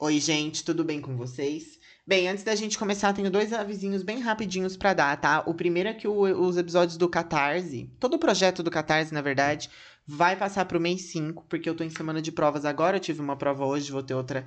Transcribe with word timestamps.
Oi, 0.00 0.20
gente, 0.20 0.64
tudo 0.64 0.84
bem 0.84 1.00
com 1.00 1.16
vocês? 1.16 1.76
Bem, 2.06 2.28
antes 2.28 2.44
da 2.44 2.54
gente 2.54 2.78
começar, 2.78 3.12
tenho 3.12 3.28
dois 3.28 3.52
avisinhos 3.52 4.04
bem 4.04 4.20
rapidinhos 4.20 4.76
para 4.76 4.94
dar, 4.94 5.20
tá? 5.20 5.42
O 5.44 5.52
primeiro 5.52 5.88
é 5.88 5.92
que 5.92 6.06
o, 6.06 6.20
os 6.20 6.56
episódios 6.56 6.96
do 6.96 7.08
Catarse, 7.08 7.90
todo 7.98 8.14
o 8.14 8.18
projeto 8.18 8.62
do 8.62 8.70
Catarse, 8.70 9.12
na 9.12 9.20
verdade, 9.20 9.68
vai 10.06 10.36
passar 10.36 10.66
pro 10.66 10.78
mês 10.78 11.10
5, 11.10 11.44
porque 11.48 11.68
eu 11.68 11.74
tô 11.74 11.82
em 11.82 11.90
semana 11.90 12.22
de 12.22 12.30
provas 12.30 12.64
agora, 12.64 12.98
eu 12.98 13.00
tive 13.00 13.20
uma 13.20 13.34
prova 13.36 13.66
hoje, 13.66 13.90
vou 13.90 14.00
ter 14.00 14.14
outra 14.14 14.46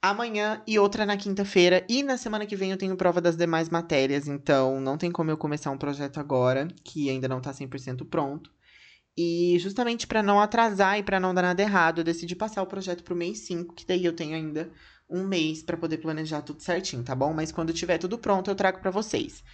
amanhã 0.00 0.62
e 0.68 0.78
outra 0.78 1.04
na 1.04 1.16
quinta-feira. 1.16 1.84
E 1.88 2.04
na 2.04 2.16
semana 2.16 2.46
que 2.46 2.54
vem 2.54 2.70
eu 2.70 2.78
tenho 2.78 2.96
prova 2.96 3.20
das 3.20 3.36
demais 3.36 3.68
matérias, 3.68 4.28
então 4.28 4.80
não 4.80 4.96
tem 4.96 5.10
como 5.10 5.32
eu 5.32 5.36
começar 5.36 5.72
um 5.72 5.78
projeto 5.78 6.20
agora, 6.20 6.68
que 6.84 7.10
ainda 7.10 7.26
não 7.26 7.40
tá 7.40 7.52
100% 7.52 8.04
pronto. 8.04 8.52
E 9.16 9.58
justamente 9.58 10.06
para 10.06 10.22
não 10.22 10.40
atrasar 10.40 10.98
e 10.98 11.02
para 11.02 11.20
não 11.20 11.34
dar 11.34 11.42
nada 11.42 11.60
errado, 11.60 11.98
eu 11.98 12.04
decidi 12.04 12.34
passar 12.34 12.62
o 12.62 12.66
projeto 12.66 13.02
pro 13.02 13.16
mês 13.16 13.40
5, 13.40 13.74
que 13.74 13.84
daí 13.84 14.04
eu 14.04 14.14
tenho 14.14 14.34
ainda 14.34 14.70
um 15.12 15.26
mês 15.26 15.62
para 15.62 15.76
poder 15.76 15.98
planejar 15.98 16.42
tudo 16.42 16.62
certinho, 16.62 17.04
tá 17.04 17.14
bom? 17.14 17.32
Mas 17.32 17.52
quando 17.52 17.72
tiver 17.72 17.98
tudo 17.98 18.18
pronto, 18.18 18.50
eu 18.50 18.54
trago 18.54 18.80
para 18.80 18.90
vocês. 18.90 19.44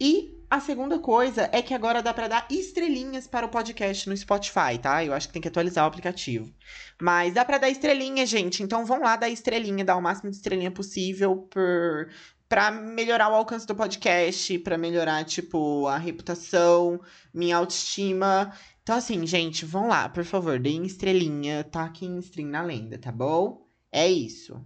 E 0.00 0.38
a 0.48 0.60
segunda 0.60 0.98
coisa 1.00 1.50
é 1.52 1.60
que 1.60 1.74
agora 1.74 2.00
dá 2.00 2.14
para 2.14 2.28
dar 2.28 2.46
estrelinhas 2.48 3.26
para 3.26 3.46
o 3.46 3.48
podcast 3.48 4.08
no 4.08 4.16
Spotify, 4.16 4.78
tá? 4.80 5.04
Eu 5.04 5.12
acho 5.12 5.26
que 5.26 5.32
tem 5.32 5.42
que 5.42 5.48
atualizar 5.48 5.84
o 5.84 5.88
aplicativo. 5.88 6.54
Mas 7.00 7.34
dá 7.34 7.44
para 7.44 7.58
dar 7.58 7.68
estrelinha, 7.68 8.24
gente. 8.24 8.62
Então 8.62 8.86
vão 8.86 9.00
lá 9.00 9.16
dar 9.16 9.28
estrelinha, 9.28 9.84
dar 9.84 9.96
o 9.96 10.02
máximo 10.02 10.30
de 10.30 10.36
estrelinha 10.36 10.70
possível 10.70 11.36
por 11.50 12.08
para 12.48 12.70
melhorar 12.70 13.28
o 13.30 13.34
alcance 13.34 13.66
do 13.66 13.76
podcast, 13.76 14.58
para 14.60 14.78
melhorar 14.78 15.22
tipo 15.24 15.86
a 15.86 15.98
reputação, 15.98 16.98
minha 17.34 17.56
autoestima. 17.56 18.52
Então 18.82 18.96
assim, 18.96 19.26
gente, 19.26 19.66
vão 19.66 19.88
lá, 19.88 20.08
por 20.08 20.24
favor, 20.24 20.58
deem 20.58 20.86
estrelinha, 20.86 21.62
taquem 21.64 22.18
stream 22.20 22.48
na 22.48 22.62
lenda, 22.62 22.98
tá 22.98 23.12
bom? 23.12 23.66
É 23.92 24.08
isso. 24.08 24.64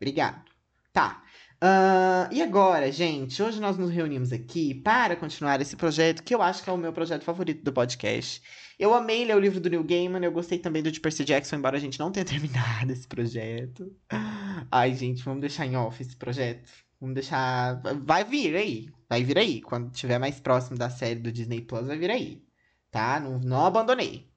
Obrigado. 0.00 0.44
Tá. 0.92 1.22
Uh, 1.56 2.32
e 2.32 2.42
agora, 2.42 2.92
gente, 2.92 3.42
hoje 3.42 3.60
nós 3.60 3.78
nos 3.78 3.90
reunimos 3.90 4.30
aqui 4.30 4.74
para 4.74 5.16
continuar 5.16 5.60
esse 5.60 5.74
projeto, 5.74 6.22
que 6.22 6.34
eu 6.34 6.42
acho 6.42 6.62
que 6.62 6.68
é 6.68 6.72
o 6.72 6.76
meu 6.76 6.92
projeto 6.92 7.24
favorito 7.24 7.64
do 7.64 7.72
podcast. 7.72 8.42
Eu 8.78 8.92
amei 8.92 9.24
ler 9.24 9.34
o 9.34 9.40
livro 9.40 9.58
do 9.58 9.70
Neil 9.70 9.82
Gaiman, 9.82 10.22
eu 10.22 10.32
gostei 10.32 10.58
também 10.58 10.82
do 10.82 10.92
de 10.92 11.00
Percy 11.00 11.24
Jackson, 11.24 11.56
embora 11.56 11.78
a 11.78 11.80
gente 11.80 11.98
não 11.98 12.12
tenha 12.12 12.24
terminado 12.26 12.92
esse 12.92 13.06
projeto. 13.06 13.90
Ai, 14.70 14.94
gente, 14.94 15.22
vamos 15.24 15.40
deixar 15.40 15.64
em 15.64 15.76
off 15.76 16.02
esse 16.02 16.14
projeto. 16.14 16.68
Vamos 17.00 17.14
deixar. 17.14 17.80
Vai 18.04 18.24
vir 18.24 18.54
aí. 18.54 18.90
Vai 19.08 19.24
vir 19.24 19.38
aí. 19.38 19.60
Quando 19.62 19.90
tiver 19.92 20.18
mais 20.18 20.38
próximo 20.40 20.76
da 20.76 20.90
série 20.90 21.20
do 21.20 21.32
Disney 21.32 21.62
Plus, 21.62 21.86
vai 21.86 21.96
vir 21.98 22.10
aí. 22.10 22.42
Tá? 22.90 23.18
Não, 23.20 23.38
não 23.38 23.64
abandonei. 23.64 24.30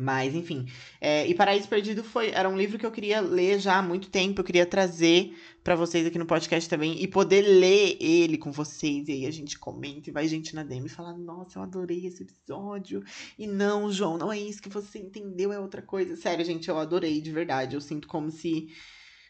Mas, 0.00 0.34
enfim. 0.34 0.66
É, 0.98 1.26
e 1.26 1.34
Paraíso 1.34 1.68
Perdido 1.68 2.02
foi, 2.02 2.30
era 2.30 2.48
um 2.48 2.56
livro 2.56 2.78
que 2.78 2.86
eu 2.86 2.90
queria 2.90 3.20
ler 3.20 3.60
já 3.60 3.76
há 3.76 3.82
muito 3.82 4.08
tempo. 4.08 4.40
Eu 4.40 4.44
queria 4.44 4.64
trazer 4.64 5.36
para 5.62 5.74
vocês 5.74 6.06
aqui 6.06 6.18
no 6.18 6.24
podcast 6.24 6.70
também. 6.70 7.02
E 7.02 7.06
poder 7.06 7.42
ler 7.42 7.98
ele 8.00 8.38
com 8.38 8.50
vocês. 8.50 9.08
E 9.08 9.12
aí 9.12 9.26
a 9.26 9.30
gente 9.30 9.58
comenta 9.58 10.08
e 10.08 10.12
vai 10.12 10.26
gente 10.26 10.54
na 10.54 10.64
DM 10.64 10.86
e 10.86 10.88
fala: 10.88 11.12
Nossa, 11.12 11.58
eu 11.58 11.62
adorei 11.62 12.06
esse 12.06 12.22
episódio. 12.22 13.04
E 13.38 13.46
não, 13.46 13.92
João, 13.92 14.16
não 14.16 14.32
é 14.32 14.38
isso 14.38 14.62
que 14.62 14.70
você 14.70 14.98
entendeu, 14.98 15.52
é 15.52 15.60
outra 15.60 15.82
coisa. 15.82 16.16
Sério, 16.16 16.46
gente, 16.46 16.66
eu 16.70 16.78
adorei, 16.78 17.20
de 17.20 17.30
verdade. 17.30 17.76
Eu 17.76 17.80
sinto 17.82 18.08
como 18.08 18.30
se 18.30 18.68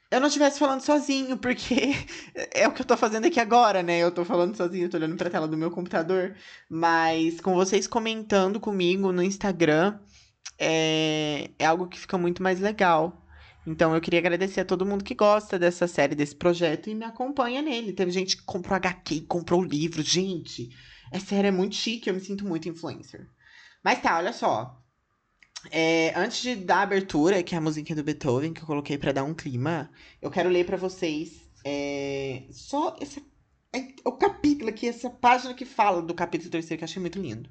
eu 0.09 0.21
não 0.21 0.29
estivesse 0.29 0.59
falando 0.59 0.83
sozinho, 0.83 1.37
porque 1.37 1.75
é 2.55 2.69
o 2.69 2.73
que 2.73 2.83
eu 2.83 2.87
tô 2.87 2.97
fazendo 2.97 3.27
aqui 3.27 3.41
agora, 3.41 3.83
né? 3.83 3.99
Eu 3.99 4.13
tô 4.13 4.25
falando 4.25 4.57
sozinho, 4.57 4.89
tô 4.89 4.97
olhando 4.97 5.17
pra 5.17 5.31
tela 5.31 5.49
do 5.49 5.57
meu 5.57 5.71
computador. 5.73 6.37
Mas 6.69 7.41
com 7.41 7.55
vocês 7.55 7.89
comentando 7.89 8.61
comigo 8.61 9.11
no 9.11 9.23
Instagram 9.23 9.99
é, 10.59 11.51
é 11.59 11.65
algo 11.67 11.89
que 11.89 11.99
fica 11.99 12.19
muito 12.19 12.43
mais 12.43 12.61
legal. 12.61 13.27
Então 13.67 13.95
eu 13.95 14.01
queria 14.01 14.19
agradecer 14.19 14.61
a 14.61 14.65
todo 14.65 14.87
mundo 14.87 15.05
que 15.05 15.15
gosta 15.15 15.59
dessa 15.59 15.87
série, 15.87 16.15
desse 16.15 16.35
projeto 16.35 16.89
e 16.89 16.95
me 16.95 17.05
acompanha 17.05 17.63
nele. 17.63 17.93
Teve 17.93 18.11
gente 18.11 18.37
que 18.37 18.43
comprou 18.45 18.75
HQ, 18.77 19.23
comprou 19.23 19.63
livro. 19.63 20.03
Gente, 20.03 20.71
essa 21.13 21.27
série 21.27 21.49
é 21.49 21.53
muito 21.53 21.75
chique, 21.75 22.09
eu 22.09 22.15
me 22.15 22.21
sinto 22.21 22.45
muito 22.45 22.69
influencer. 22.69 23.29
Mas 23.85 24.01
tá, 24.01 24.17
olha 24.19 24.33
só. 24.33 24.79
É, 25.71 26.15
antes 26.19 26.41
de 26.41 26.57
dar 26.57 26.79
a 26.79 26.83
abertura, 26.83 27.43
que 27.43 27.55
é 27.55 27.59
a 27.59 27.61
música 27.61 27.95
do 27.95 28.03
Beethoven, 28.03 28.53
que 28.55 28.63
eu 28.63 28.67
coloquei 28.67 28.97
para 28.97 29.13
dar 29.13 29.25
um 29.25 29.35
clima, 29.35 29.91
eu 30.23 30.31
quero 30.31 30.49
ler 30.49 30.65
para 30.65 30.79
vocês 30.79 31.51
é, 31.65 32.45
só 32.51 32.97
esse, 33.01 33.23
é, 33.75 33.95
o 34.05 34.13
capítulo 34.13 34.71
aqui, 34.71 34.89
essa 34.89 35.11
página 35.11 35.53
que 35.53 35.67
fala 35.67 36.01
do 36.01 36.15
capítulo 36.15 36.51
terceiro, 36.51 36.79
que 36.79 36.85
eu 36.85 36.89
achei 36.89 37.01
muito 37.01 37.21
lindo. 37.21 37.51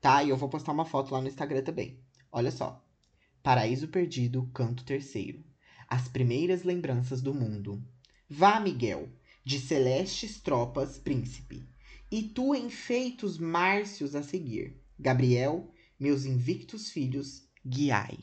Tá? 0.00 0.22
E 0.22 0.28
eu 0.28 0.36
vou 0.36 0.48
postar 0.48 0.72
uma 0.72 0.84
foto 0.84 1.12
lá 1.12 1.20
no 1.20 1.28
Instagram 1.28 1.62
também. 1.62 1.98
Olha 2.30 2.50
só. 2.50 2.84
Paraíso 3.42 3.88
Perdido, 3.88 4.50
canto 4.52 4.84
terceiro. 4.84 5.44
As 5.88 6.08
primeiras 6.08 6.64
lembranças 6.64 7.22
do 7.22 7.32
mundo. 7.32 7.82
Vá, 8.28 8.58
Miguel, 8.58 9.08
de 9.44 9.60
celestes 9.60 10.40
tropas, 10.40 10.98
príncipe. 10.98 11.68
E 12.10 12.22
tu 12.22 12.54
em 12.54 12.68
feitos 12.68 13.38
márcios 13.38 14.14
a 14.14 14.22
seguir. 14.22 14.82
Gabriel, 14.98 15.72
meus 15.98 16.24
invictos 16.24 16.90
filhos, 16.90 17.48
guiai. 17.64 18.18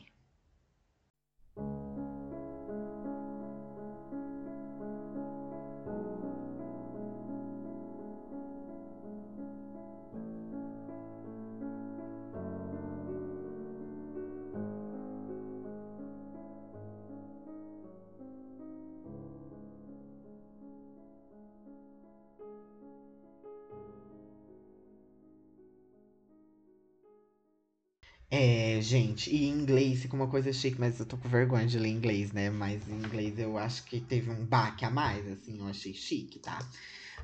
Gente, 28.83 29.33
e 29.33 29.45
em 29.45 29.49
inglês 29.49 30.01
fica 30.01 30.16
uma 30.16 30.27
coisa 30.27 30.53
chique, 30.53 30.79
mas 30.79 30.99
eu 30.99 31.05
tô 31.05 31.17
com 31.17 31.27
vergonha 31.27 31.66
de 31.66 31.79
ler 31.79 31.89
inglês, 31.89 32.31
né? 32.31 32.49
Mas 32.49 32.88
em 32.88 32.94
inglês 32.94 33.39
eu 33.39 33.57
acho 33.57 33.83
que 33.85 33.99
teve 33.99 34.29
um 34.29 34.45
baque 34.45 34.85
a 34.85 34.89
mais, 34.89 35.25
assim, 35.27 35.59
eu 35.59 35.67
achei 35.67 35.94
chique, 35.94 36.39
tá? 36.39 36.59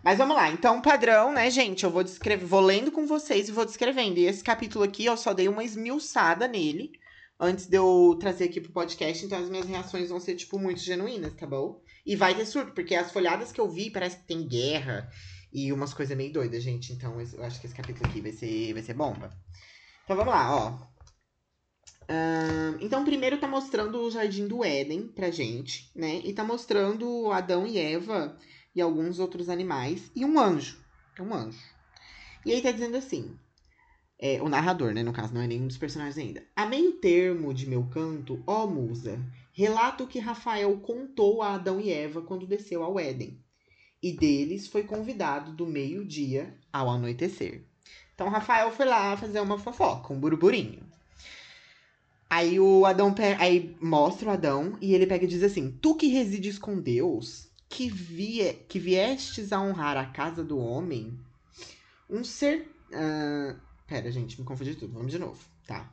Mas 0.04 0.18
vamos 0.18 0.36
lá, 0.36 0.50
então, 0.50 0.82
padrão, 0.82 1.32
né, 1.34 1.50
gente? 1.52 1.84
Eu 1.84 1.92
vou 1.92 2.04
descrever, 2.04 2.46
vou 2.46 2.62
lendo 2.62 2.92
com 2.92 3.06
vocês 3.06 3.50
e 3.50 3.52
vou 3.52 3.66
descrevendo. 3.66 4.18
E 4.18 4.26
esse 4.26 4.44
capítulo 4.44 4.84
aqui 4.84 5.06
eu 5.06 5.18
só 5.18 5.34
dei 5.34 5.48
uma 5.48 5.64
esmiuçada 5.64 6.48
nele 6.48 6.94
antes 7.40 7.68
de 7.68 7.78
eu 7.78 8.18
trazer 8.20 8.46
aqui 8.46 8.60
pro 8.60 8.72
podcast, 8.72 9.26
então 9.26 9.38
as 9.38 9.50
minhas 9.50 9.68
reações 9.68 10.10
vão 10.10 10.20
ser, 10.20 10.36
tipo, 10.36 10.58
muito 10.58 10.82
genuínas, 10.82 11.34
tá 11.34 11.46
bom? 11.46 11.82
E 12.06 12.16
vai 12.16 12.34
ter 12.36 12.46
surto, 12.46 12.74
porque 12.74 12.96
as 12.96 13.12
folhadas 13.12 13.52
que 13.52 13.62
eu 13.62 13.70
vi 13.70 13.90
parece 13.90 14.18
que 14.18 14.24
tem 14.24 14.48
guerra 14.48 15.10
e 15.52 15.72
umas 15.72 15.94
coisas 15.94 16.16
meio 16.16 16.32
doidas, 16.32 16.64
gente. 16.64 16.94
Então 16.94 17.20
eu 17.20 17.44
acho 17.44 17.60
que 17.60 17.68
esse 17.68 17.76
capítulo 17.76 18.10
aqui 18.10 18.22
vai 18.22 18.32
ser, 18.32 18.74
vai 18.74 18.82
ser 18.82 18.94
bomba. 18.94 19.32
Então 20.04 20.16
vamos 20.16 20.34
lá, 20.34 20.56
ó. 20.56 20.90
Então, 22.82 23.06
primeiro 23.06 23.38
tá 23.38 23.48
mostrando 23.48 24.02
o 24.02 24.10
Jardim 24.10 24.48
do 24.48 24.64
Éden 24.64 25.08
pra 25.08 25.30
gente, 25.30 25.92
né? 25.96 26.22
E 26.24 26.34
tá 26.34 26.44
mostrando 26.44 27.32
Adão 27.32 27.68
e 27.68 27.78
Eva 27.78 28.38
e 28.76 28.82
alguns 28.82 29.20
outros 29.20 29.50
animais 29.50 30.12
e 30.16 30.26
um 30.26 30.40
anjo. 30.40 30.80
É 31.18 31.22
um 31.22 31.34
anjo. 31.34 31.60
E 32.46 32.52
aí 32.52 32.62
tá 32.62 32.72
dizendo 32.72 32.98
assim: 32.98 33.38
é, 34.18 34.42
o 34.42 34.50
narrador, 34.50 34.94
né? 34.94 35.04
No 35.04 35.14
caso, 35.14 35.34
não 35.34 35.42
é 35.42 35.48
nenhum 35.48 35.68
dos 35.68 35.78
personagens 35.78 36.18
ainda. 36.18 36.44
A 36.56 36.66
meio 36.66 36.94
termo 36.94 37.54
de 37.54 37.68
meu 37.68 37.84
canto, 37.86 38.44
ó 38.48 38.66
musa, 38.66 39.20
relato 39.54 40.08
que 40.08 40.20
Rafael 40.20 40.78
contou 40.80 41.42
a 41.42 41.56
Adão 41.56 41.80
e 41.80 41.92
Eva 41.92 42.22
quando 42.22 42.48
desceu 42.48 42.84
ao 42.84 43.00
Éden. 43.00 43.40
E 44.02 44.12
deles 44.12 44.68
foi 44.68 44.84
convidado 44.84 45.54
do 45.54 45.68
meio-dia 45.68 46.58
ao 46.72 46.90
anoitecer. 46.90 47.66
Então, 48.16 48.30
Rafael 48.30 48.72
foi 48.72 48.86
lá 48.86 49.16
fazer 49.16 49.40
uma 49.42 49.58
fofoca, 49.58 50.14
um 50.14 50.20
burburinho. 50.20 50.89
Aí 52.30 52.60
o 52.60 52.86
Adão 52.86 53.16
aí 53.40 53.76
mostra 53.82 54.30
o 54.30 54.32
Adão 54.32 54.78
e 54.80 54.94
ele 54.94 55.08
pega 55.08 55.26
e 55.26 55.28
diz 55.28 55.42
assim: 55.42 55.72
Tu 55.82 55.96
que 55.96 56.08
resides 56.08 56.60
com 56.60 56.80
Deus, 56.80 57.50
que, 57.68 57.90
vie, 57.90 58.54
que 58.68 58.78
viestes 58.78 59.52
a 59.52 59.60
honrar 59.60 59.98
a 59.98 60.06
casa 60.06 60.44
do 60.44 60.60
homem, 60.60 61.20
um 62.08 62.24
ser. 62.24 62.72
Uh, 62.90 63.60
pera, 63.88 64.12
gente, 64.12 64.40
me 64.40 64.46
confundi 64.46 64.76
tudo. 64.76 64.94
Vamos 64.94 65.12
de 65.12 65.18
novo, 65.18 65.44
tá? 65.66 65.92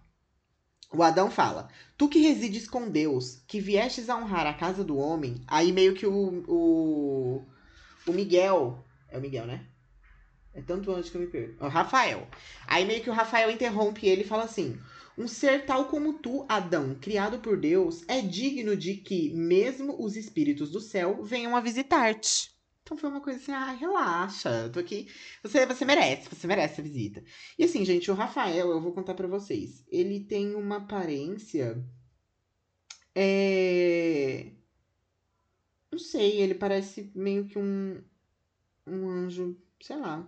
O 0.92 1.02
Adão 1.02 1.30
fala: 1.30 1.68
Tu 1.96 2.06
que 2.06 2.18
resides 2.20 2.68
com 2.68 2.90
Deus, 2.90 3.42
que 3.46 3.58
viestes 3.58 4.10
a 4.10 4.16
honrar 4.16 4.46
a 4.46 4.54
casa 4.54 4.84
do 4.84 4.98
homem. 4.98 5.42
Aí 5.46 5.72
meio 5.72 5.94
que 5.94 6.06
o. 6.06 6.44
O, 6.46 7.44
o 8.06 8.12
Miguel. 8.12 8.84
É 9.08 9.16
o 9.16 9.20
Miguel, 9.20 9.46
né? 9.46 9.66
É 10.52 10.60
tanto 10.62 10.92
antes 10.92 11.10
que 11.10 11.16
eu 11.16 11.20
me 11.20 11.26
perco. 11.26 11.64
O 11.64 11.68
Rafael. 11.68 12.26
Aí 12.66 12.84
meio 12.84 13.02
que 13.02 13.10
o 13.10 13.12
Rafael 13.12 13.50
interrompe 13.50 14.06
ele 14.06 14.22
e 14.22 14.26
fala 14.26 14.44
assim: 14.44 14.78
um 15.16 15.26
ser 15.26 15.64
tal 15.64 15.86
como 15.86 16.14
tu, 16.14 16.44
Adão, 16.48 16.94
criado 17.00 17.38
por 17.38 17.56
Deus, 17.56 18.04
é 18.06 18.20
digno 18.20 18.76
de 18.76 18.96
que 18.96 19.32
mesmo 19.34 19.96
os 20.02 20.16
espíritos 20.16 20.70
do 20.70 20.80
céu 20.80 21.22
venham 21.22 21.56
a 21.56 21.60
visitar-te. 21.60 22.54
Então 22.86 22.96
foi 22.96 23.10
uma 23.10 23.20
coisa 23.20 23.40
assim, 23.40 23.50
ah, 23.50 23.72
relaxa, 23.72 24.70
tô 24.72 24.78
aqui. 24.78 25.08
Você, 25.42 25.66
você 25.66 25.84
merece, 25.84 26.28
você 26.28 26.46
merece 26.46 26.80
a 26.80 26.84
visita. 26.84 27.24
E 27.58 27.64
assim, 27.64 27.84
gente, 27.84 28.10
o 28.12 28.14
Rafael, 28.14 28.70
eu 28.70 28.80
vou 28.80 28.92
contar 28.92 29.14
para 29.14 29.26
vocês. 29.26 29.84
Ele 29.88 30.20
tem 30.20 30.54
uma 30.54 30.76
aparência. 30.76 31.84
É. 33.12 34.52
Não 35.90 35.98
sei, 35.98 36.40
ele 36.40 36.54
parece 36.54 37.10
meio 37.12 37.46
que 37.48 37.58
um. 37.58 38.00
Um 38.86 39.08
anjo, 39.08 39.60
sei 39.80 39.96
lá. 39.96 40.24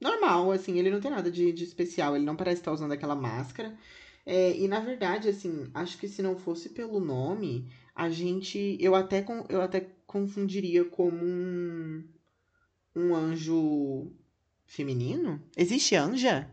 Normal, 0.00 0.52
assim, 0.52 0.78
ele 0.78 0.90
não 0.90 1.00
tem 1.00 1.10
nada 1.10 1.32
de, 1.32 1.52
de 1.52 1.64
especial, 1.64 2.14
ele 2.14 2.24
não 2.24 2.36
parece 2.36 2.60
estar 2.60 2.70
usando 2.70 2.92
aquela 2.92 3.16
máscara. 3.16 3.76
É, 4.30 4.54
e 4.54 4.68
na 4.68 4.78
verdade, 4.78 5.26
assim, 5.26 5.70
acho 5.72 5.96
que 5.96 6.06
se 6.06 6.20
não 6.20 6.36
fosse 6.36 6.68
pelo 6.68 7.00
nome, 7.00 7.66
a 7.94 8.10
gente. 8.10 8.76
Eu 8.78 8.94
até, 8.94 9.24
eu 9.48 9.62
até 9.62 9.88
confundiria 10.06 10.84
como 10.84 11.16
um. 11.24 12.04
Um 12.94 13.14
anjo 13.14 14.12
feminino? 14.66 15.42
Existe 15.56 15.94
anja? 15.94 16.46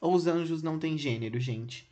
Ou 0.00 0.14
os 0.14 0.26
anjos 0.26 0.64
não 0.64 0.80
têm 0.80 0.98
gênero, 0.98 1.38
gente? 1.38 1.88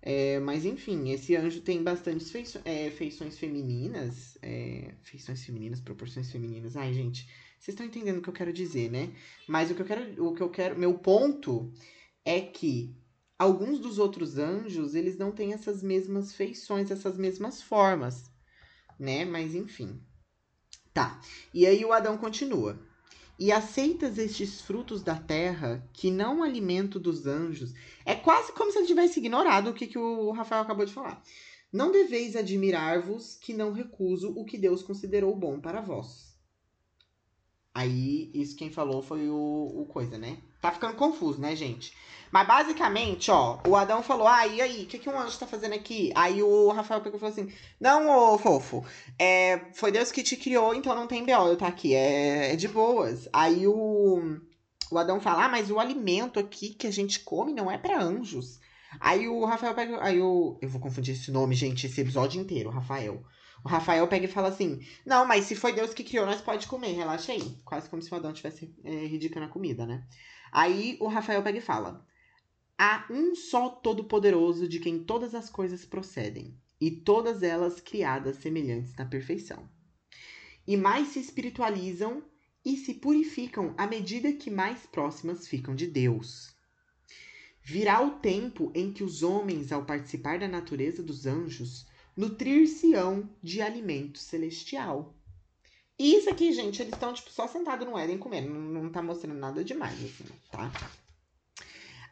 É, 0.00 0.40
mas 0.40 0.64
enfim, 0.64 1.10
esse 1.10 1.36
anjo 1.36 1.60
tem 1.60 1.80
bastantes 1.80 2.32
feiço 2.32 2.60
é, 2.64 2.90
feições 2.90 3.38
femininas. 3.38 4.36
É, 4.42 4.92
feições 5.04 5.44
femininas, 5.44 5.78
proporções 5.78 6.32
femininas. 6.32 6.76
Ai, 6.76 6.92
gente, 6.92 7.28
vocês 7.60 7.74
estão 7.74 7.86
entendendo 7.86 8.18
o 8.18 8.22
que 8.22 8.28
eu 8.28 8.34
quero 8.34 8.52
dizer, 8.52 8.90
né? 8.90 9.12
Mas 9.46 9.70
o 9.70 9.74
que 9.76 9.82
eu 9.82 9.86
quero. 9.86 10.26
O 10.26 10.34
que 10.34 10.42
eu 10.42 10.50
quero. 10.50 10.76
Meu 10.76 10.94
ponto 10.98 11.72
é 12.24 12.40
que 12.40 13.00
alguns 13.42 13.78
dos 13.78 13.98
outros 13.98 14.38
anjos, 14.38 14.94
eles 14.94 15.18
não 15.18 15.32
têm 15.32 15.52
essas 15.52 15.82
mesmas 15.82 16.32
feições, 16.32 16.90
essas 16.90 17.16
mesmas 17.16 17.60
formas, 17.60 18.30
né? 18.98 19.24
Mas 19.24 19.54
enfim. 19.54 20.00
Tá. 20.94 21.20
E 21.52 21.66
aí 21.66 21.84
o 21.84 21.92
Adão 21.92 22.16
continua 22.16 22.78
e 23.38 23.50
aceitas 23.50 24.18
estes 24.18 24.60
frutos 24.60 25.02
da 25.02 25.16
terra, 25.16 25.84
que 25.92 26.12
não 26.12 26.44
alimento 26.44 27.00
dos 27.00 27.26
anjos. 27.26 27.74
É 28.04 28.14
quase 28.14 28.52
como 28.52 28.70
se 28.70 28.78
ele 28.78 28.86
tivesse 28.86 29.18
ignorado 29.18 29.70
o 29.70 29.74
que, 29.74 29.88
que 29.88 29.98
o 29.98 30.30
Rafael 30.30 30.62
acabou 30.62 30.86
de 30.86 30.92
falar. 30.92 31.20
Não 31.72 31.90
deveis 31.90 32.36
admirar-vos 32.36 33.34
que 33.34 33.52
não 33.52 33.72
recuso 33.72 34.32
o 34.36 34.44
que 34.44 34.56
Deus 34.56 34.82
considerou 34.82 35.34
bom 35.34 35.58
para 35.58 35.80
vós. 35.80 36.36
Aí, 37.74 38.30
isso 38.34 38.54
quem 38.54 38.70
falou 38.70 39.02
foi 39.02 39.28
o, 39.28 39.72
o 39.74 39.86
coisa, 39.86 40.18
né? 40.18 40.38
Tá 40.62 40.70
ficando 40.70 40.94
confuso, 40.94 41.40
né, 41.40 41.56
gente? 41.56 41.92
Mas 42.30 42.46
basicamente, 42.46 43.30
ó, 43.30 43.58
o 43.66 43.76
Adão 43.76 44.02
falou: 44.02 44.28
Ah, 44.28 44.46
e 44.46 44.62
aí, 44.62 44.84
o 44.84 44.86
que, 44.86 44.98
que 44.98 45.08
um 45.08 45.18
anjo 45.18 45.38
tá 45.38 45.46
fazendo 45.46 45.74
aqui? 45.74 46.12
Aí 46.14 46.40
o 46.42 46.70
Rafael 46.70 47.00
pegou 47.00 47.18
e 47.18 47.20
falou 47.20 47.32
assim: 47.32 47.52
Não, 47.80 48.08
ô 48.08 48.38
fofo, 48.38 48.84
é, 49.18 49.60
foi 49.74 49.90
Deus 49.90 50.12
que 50.12 50.22
te 50.22 50.36
criou, 50.36 50.72
então 50.72 50.94
não 50.94 51.08
tem 51.08 51.24
B.O. 51.24 51.48
eu 51.48 51.56
tá 51.56 51.66
aqui, 51.66 51.94
é, 51.94 52.52
é 52.52 52.56
de 52.56 52.68
boas. 52.68 53.28
Aí 53.32 53.66
o, 53.66 54.38
o 54.90 54.98
Adão 54.98 55.20
fala: 55.20 55.44
Ah, 55.44 55.48
mas 55.48 55.68
o 55.68 55.80
alimento 55.80 56.38
aqui 56.38 56.70
que 56.70 56.86
a 56.86 56.92
gente 56.92 57.20
come 57.20 57.52
não 57.52 57.70
é 57.70 57.76
para 57.76 58.00
anjos. 58.00 58.60
Aí 59.00 59.28
o 59.28 59.44
Rafael 59.44 59.74
pega. 59.74 60.02
Aí 60.02 60.20
o. 60.20 60.58
Eu 60.62 60.68
vou 60.68 60.80
confundir 60.80 61.14
esse 61.14 61.30
nome, 61.30 61.56
gente, 61.56 61.86
esse 61.86 62.00
episódio 62.00 62.40
inteiro, 62.40 62.70
Rafael. 62.70 63.22
O 63.64 63.68
Rafael 63.68 64.06
pega 64.08 64.24
e 64.24 64.28
fala 64.28 64.48
assim: 64.48 64.80
Não, 65.04 65.26
mas 65.26 65.44
se 65.44 65.54
foi 65.54 65.72
Deus 65.72 65.92
que 65.92 66.04
criou, 66.04 66.24
nós 66.24 66.40
pode 66.40 66.66
comer, 66.66 66.92
relaxa 66.92 67.32
aí. 67.32 67.58
Quase 67.64 67.88
como 67.88 68.02
se 68.02 68.12
o 68.12 68.16
Adão 68.16 68.32
tivesse 68.32 68.74
é, 68.84 68.90
ridicando 69.06 69.46
a 69.46 69.50
comida, 69.50 69.86
né? 69.86 70.04
Aí 70.52 70.98
o 71.00 71.08
Rafael 71.08 71.42
pega 71.42 71.58
e 71.58 71.62
fala: 71.62 72.06
Há 72.78 73.06
um 73.10 73.34
só 73.34 73.70
Todo-Poderoso 73.70 74.68
de 74.68 74.78
quem 74.78 75.02
todas 75.02 75.34
as 75.34 75.48
coisas 75.48 75.86
procedem, 75.86 76.54
e 76.78 76.90
todas 76.90 77.42
elas 77.42 77.80
criadas 77.80 78.36
semelhantes 78.36 78.94
na 78.94 79.06
perfeição. 79.06 79.66
E 80.66 80.76
mais 80.76 81.08
se 81.08 81.18
espiritualizam 81.18 82.22
e 82.62 82.76
se 82.76 82.94
purificam 82.94 83.74
à 83.78 83.86
medida 83.86 84.32
que 84.32 84.50
mais 84.50 84.86
próximas 84.86 85.48
ficam 85.48 85.74
de 85.74 85.86
Deus. 85.86 86.54
Virá 87.62 88.02
o 88.02 88.18
tempo 88.18 88.70
em 88.74 88.92
que 88.92 89.02
os 89.02 89.22
homens, 89.22 89.72
ao 89.72 89.86
participar 89.86 90.38
da 90.38 90.48
natureza 90.48 91.02
dos 91.02 91.24
anjos, 91.24 91.86
nutrir-se-ão 92.16 93.30
de 93.42 93.62
alimento 93.62 94.18
celestial. 94.18 95.16
E 95.98 96.16
isso 96.16 96.30
aqui, 96.30 96.52
gente, 96.52 96.80
eles 96.82 96.94
estão 96.94 97.12
tipo, 97.12 97.30
só 97.30 97.46
sentados 97.46 97.86
no 97.86 97.96
Éden 97.96 98.18
comendo. 98.18 98.48
Não, 98.48 98.82
não 98.82 98.90
tá 98.90 99.02
mostrando 99.02 99.38
nada 99.38 99.64
demais, 99.64 99.94
assim, 99.94 100.24
tá? 100.50 100.70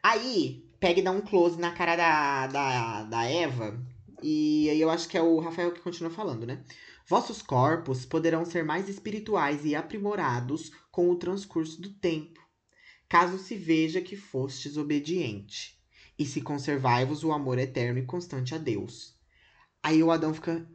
Aí, 0.02 0.64
pega 0.78 1.00
e 1.00 1.02
dá 1.02 1.10
um 1.10 1.20
close 1.20 1.58
na 1.58 1.72
cara 1.72 1.96
da, 1.96 2.46
da, 2.46 3.02
da 3.04 3.24
Eva. 3.24 3.78
E 4.22 4.68
aí 4.70 4.80
eu 4.80 4.90
acho 4.90 5.08
que 5.08 5.16
é 5.16 5.22
o 5.22 5.40
Rafael 5.40 5.72
que 5.72 5.80
continua 5.80 6.10
falando, 6.10 6.46
né? 6.46 6.64
Vossos 7.06 7.42
corpos 7.42 8.06
poderão 8.06 8.44
ser 8.44 8.64
mais 8.64 8.88
espirituais 8.88 9.64
e 9.64 9.74
aprimorados 9.74 10.70
com 10.90 11.10
o 11.10 11.16
transcurso 11.16 11.80
do 11.80 11.90
tempo, 11.90 12.40
caso 13.08 13.36
se 13.38 13.56
veja 13.56 14.00
que 14.00 14.16
fostes 14.16 14.76
obediente, 14.76 15.76
e 16.18 16.24
se 16.24 16.40
conservai-vos 16.40 17.24
o 17.24 17.32
amor 17.32 17.58
eterno 17.58 17.98
e 17.98 18.06
constante 18.06 18.54
a 18.54 18.58
Deus. 18.58 19.18
Aí 19.82 20.02
o 20.02 20.10
Adão 20.10 20.32
fica. 20.34 20.70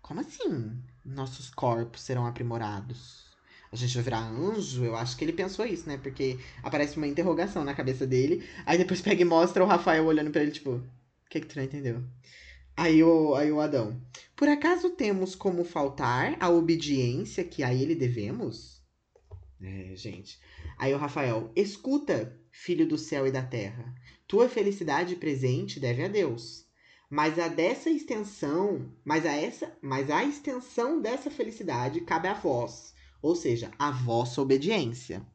Como 0.00 0.20
assim? 0.20 0.82
Nossos 1.08 1.50
corpos 1.50 2.02
serão 2.02 2.26
aprimorados? 2.26 3.28
a 3.70 3.76
gente 3.76 3.94
vai 3.94 4.02
virar 4.02 4.30
anjo? 4.30 4.84
Eu 4.84 4.96
acho 4.96 5.16
que 5.16 5.24
ele 5.24 5.32
pensou 5.32 5.66
isso, 5.66 5.88
né? 5.88 5.98
Porque 5.98 6.38
aparece 6.62 6.96
uma 6.96 7.06
interrogação 7.06 7.64
na 7.64 7.74
cabeça 7.74 8.06
dele. 8.06 8.46
Aí 8.64 8.78
depois 8.78 9.00
pega 9.00 9.20
e 9.20 9.24
mostra 9.24 9.62
o 9.62 9.66
Rafael 9.66 10.04
olhando 10.06 10.30
para 10.30 10.42
ele, 10.42 10.50
tipo, 10.50 10.70
o 10.70 10.82
que, 11.28 11.40
que 11.40 11.46
tu 11.46 11.56
não 11.56 11.64
entendeu? 11.64 12.02
Aí 12.76 13.02
o, 13.02 13.34
aí 13.34 13.50
o 13.50 13.60
Adão. 13.60 14.00
Por 14.34 14.48
acaso 14.48 14.90
temos 14.90 15.34
como 15.34 15.64
faltar 15.64 16.36
a 16.40 16.48
obediência 16.48 17.44
que 17.44 17.62
a 17.62 17.74
ele 17.74 17.94
devemos? 17.94 18.80
É, 19.60 19.92
gente. 19.96 20.38
Aí 20.78 20.94
o 20.94 20.98
Rafael. 20.98 21.50
Escuta, 21.54 22.38
filho 22.50 22.86
do 22.86 22.96
céu 22.96 23.26
e 23.26 23.32
da 23.32 23.42
terra. 23.42 23.94
Tua 24.26 24.48
felicidade 24.48 25.16
presente 25.16 25.80
deve 25.80 26.04
a 26.04 26.08
Deus. 26.08 26.67
Mas 27.10 27.38
a 27.38 27.48
dessa 27.48 27.88
extensão, 27.88 28.92
mas 29.04 29.24
a 29.24 29.32
essa, 29.32 29.76
mas 29.80 30.10
a 30.10 30.24
extensão 30.24 31.00
dessa 31.00 31.30
felicidade 31.30 32.02
cabe 32.02 32.28
a 32.28 32.34
vós 32.34 32.94
ou 33.20 33.34
seja, 33.34 33.70
a 33.78 33.90
vossa 33.90 34.40
obediência. 34.40 35.26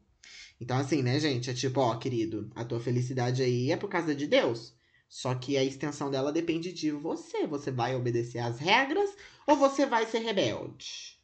Então, 0.60 0.76
assim, 0.78 1.02
né, 1.02 1.18
gente? 1.18 1.50
É 1.50 1.54
tipo, 1.54 1.80
ó, 1.80 1.96
querido, 1.96 2.50
a 2.54 2.64
tua 2.64 2.80
felicidade 2.80 3.42
aí 3.42 3.70
é 3.70 3.76
por 3.76 3.88
causa 3.88 4.14
de 4.14 4.26
Deus. 4.26 4.74
Só 5.08 5.34
que 5.34 5.56
a 5.56 5.64
extensão 5.64 6.10
dela 6.10 6.32
depende 6.32 6.72
de 6.72 6.90
você. 6.90 7.46
Você 7.46 7.70
vai 7.70 7.94
obedecer 7.94 8.38
às 8.38 8.58
regras 8.58 9.10
ou 9.46 9.56
você 9.56 9.86
vai 9.86 10.06
ser 10.06 10.20
rebelde? 10.20 11.18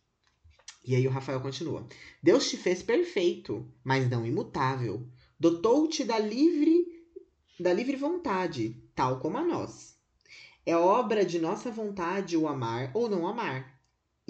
E 0.85 0.95
aí 0.95 1.07
o 1.07 1.11
Rafael 1.11 1.41
continua. 1.41 1.87
Deus 2.23 2.49
te 2.49 2.57
fez 2.57 2.83
perfeito, 2.83 3.67
mas 3.83 4.09
não 4.09 4.27
imutável. 4.27 5.07
Dotou-te 5.39 6.05
da 6.05 6.19
livre 6.19 6.87
da 7.59 7.75
livre 7.75 7.97
vontade, 7.97 8.83
tal 8.95 9.21
como 9.21 9.37
a 9.37 9.45
nós. 9.45 9.95
É 10.65 10.77
obra 10.77 11.25
de 11.25 11.39
nossa 11.39 11.71
vontade 11.71 12.37
o 12.37 12.47
amar 12.47 12.91
ou 12.95 13.09
não 13.09 13.27
amar 13.27 13.81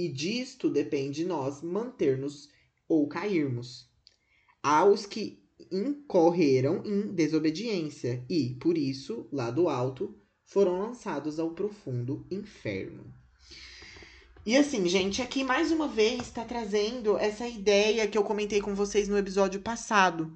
e 0.01 0.09
disto 0.09 0.71
depende 0.71 1.23
de 1.23 1.27
nós 1.27 1.61
manter-nos 1.61 2.49
ou 2.89 3.07
cairmos. 3.07 3.87
Há 4.63 4.83
os 4.87 5.05
que 5.05 5.43
incorreram 5.71 6.83
em 6.87 7.13
desobediência 7.13 8.25
e, 8.29 8.55
por 8.55 8.79
isso, 8.79 9.29
lá 9.31 9.51
do 9.51 9.69
alto, 9.69 10.17
foram 10.43 10.81
lançados 10.81 11.39
ao 11.39 11.51
profundo 11.51 12.27
inferno. 12.31 13.13
E 14.47 14.57
assim, 14.57 14.89
gente, 14.89 15.21
aqui 15.21 15.45
mais 15.45 15.71
uma 15.71 15.87
vez 15.87 16.23
está 16.23 16.47
trazendo 16.47 17.19
essa 17.19 17.47
ideia 17.47 18.09
que 18.09 18.17
eu 18.17 18.25
comentei 18.25 18.61
com 18.63 18.75
vocês 18.75 19.07
no 19.07 19.19
episódio 19.19 19.61
passado. 19.61 20.35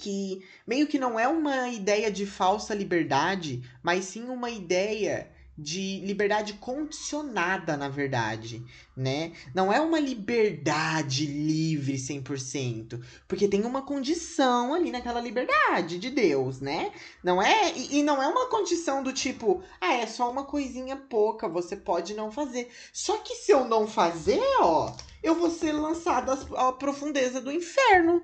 Que 0.00 0.42
meio 0.66 0.86
que 0.86 0.98
não 0.98 1.20
é 1.20 1.28
uma 1.28 1.68
ideia 1.68 2.10
de 2.10 2.24
falsa 2.24 2.74
liberdade, 2.74 3.62
mas 3.82 4.06
sim 4.06 4.24
uma 4.30 4.48
ideia 4.48 5.30
de 5.60 6.00
liberdade 6.06 6.54
condicionada, 6.54 7.76
na 7.76 7.90
verdade, 7.90 8.64
né? 8.96 9.32
Não 9.54 9.70
é 9.70 9.78
uma 9.78 10.00
liberdade 10.00 11.26
livre 11.26 11.96
100%, 11.96 12.98
porque 13.28 13.46
tem 13.46 13.66
uma 13.66 13.82
condição 13.82 14.72
ali 14.72 14.90
naquela 14.90 15.20
liberdade 15.20 15.98
de 15.98 16.08
Deus, 16.08 16.60
né? 16.60 16.92
Não 17.22 17.42
é 17.42 17.76
e, 17.76 17.98
e 17.98 18.02
não 18.02 18.22
é 18.22 18.26
uma 18.26 18.48
condição 18.48 19.02
do 19.02 19.12
tipo, 19.12 19.62
ah, 19.80 19.92
é 19.92 20.06
só 20.06 20.30
uma 20.30 20.44
coisinha 20.44 20.96
pouca, 20.96 21.46
você 21.46 21.76
pode 21.76 22.14
não 22.14 22.32
fazer. 22.32 22.70
Só 22.90 23.18
que 23.18 23.34
se 23.34 23.52
eu 23.52 23.66
não 23.66 23.86
fazer, 23.86 24.40
ó, 24.60 24.96
eu 25.22 25.34
vou 25.34 25.50
ser 25.50 25.72
lançado 25.72 26.32
à 26.56 26.72
profundeza 26.72 27.38
do 27.38 27.52
inferno. 27.52 28.22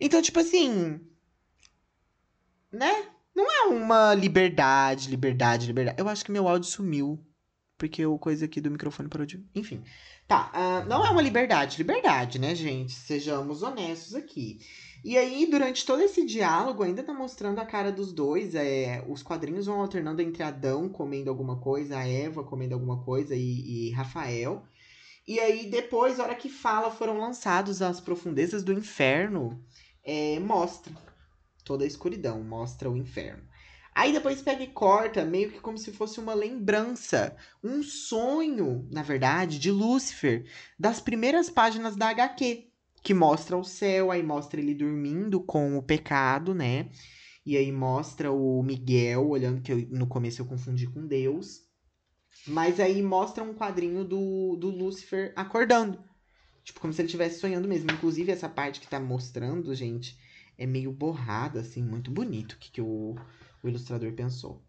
Então, 0.00 0.20
tipo 0.22 0.38
assim, 0.38 1.00
né? 2.72 3.06
Não 3.34 3.50
é 3.50 3.64
uma 3.68 4.14
liberdade, 4.14 5.10
liberdade, 5.10 5.66
liberdade. 5.66 6.00
Eu 6.00 6.08
acho 6.08 6.24
que 6.24 6.32
meu 6.32 6.48
áudio 6.48 6.68
sumiu. 6.68 7.20
Porque 7.78 8.06
o 8.06 8.18
coisa 8.18 8.46
aqui 8.46 8.60
do 8.60 8.70
microfone 8.70 9.08
parou 9.08 9.26
de. 9.26 9.44
Enfim. 9.54 9.82
Tá, 10.26 10.50
uh, 10.54 10.88
não 10.88 11.04
é 11.04 11.10
uma 11.10 11.20
liberdade, 11.20 11.76
liberdade, 11.76 12.38
né, 12.38 12.54
gente? 12.54 12.92
Sejamos 12.92 13.62
honestos 13.62 14.14
aqui. 14.14 14.58
E 15.04 15.16
aí, 15.16 15.46
durante 15.46 15.84
todo 15.84 16.00
esse 16.00 16.24
diálogo, 16.24 16.82
ainda 16.82 17.02
tá 17.02 17.12
mostrando 17.12 17.60
a 17.60 17.66
cara 17.66 17.92
dos 17.92 18.12
dois. 18.12 18.54
É, 18.54 19.04
os 19.06 19.22
quadrinhos 19.22 19.66
vão 19.66 19.80
alternando 19.80 20.22
entre 20.22 20.42
Adão 20.42 20.88
comendo 20.88 21.28
alguma 21.28 21.60
coisa, 21.60 21.98
a 21.98 22.08
Eva 22.08 22.42
comendo 22.42 22.74
alguma 22.74 23.04
coisa 23.04 23.36
e, 23.36 23.88
e 23.88 23.90
Rafael. 23.90 24.64
E 25.28 25.38
aí, 25.38 25.68
depois, 25.68 26.18
hora 26.18 26.34
que 26.34 26.48
fala, 26.48 26.90
foram 26.90 27.18
lançados 27.18 27.82
às 27.82 28.00
profundezas 28.00 28.64
do 28.64 28.72
inferno, 28.72 29.62
é, 30.06 30.38
mostra 30.38 30.94
toda 31.64 31.84
a 31.84 31.86
escuridão, 31.86 32.42
mostra 32.42 32.88
o 32.88 32.96
inferno. 32.96 33.42
Aí 33.92 34.12
depois 34.12 34.42
pega 34.42 34.62
e 34.62 34.68
corta, 34.68 35.24
meio 35.24 35.50
que 35.50 35.58
como 35.58 35.76
se 35.76 35.90
fosse 35.90 36.20
uma 36.20 36.34
lembrança, 36.34 37.34
um 37.64 37.82
sonho, 37.82 38.86
na 38.92 39.02
verdade, 39.02 39.58
de 39.58 39.70
Lúcifer, 39.70 40.44
das 40.78 41.00
primeiras 41.00 41.50
páginas 41.50 41.96
da 41.96 42.10
HQ, 42.10 42.68
que 43.02 43.14
mostra 43.14 43.56
o 43.56 43.64
céu, 43.64 44.10
aí 44.10 44.22
mostra 44.22 44.60
ele 44.60 44.74
dormindo 44.74 45.40
com 45.40 45.78
o 45.78 45.82
pecado, 45.82 46.54
né? 46.54 46.90
E 47.44 47.56
aí 47.56 47.72
mostra 47.72 48.30
o 48.30 48.62
Miguel 48.62 49.28
olhando, 49.28 49.62
que 49.62 49.72
eu, 49.72 49.78
no 49.90 50.06
começo 50.06 50.42
eu 50.42 50.46
confundi 50.46 50.86
com 50.86 51.06
Deus. 51.06 51.62
Mas 52.46 52.78
aí 52.78 53.02
mostra 53.02 53.42
um 53.42 53.54
quadrinho 53.54 54.04
do, 54.04 54.56
do 54.56 54.68
Lúcifer 54.68 55.32
acordando. 55.34 55.98
Tipo, 56.66 56.80
como 56.80 56.92
se 56.92 57.00
ele 57.00 57.06
estivesse 57.06 57.38
sonhando 57.38 57.68
mesmo. 57.68 57.88
Inclusive, 57.92 58.32
essa 58.32 58.48
parte 58.48 58.80
que 58.80 58.88
tá 58.88 58.98
mostrando, 58.98 59.72
gente, 59.72 60.18
é 60.58 60.66
meio 60.66 60.90
borrada, 60.90 61.60
assim, 61.60 61.80
muito 61.80 62.10
bonito 62.10 62.54
o 62.54 62.58
que, 62.58 62.72
que 62.72 62.80
o, 62.80 63.14
o 63.62 63.68
ilustrador 63.68 64.12
pensou. 64.14 64.60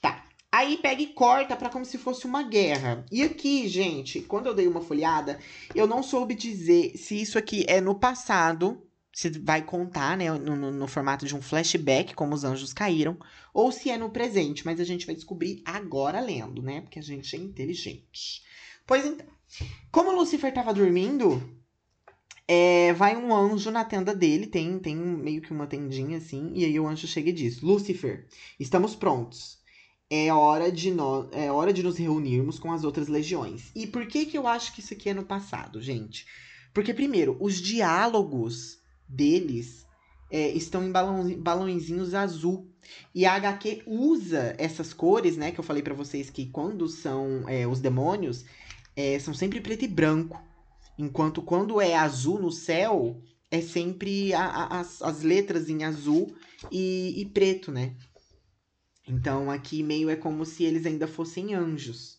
Tá. 0.00 0.24
Aí 0.52 0.78
pega 0.78 1.02
e 1.02 1.08
corta 1.08 1.56
para 1.56 1.70
como 1.70 1.84
se 1.84 1.98
fosse 1.98 2.24
uma 2.24 2.44
guerra. 2.44 3.04
E 3.10 3.20
aqui, 3.24 3.66
gente, 3.66 4.20
quando 4.20 4.46
eu 4.46 4.54
dei 4.54 4.68
uma 4.68 4.80
folhada, 4.80 5.40
eu 5.74 5.88
não 5.88 6.04
soube 6.04 6.36
dizer 6.36 6.96
se 6.96 7.20
isso 7.20 7.36
aqui 7.36 7.64
é 7.66 7.80
no 7.80 7.96
passado, 7.96 8.86
se 9.12 9.28
vai 9.30 9.60
contar, 9.60 10.16
né, 10.16 10.30
no, 10.30 10.54
no, 10.54 10.70
no, 10.70 10.86
formato 10.86 11.26
de 11.26 11.34
um 11.34 11.42
flashback, 11.42 12.14
como 12.14 12.32
os 12.32 12.44
anjos 12.44 12.72
caíram, 12.72 13.18
ou 13.52 13.72
se 13.72 13.90
é 13.90 13.98
no 13.98 14.10
presente, 14.10 14.64
mas 14.64 14.78
a 14.78 14.84
gente 14.84 15.04
vai 15.04 15.16
descobrir 15.16 15.60
agora 15.64 16.20
lendo, 16.20 16.62
né, 16.62 16.80
porque 16.82 17.00
a 17.00 17.02
gente 17.02 17.34
é 17.34 17.38
inteligente. 17.40 18.44
Pois 18.86 19.04
então, 19.04 19.26
como 19.90 20.12
Lucifer 20.12 20.48
estava 20.48 20.74
dormindo, 20.74 21.42
é, 22.46 22.92
vai 22.92 23.16
um 23.16 23.34
anjo 23.34 23.70
na 23.70 23.84
tenda 23.84 24.14
dele, 24.14 24.46
tem, 24.46 24.78
tem 24.78 24.96
meio 24.96 25.40
que 25.40 25.52
uma 25.52 25.66
tendinha 25.66 26.18
assim, 26.18 26.52
e 26.54 26.64
aí 26.64 26.78
o 26.78 26.86
anjo 26.86 27.06
chega 27.06 27.30
e 27.30 27.32
diz: 27.32 27.60
Lucifer, 27.60 28.26
estamos 28.58 28.94
prontos. 28.94 29.62
É 30.10 30.32
hora, 30.32 30.70
de 30.70 30.90
no, 30.90 31.28
é 31.32 31.50
hora 31.50 31.72
de 31.72 31.82
nos 31.82 31.96
reunirmos 31.96 32.58
com 32.58 32.70
as 32.70 32.84
outras 32.84 33.08
legiões. 33.08 33.72
E 33.74 33.86
por 33.86 34.06
que, 34.06 34.26
que 34.26 34.36
eu 34.36 34.46
acho 34.46 34.74
que 34.74 34.80
isso 34.80 34.92
aqui 34.92 35.08
é 35.08 35.14
no 35.14 35.24
passado, 35.24 35.80
gente? 35.80 36.26
Porque, 36.74 36.92
primeiro, 36.92 37.36
os 37.40 37.60
diálogos 37.60 38.78
deles 39.08 39.86
é, 40.30 40.50
estão 40.50 40.84
em 40.84 40.92
balão, 40.92 41.34
balãozinhos 41.40 42.12
azul. 42.12 42.68
E 43.14 43.24
a 43.24 43.34
HQ 43.34 43.82
usa 43.86 44.54
essas 44.58 44.92
cores, 44.92 45.36
né? 45.36 45.52
Que 45.52 45.58
eu 45.58 45.64
falei 45.64 45.82
para 45.82 45.94
vocês 45.94 46.28
que 46.28 46.46
quando 46.46 46.86
são 46.86 47.48
é, 47.48 47.66
os 47.66 47.80
demônios, 47.80 48.44
é, 48.96 49.18
são 49.18 49.34
sempre 49.34 49.60
preto 49.60 49.84
e 49.84 49.88
branco. 49.88 50.42
Enquanto 50.98 51.42
quando 51.42 51.80
é 51.80 51.94
azul 51.94 52.40
no 52.40 52.50
céu, 52.50 53.20
é 53.50 53.60
sempre 53.60 54.32
a, 54.32 54.44
a, 54.44 54.80
as, 54.80 55.02
as 55.02 55.22
letras 55.22 55.68
em 55.68 55.84
azul 55.84 56.34
e, 56.70 57.14
e 57.16 57.26
preto, 57.26 57.72
né? 57.72 57.94
Então 59.06 59.50
aqui 59.50 59.82
meio 59.82 60.08
é 60.08 60.16
como 60.16 60.44
se 60.44 60.64
eles 60.64 60.86
ainda 60.86 61.06
fossem 61.06 61.54
anjos. 61.54 62.18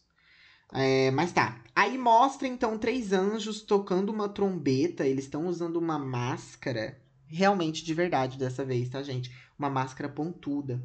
É, 0.73 1.09
mas 1.11 1.31
tá. 1.31 1.63
Aí 1.75 1.97
mostra 1.97 2.47
então 2.47 2.77
três 2.77 3.11
anjos 3.11 3.61
tocando 3.61 4.11
uma 4.11 4.29
trombeta. 4.29 5.05
Eles 5.05 5.25
estão 5.25 5.47
usando 5.47 5.77
uma 5.77 5.97
máscara. 5.97 7.01
Realmente 7.27 7.83
de 7.83 7.93
verdade 7.93 8.37
dessa 8.37 8.63
vez, 8.63 8.89
tá, 8.89 9.01
gente? 9.01 9.31
Uma 9.57 9.69
máscara 9.69 10.09
pontuda. 10.09 10.81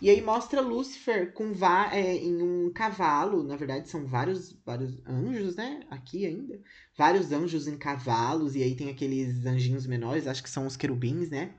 E 0.00 0.08
aí 0.10 0.22
mostra 0.22 0.60
Lúcifer 0.60 1.32
com 1.32 1.52
é, 1.90 2.16
em 2.16 2.40
um 2.40 2.72
cavalo, 2.72 3.42
na 3.42 3.56
verdade 3.56 3.88
são 3.88 4.06
vários, 4.06 4.52
vários 4.64 5.04
anjos, 5.04 5.56
né? 5.56 5.84
Aqui 5.90 6.24
ainda. 6.24 6.60
Vários 6.96 7.32
anjos 7.32 7.66
em 7.66 7.76
cavalos, 7.76 8.54
e 8.54 8.62
aí 8.62 8.76
tem 8.76 8.90
aqueles 8.90 9.44
anjinhos 9.44 9.86
menores, 9.86 10.26
acho 10.28 10.42
que 10.42 10.50
são 10.50 10.66
os 10.66 10.76
querubins, 10.76 11.30
né? 11.30 11.54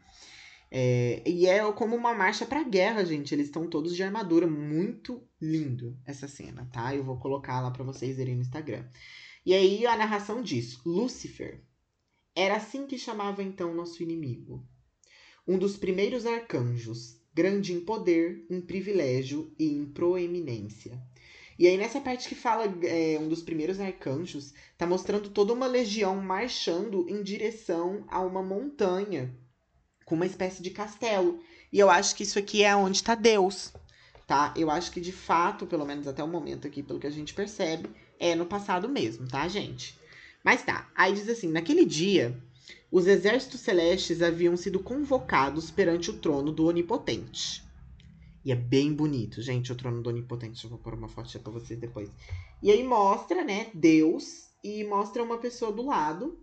É, 0.71 1.23
e 1.27 1.47
é 1.47 1.69
como 1.71 1.95
uma 1.95 2.13
marcha 2.13 2.45
pra 2.45 2.63
guerra, 2.63 3.03
gente. 3.03 3.33
Eles 3.33 3.47
estão 3.47 3.67
todos 3.67 3.95
de 3.95 4.03
armadura. 4.03 4.47
Muito 4.47 5.21
lindo 5.41 5.97
essa 6.05 6.27
cena, 6.27 6.69
tá? 6.71 6.95
Eu 6.95 7.03
vou 7.03 7.17
colocar 7.17 7.59
lá 7.61 7.71
pra 7.71 7.83
vocês 7.83 8.17
verem 8.17 8.35
no 8.35 8.41
Instagram. 8.41 8.85
E 9.45 9.53
aí 9.53 9.85
a 9.85 9.97
narração 9.97 10.41
diz: 10.41 10.83
Lúcifer. 10.85 11.63
Era 12.35 12.57
assim 12.57 12.85
que 12.85 12.97
chamava 12.97 13.43
então 13.43 13.73
nosso 13.73 14.03
inimigo. 14.03 14.65
Um 15.49 15.57
dos 15.57 15.75
primeiros 15.75 16.27
arcanjos, 16.27 17.19
grande 17.33 17.73
em 17.73 17.79
poder, 17.79 18.45
em 18.51 18.61
privilégio 18.61 19.51
e 19.57 19.65
em 19.73 19.83
proeminência. 19.83 21.01
E 21.57 21.65
aí, 21.65 21.75
nessa 21.75 21.99
parte 21.99 22.29
que 22.29 22.35
fala 22.35 22.65
é, 22.83 23.17
um 23.19 23.27
dos 23.27 23.41
primeiros 23.41 23.79
arcanjos, 23.79 24.53
tá 24.77 24.85
mostrando 24.85 25.27
toda 25.31 25.51
uma 25.51 25.65
legião 25.65 26.17
marchando 26.17 27.09
em 27.09 27.23
direção 27.23 28.05
a 28.09 28.21
uma 28.21 28.43
montanha 28.43 29.35
com 30.05 30.13
uma 30.13 30.27
espécie 30.27 30.61
de 30.61 30.69
castelo. 30.69 31.39
E 31.73 31.79
eu 31.79 31.89
acho 31.89 32.15
que 32.15 32.21
isso 32.21 32.37
aqui 32.37 32.63
é 32.63 32.75
onde 32.75 32.97
está 32.97 33.15
Deus, 33.15 33.73
tá? 34.27 34.53
Eu 34.55 34.69
acho 34.69 34.91
que 34.91 35.01
de 35.01 35.11
fato, 35.11 35.65
pelo 35.65 35.83
menos 35.83 36.07
até 36.07 36.23
o 36.23 36.27
momento 36.27 36.67
aqui, 36.67 36.83
pelo 36.83 36.99
que 36.99 37.07
a 37.07 37.11
gente 37.11 37.33
percebe, 37.33 37.89
é 38.19 38.35
no 38.35 38.45
passado 38.45 38.87
mesmo, 38.87 39.27
tá, 39.27 39.47
gente? 39.47 39.99
Mas 40.43 40.61
tá. 40.61 40.87
Aí 40.93 41.11
diz 41.11 41.27
assim: 41.27 41.49
naquele 41.49 41.85
dia, 41.85 42.39
os 42.91 43.05
exércitos 43.05 43.59
celestes 43.59 44.21
haviam 44.21 44.57
sido 44.57 44.79
convocados 44.79 45.69
perante 45.69 46.09
o 46.09 46.17
trono 46.17 46.51
do 46.51 46.65
Onipotente. 46.65 47.63
E 48.43 48.51
é 48.51 48.55
bem 48.55 48.93
bonito, 48.93 49.41
gente, 49.41 49.71
o 49.71 49.75
trono 49.75 50.01
do 50.01 50.09
Onipotente. 50.09 50.63
Eu 50.63 50.71
vou 50.71 50.79
pôr 50.79 50.95
uma 50.95 51.07
foto 51.07 51.39
para 51.39 51.51
vocês 51.51 51.79
depois. 51.79 52.09
E 52.63 52.71
aí 52.71 52.83
mostra, 52.83 53.43
né, 53.43 53.67
Deus 53.73 54.49
e 54.63 54.83
mostra 54.83 55.21
uma 55.21 55.37
pessoa 55.37 55.71
do 55.71 55.85
lado. 55.85 56.39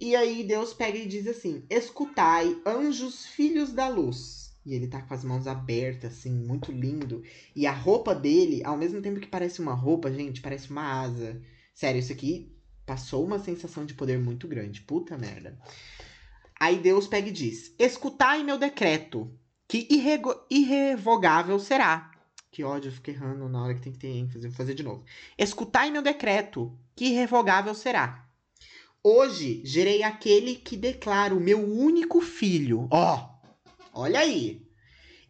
E 0.00 0.16
aí 0.16 0.44
Deus 0.44 0.72
pega 0.72 0.96
e 0.96 1.06
diz 1.06 1.26
assim: 1.26 1.64
Escutai, 1.68 2.56
anjos 2.64 3.26
filhos 3.26 3.72
da 3.72 3.88
luz. 3.88 4.56
E 4.64 4.74
ele 4.74 4.86
tá 4.86 5.02
com 5.02 5.12
as 5.12 5.24
mãos 5.24 5.46
abertas, 5.46 6.12
assim, 6.12 6.30
muito 6.30 6.70
lindo. 6.70 7.22
E 7.54 7.66
a 7.66 7.72
roupa 7.72 8.14
dele, 8.14 8.62
ao 8.64 8.76
mesmo 8.76 9.02
tempo 9.02 9.20
que 9.20 9.26
parece 9.26 9.60
uma 9.60 9.74
roupa, 9.74 10.12
gente, 10.12 10.40
parece 10.40 10.70
uma 10.70 11.02
asa. 11.02 11.40
Sério, 11.74 11.98
isso 11.98 12.12
aqui 12.12 12.57
Passou 12.88 13.22
uma 13.22 13.38
sensação 13.38 13.84
de 13.84 13.92
poder 13.92 14.18
muito 14.18 14.48
grande. 14.48 14.80
Puta 14.80 15.18
merda. 15.18 15.58
Aí 16.58 16.78
Deus 16.78 17.06
pega 17.06 17.28
e 17.28 17.30
diz: 17.30 17.74
Escutai 17.78 18.42
meu 18.42 18.56
decreto, 18.56 19.30
que 19.68 19.86
irrevogável 20.48 21.58
será. 21.58 22.10
Que 22.50 22.64
ódio, 22.64 22.88
eu 22.88 22.92
fiquei 22.92 23.12
errando 23.12 23.46
na 23.46 23.62
hora 23.62 23.74
que 23.74 23.82
tem 23.82 23.92
que 23.92 23.98
ter 23.98 24.08
ênfase. 24.08 24.48
Vou 24.48 24.56
fazer 24.56 24.72
de 24.72 24.82
novo. 24.82 25.04
Escutai 25.36 25.90
meu 25.90 26.00
decreto, 26.00 26.74
que 26.96 27.08
irrevogável 27.08 27.74
será. 27.74 28.26
Hoje 29.04 29.60
gerei 29.66 30.02
aquele 30.02 30.54
que 30.54 30.74
declaro 30.74 31.38
meu 31.38 31.62
único 31.62 32.22
filho. 32.22 32.88
Ó, 32.90 33.16
oh, 33.18 34.00
olha 34.00 34.20
aí. 34.20 34.66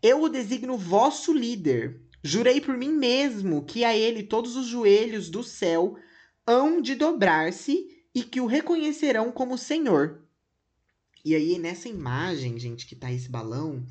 Eu 0.00 0.23
o 0.23 0.29
designo 0.29 0.79
vosso 0.79 1.33
líder. 1.33 2.00
Jurei 2.23 2.61
por 2.61 2.77
mim 2.79 2.93
mesmo 2.93 3.65
que 3.65 3.85
a 3.85 3.97
ele 3.97 4.23
todos 4.23 4.55
os 4.55 4.69
joelhos 4.69 5.29
do 5.29 5.43
céu 5.43 5.97
hão 6.49 6.81
de 6.81 6.95
dobrar-se 6.95 7.87
e 8.14 8.23
que 8.23 8.40
o 8.40 8.47
reconhecerão 8.47 9.31
como 9.31 9.59
Senhor. 9.59 10.23
E 11.23 11.35
aí, 11.35 11.59
nessa 11.59 11.90
imagem, 11.90 12.59
gente, 12.59 12.87
que 12.87 12.97
tá 12.97 13.12
esse 13.12 13.28
balão, 13.28 13.85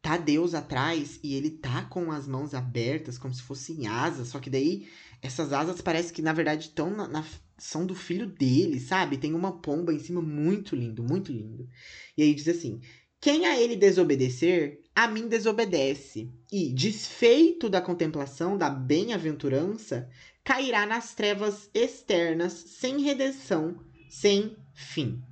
tá 0.00 0.16
Deus 0.16 0.54
atrás 0.54 1.18
e 1.20 1.34
ele 1.34 1.50
tá 1.50 1.82
com 1.86 2.12
as 2.12 2.28
mãos 2.28 2.54
abertas, 2.54 3.18
como 3.18 3.34
se 3.34 3.42
fossem 3.42 3.88
asas, 3.88 4.28
só 4.28 4.38
que 4.38 4.48
daí 4.48 4.88
essas 5.20 5.52
asas 5.52 5.80
parece 5.82 6.12
que 6.12 6.22
na 6.22 6.32
verdade 6.32 6.68
estão 6.68 6.90
na, 6.90 7.08
na, 7.08 7.24
são 7.58 7.84
do 7.84 7.94
filho 7.94 8.26
dele, 8.26 8.78
sabe? 8.78 9.18
Tem 9.18 9.34
uma 9.34 9.60
pomba 9.60 9.92
em 9.92 9.98
cima 9.98 10.22
muito 10.22 10.76
lindo, 10.76 11.02
muito 11.02 11.32
lindo. 11.32 11.68
E 12.16 12.22
aí 12.22 12.32
diz 12.32 12.46
assim: 12.46 12.80
quem 13.20 13.44
a 13.44 13.60
ele 13.60 13.76
desobedecer, 13.76 14.80
a 14.94 15.06
mim 15.06 15.28
desobedece. 15.28 16.32
E, 16.50 16.72
desfeito 16.72 17.68
da 17.68 17.80
contemplação 17.80 18.56
da 18.56 18.70
bem-aventurança, 18.70 20.08
cairá 20.44 20.86
nas 20.86 21.14
trevas 21.14 21.70
externas, 21.74 22.52
sem 22.52 23.00
redenção, 23.00 23.78
sem 24.08 24.56
fim. 24.74 25.22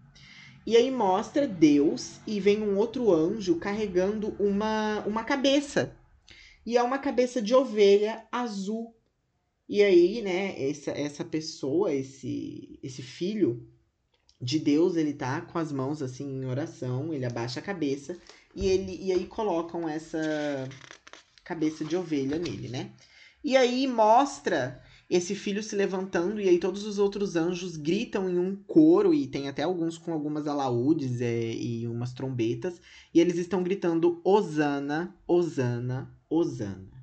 E 0.66 0.76
aí 0.76 0.90
mostra 0.90 1.48
Deus 1.48 2.20
e 2.26 2.38
vem 2.38 2.62
um 2.62 2.76
outro 2.76 3.12
anjo 3.12 3.56
carregando 3.56 4.36
uma, 4.38 5.02
uma 5.06 5.24
cabeça. 5.24 5.96
E 6.64 6.76
é 6.76 6.82
uma 6.82 6.98
cabeça 6.98 7.40
de 7.40 7.54
ovelha 7.54 8.26
azul. 8.30 8.94
E 9.66 9.82
aí, 9.82 10.20
né, 10.20 10.68
essa, 10.68 10.90
essa 10.90 11.24
pessoa, 11.24 11.92
esse, 11.92 12.78
esse 12.82 13.02
filho 13.02 13.66
de 14.40 14.58
Deus, 14.58 14.96
ele 14.96 15.14
tá 15.14 15.40
com 15.40 15.58
as 15.58 15.72
mãos 15.72 16.02
assim 16.02 16.42
em 16.42 16.44
oração, 16.44 17.12
ele 17.12 17.24
abaixa 17.24 17.60
a 17.60 17.62
cabeça 17.62 18.16
e 18.54 18.66
ele 18.66 18.98
e 19.02 19.12
aí 19.12 19.26
colocam 19.26 19.88
essa 19.88 20.68
cabeça 21.44 21.84
de 21.84 21.96
ovelha 21.96 22.38
nele, 22.38 22.68
né? 22.68 22.92
E 23.42 23.56
aí 23.56 23.86
mostra 23.86 24.82
esse 25.08 25.34
filho 25.34 25.62
se 25.62 25.74
levantando, 25.74 26.40
e 26.40 26.48
aí 26.48 26.58
todos 26.58 26.84
os 26.84 26.98
outros 26.98 27.34
anjos 27.34 27.76
gritam 27.76 28.28
em 28.28 28.38
um 28.38 28.54
coro, 28.54 29.14
e 29.14 29.26
tem 29.26 29.48
até 29.48 29.62
alguns 29.62 29.96
com 29.96 30.12
algumas 30.12 30.46
alaúdes 30.46 31.20
é, 31.20 31.52
e 31.52 31.86
umas 31.86 32.12
trombetas, 32.12 32.80
e 33.14 33.20
eles 33.20 33.38
estão 33.38 33.62
gritando: 33.62 34.20
Osana, 34.22 35.16
Osana, 35.26 36.14
Osana. 36.28 36.98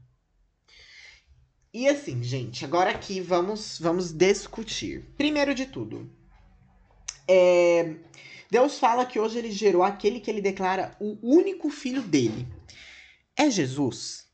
E 1.74 1.90
assim, 1.90 2.24
gente, 2.24 2.64
agora 2.64 2.92
aqui 2.92 3.20
vamos, 3.20 3.80
vamos 3.80 4.14
discutir. 4.14 5.04
Primeiro 5.18 5.54
de 5.54 5.66
tudo, 5.66 6.10
é, 7.28 7.96
Deus 8.50 8.78
fala 8.78 9.06
que 9.06 9.20
hoje 9.20 9.40
ele 9.40 9.52
gerou 9.52 9.84
aquele 9.84 10.20
que 10.20 10.30
ele 10.30 10.42
declara 10.42 10.96
o 11.00 11.18
único 11.22 11.70
filho 11.70 12.02
dele. 12.02 12.48
é 13.36 13.50
Jesus? 13.50 14.26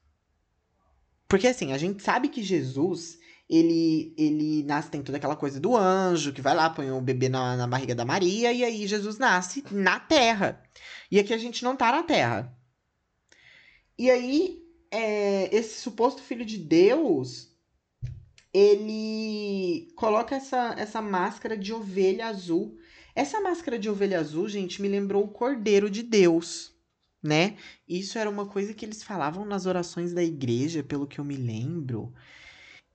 Porque 1.28 1.48
assim, 1.48 1.72
a 1.72 1.78
gente 1.78 2.04
sabe 2.04 2.28
que 2.28 2.44
Jesus, 2.44 3.18
ele, 3.52 4.16
ele 4.18 4.64
nasce, 4.64 4.90
tem 4.90 5.04
toda 5.04 5.18
aquela 5.18 5.36
coisa 5.36 5.60
do 5.60 5.76
anjo, 5.76 6.32
que 6.32 6.42
vai 6.42 6.56
lá, 6.56 6.70
põe 6.70 6.90
o 6.90 7.02
bebê 7.02 7.28
na, 7.28 7.58
na 7.58 7.68
barriga 7.68 7.94
da 7.94 8.06
Maria, 8.06 8.54
e 8.54 8.64
aí 8.64 8.88
Jesus 8.88 9.18
nasce 9.18 9.62
na 9.70 10.00
terra. 10.00 10.64
E 11.12 11.20
aqui 11.20 11.34
a 11.34 11.38
gente 11.38 11.62
não 11.62 11.76
tá 11.76 11.92
na 11.92 12.02
terra. 12.02 12.58
E 14.00 14.10
aí, 14.10 14.64
é, 14.90 15.54
esse 15.54 15.82
suposto 15.82 16.22
filho 16.22 16.46
de 16.46 16.58
Deus, 16.58 17.52
ele 18.54 19.92
coloca 19.98 20.34
essa, 20.34 20.74
essa 20.78 21.02
máscara 21.02 21.58
de 21.58 21.74
ovelha 21.74 22.28
azul. 22.28 22.78
Essa 23.14 23.42
máscara 23.42 23.78
de 23.78 23.90
ovelha 23.90 24.22
azul, 24.22 24.48
gente, 24.48 24.82
me 24.82 24.88
lembrou 24.88 25.26
o 25.26 25.28
Cordeiro 25.28 25.90
de 25.90 26.04
Deus, 26.04 26.74
né? 27.22 27.58
Isso 27.86 28.18
era 28.18 28.30
uma 28.30 28.46
coisa 28.46 28.74
que 28.74 28.86
eles 28.86 29.04
falavam 29.04 29.44
nas 29.44 29.66
orações 29.66 30.14
da 30.14 30.24
igreja, 30.24 30.82
pelo 30.82 31.06
que 31.06 31.20
eu 31.20 31.26
me 31.26 31.36
lembro. 31.36 32.14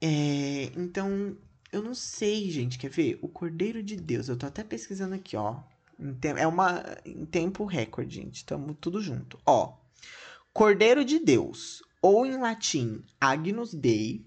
É, 0.00 0.70
então, 0.76 1.36
eu 1.72 1.82
não 1.82 1.94
sei, 1.94 2.50
gente. 2.50 2.78
Quer 2.78 2.90
ver? 2.90 3.18
O 3.22 3.28
Cordeiro 3.28 3.82
de 3.82 3.96
Deus. 3.96 4.28
Eu 4.28 4.36
tô 4.36 4.46
até 4.46 4.62
pesquisando 4.62 5.14
aqui, 5.14 5.36
ó. 5.36 5.60
É 6.36 6.46
uma 6.46 6.82
em 7.04 7.24
tempo 7.24 7.64
recorde, 7.64 8.16
gente. 8.16 8.44
Tamo 8.44 8.74
tudo 8.74 9.00
junto. 9.00 9.38
Ó. 9.46 9.74
Cordeiro 10.52 11.04
de 11.04 11.18
Deus, 11.18 11.82
ou 12.00 12.24
em 12.24 12.38
latim 12.38 13.04
Agnus 13.20 13.74
Dei, 13.74 14.24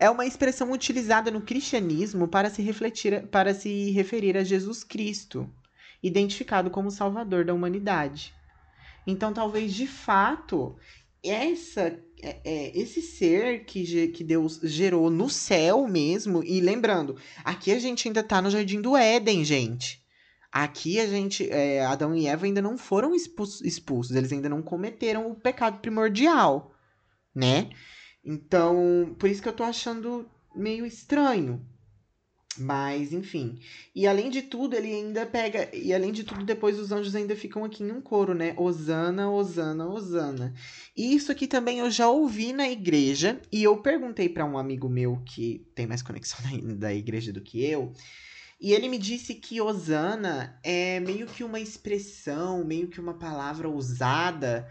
é 0.00 0.08
uma 0.08 0.26
expressão 0.26 0.72
utilizada 0.72 1.30
no 1.30 1.42
cristianismo 1.42 2.26
para 2.26 2.50
se 2.50 2.62
refletir, 2.62 3.26
para 3.28 3.54
se 3.54 3.90
referir 3.90 4.36
a 4.36 4.42
Jesus 4.42 4.82
Cristo, 4.82 5.48
identificado 6.02 6.70
como 6.70 6.90
Salvador 6.90 7.44
da 7.44 7.54
humanidade. 7.54 8.34
Então, 9.06 9.32
talvez 9.32 9.74
de 9.74 9.86
fato 9.86 10.76
essa 11.22 11.96
é, 12.24 12.40
é, 12.42 12.78
esse 12.78 13.02
ser 13.02 13.64
que, 13.64 14.08
que 14.08 14.24
Deus 14.24 14.58
gerou 14.62 15.10
no 15.10 15.28
céu 15.28 15.86
mesmo, 15.86 16.42
e 16.42 16.60
lembrando, 16.60 17.16
aqui 17.44 17.70
a 17.70 17.78
gente 17.78 18.08
ainda 18.08 18.22
tá 18.22 18.40
no 18.40 18.50
jardim 18.50 18.80
do 18.80 18.96
Éden, 18.96 19.44
gente. 19.44 20.02
Aqui 20.50 20.98
a 21.00 21.06
gente, 21.06 21.50
é, 21.50 21.84
Adão 21.84 22.14
e 22.16 22.26
Eva 22.26 22.46
ainda 22.46 22.62
não 22.62 22.78
foram 22.78 23.14
expulsos, 23.14 24.10
eles 24.12 24.32
ainda 24.32 24.48
não 24.48 24.62
cometeram 24.62 25.30
o 25.30 25.34
pecado 25.34 25.80
primordial, 25.80 26.72
né? 27.34 27.70
Então, 28.24 29.14
por 29.18 29.28
isso 29.28 29.42
que 29.42 29.48
eu 29.48 29.52
tô 29.52 29.64
achando 29.64 30.26
meio 30.54 30.86
estranho. 30.86 31.60
Mas, 32.58 33.12
enfim. 33.12 33.58
E 33.94 34.06
além 34.06 34.30
de 34.30 34.42
tudo, 34.42 34.74
ele 34.74 34.92
ainda 34.92 35.26
pega. 35.26 35.68
E 35.74 35.92
além 35.92 36.12
de 36.12 36.24
tudo, 36.24 36.44
depois 36.44 36.78
os 36.78 36.92
anjos 36.92 37.14
ainda 37.14 37.34
ficam 37.34 37.64
aqui 37.64 37.82
em 37.82 37.90
um 37.90 38.00
coro, 38.00 38.34
né? 38.34 38.54
Osana, 38.56 39.30
Osana, 39.30 39.86
Osana. 39.88 40.54
E 40.96 41.14
isso 41.14 41.32
aqui 41.32 41.46
também 41.46 41.78
eu 41.78 41.90
já 41.90 42.08
ouvi 42.08 42.52
na 42.52 42.68
igreja. 42.68 43.40
E 43.50 43.62
eu 43.62 43.76
perguntei 43.78 44.28
para 44.28 44.44
um 44.44 44.58
amigo 44.58 44.88
meu 44.88 45.20
que 45.24 45.66
tem 45.74 45.86
mais 45.86 46.02
conexão 46.02 46.38
da 46.78 46.94
igreja 46.94 47.32
do 47.32 47.40
que 47.40 47.64
eu. 47.64 47.92
E 48.60 48.72
ele 48.72 48.88
me 48.88 48.98
disse 48.98 49.34
que 49.34 49.60
Osana 49.60 50.58
é 50.62 51.00
meio 51.00 51.26
que 51.26 51.44
uma 51.44 51.60
expressão, 51.60 52.64
meio 52.64 52.88
que 52.88 53.00
uma 53.00 53.14
palavra 53.14 53.68
usada 53.68 54.66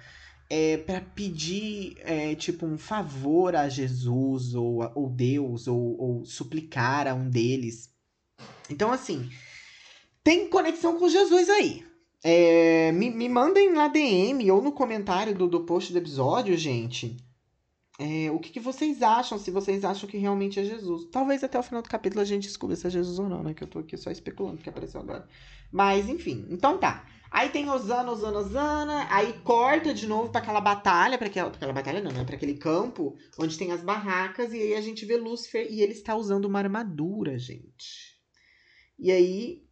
é, 0.50 0.78
para 0.78 1.02
pedir, 1.02 1.96
é, 2.00 2.36
tipo, 2.36 2.66
um 2.66 2.78
favor 2.78 3.56
a 3.56 3.70
Jesus 3.70 4.54
ou, 4.54 4.80
ou 4.96 5.10
Deus, 5.10 5.68
ou, 5.68 6.00
ou 6.00 6.26
suplicar 6.26 7.08
a 7.08 7.14
um 7.14 7.30
deles. 7.30 7.90
Então, 8.70 8.92
assim, 8.92 9.30
tem 10.24 10.50
conexão 10.50 10.98
com 11.00 11.10
Jesus 11.10 11.50
aí. 11.50 11.86
É, 12.24 12.92
me, 12.94 13.12
me 13.12 13.28
mandem 13.28 13.74
lá 13.74 13.90
DM 13.90 14.50
ou 14.50 14.62
no 14.62 14.72
comentário 14.72 15.36
do, 15.36 15.48
do 15.48 15.66
post 15.66 15.92
do 15.92 16.00
episódio, 16.00 16.58
gente. 16.58 17.18
É, 18.00 18.32
o 18.32 18.40
que, 18.40 18.52
que, 18.52 18.60
vocês 18.60 19.04
acham, 19.04 19.38
se 19.38 19.52
vocês 19.52 19.86
acham 19.86 20.10
que 20.10 20.18
realmente 20.18 20.60
é 20.60 20.64
Jesus. 20.64 21.06
Talvez 21.12 21.44
até 21.44 21.60
o 21.60 21.64
final 21.64 21.82
do 21.82 21.90
capítulo 21.90 22.22
a 22.22 22.26
gente 22.26 22.48
descubra 22.48 22.76
se 22.76 22.88
é 22.88 22.90
Jesus 22.90 23.20
ou 23.20 23.30
não, 23.30 23.44
né? 23.44 23.54
Que 23.54 23.64
eu 23.64 23.68
tô 23.68 23.80
aqui 23.80 23.96
só 23.98 24.10
especulando 24.10 24.62
que 24.62 24.70
apareceu 24.70 25.02
agora. 25.02 25.28
Mas, 25.72 26.10
enfim. 26.10 26.48
Então 26.50 26.78
tá. 26.80 27.06
Aí 27.30 27.50
tem 27.50 27.70
Osana, 27.70 28.12
Osana, 28.12 28.40
Osana. 28.40 29.08
Aí 29.12 29.34
corta 29.44 29.94
de 29.94 30.08
novo 30.08 30.30
para 30.30 30.42
aquela 30.42 30.62
batalha, 30.62 31.18
para 31.18 31.28
aquela, 31.28 31.50
aquela 31.50 31.74
batalha 31.74 32.02
não, 32.02 32.12
né? 32.12 32.24
Para 32.24 32.36
aquele 32.36 32.56
campo 32.56 33.16
onde 33.38 33.58
tem 33.58 33.72
as 33.72 33.82
barracas. 33.82 34.54
E 34.54 34.58
aí 34.58 34.76
a 34.76 34.82
gente 34.82 35.06
vê 35.06 35.18
Lúcifer 35.18 35.68
e 35.72 35.82
ele 35.82 35.94
está 35.94 36.16
usando 36.16 36.46
uma 36.46 36.60
armadura, 36.60 37.38
gente. 37.38 38.18
E 38.98 39.12
aí 39.12 39.64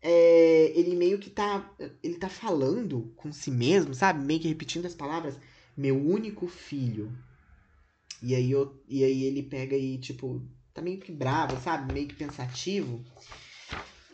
é, 0.00 0.72
ele 0.74 0.96
meio 0.96 1.18
que 1.18 1.28
tá. 1.28 1.74
Ele 2.02 2.16
tá 2.16 2.28
falando 2.28 3.12
com 3.16 3.30
si 3.32 3.50
mesmo, 3.50 3.94
sabe? 3.94 4.24
Meio 4.24 4.40
que 4.40 4.48
repetindo 4.48 4.86
as 4.86 4.94
palavras. 4.94 5.38
Meu 5.76 5.96
único 5.96 6.46
filho. 6.46 7.12
E 8.22 8.34
aí, 8.34 8.50
eu, 8.50 8.82
e 8.88 9.04
aí 9.04 9.24
ele 9.24 9.42
pega 9.42 9.76
e, 9.76 9.98
tipo, 9.98 10.42
tá 10.74 10.82
meio 10.82 10.98
que 10.98 11.12
bravo, 11.12 11.60
sabe? 11.62 11.92
Meio 11.92 12.08
que 12.08 12.14
pensativo. 12.14 13.04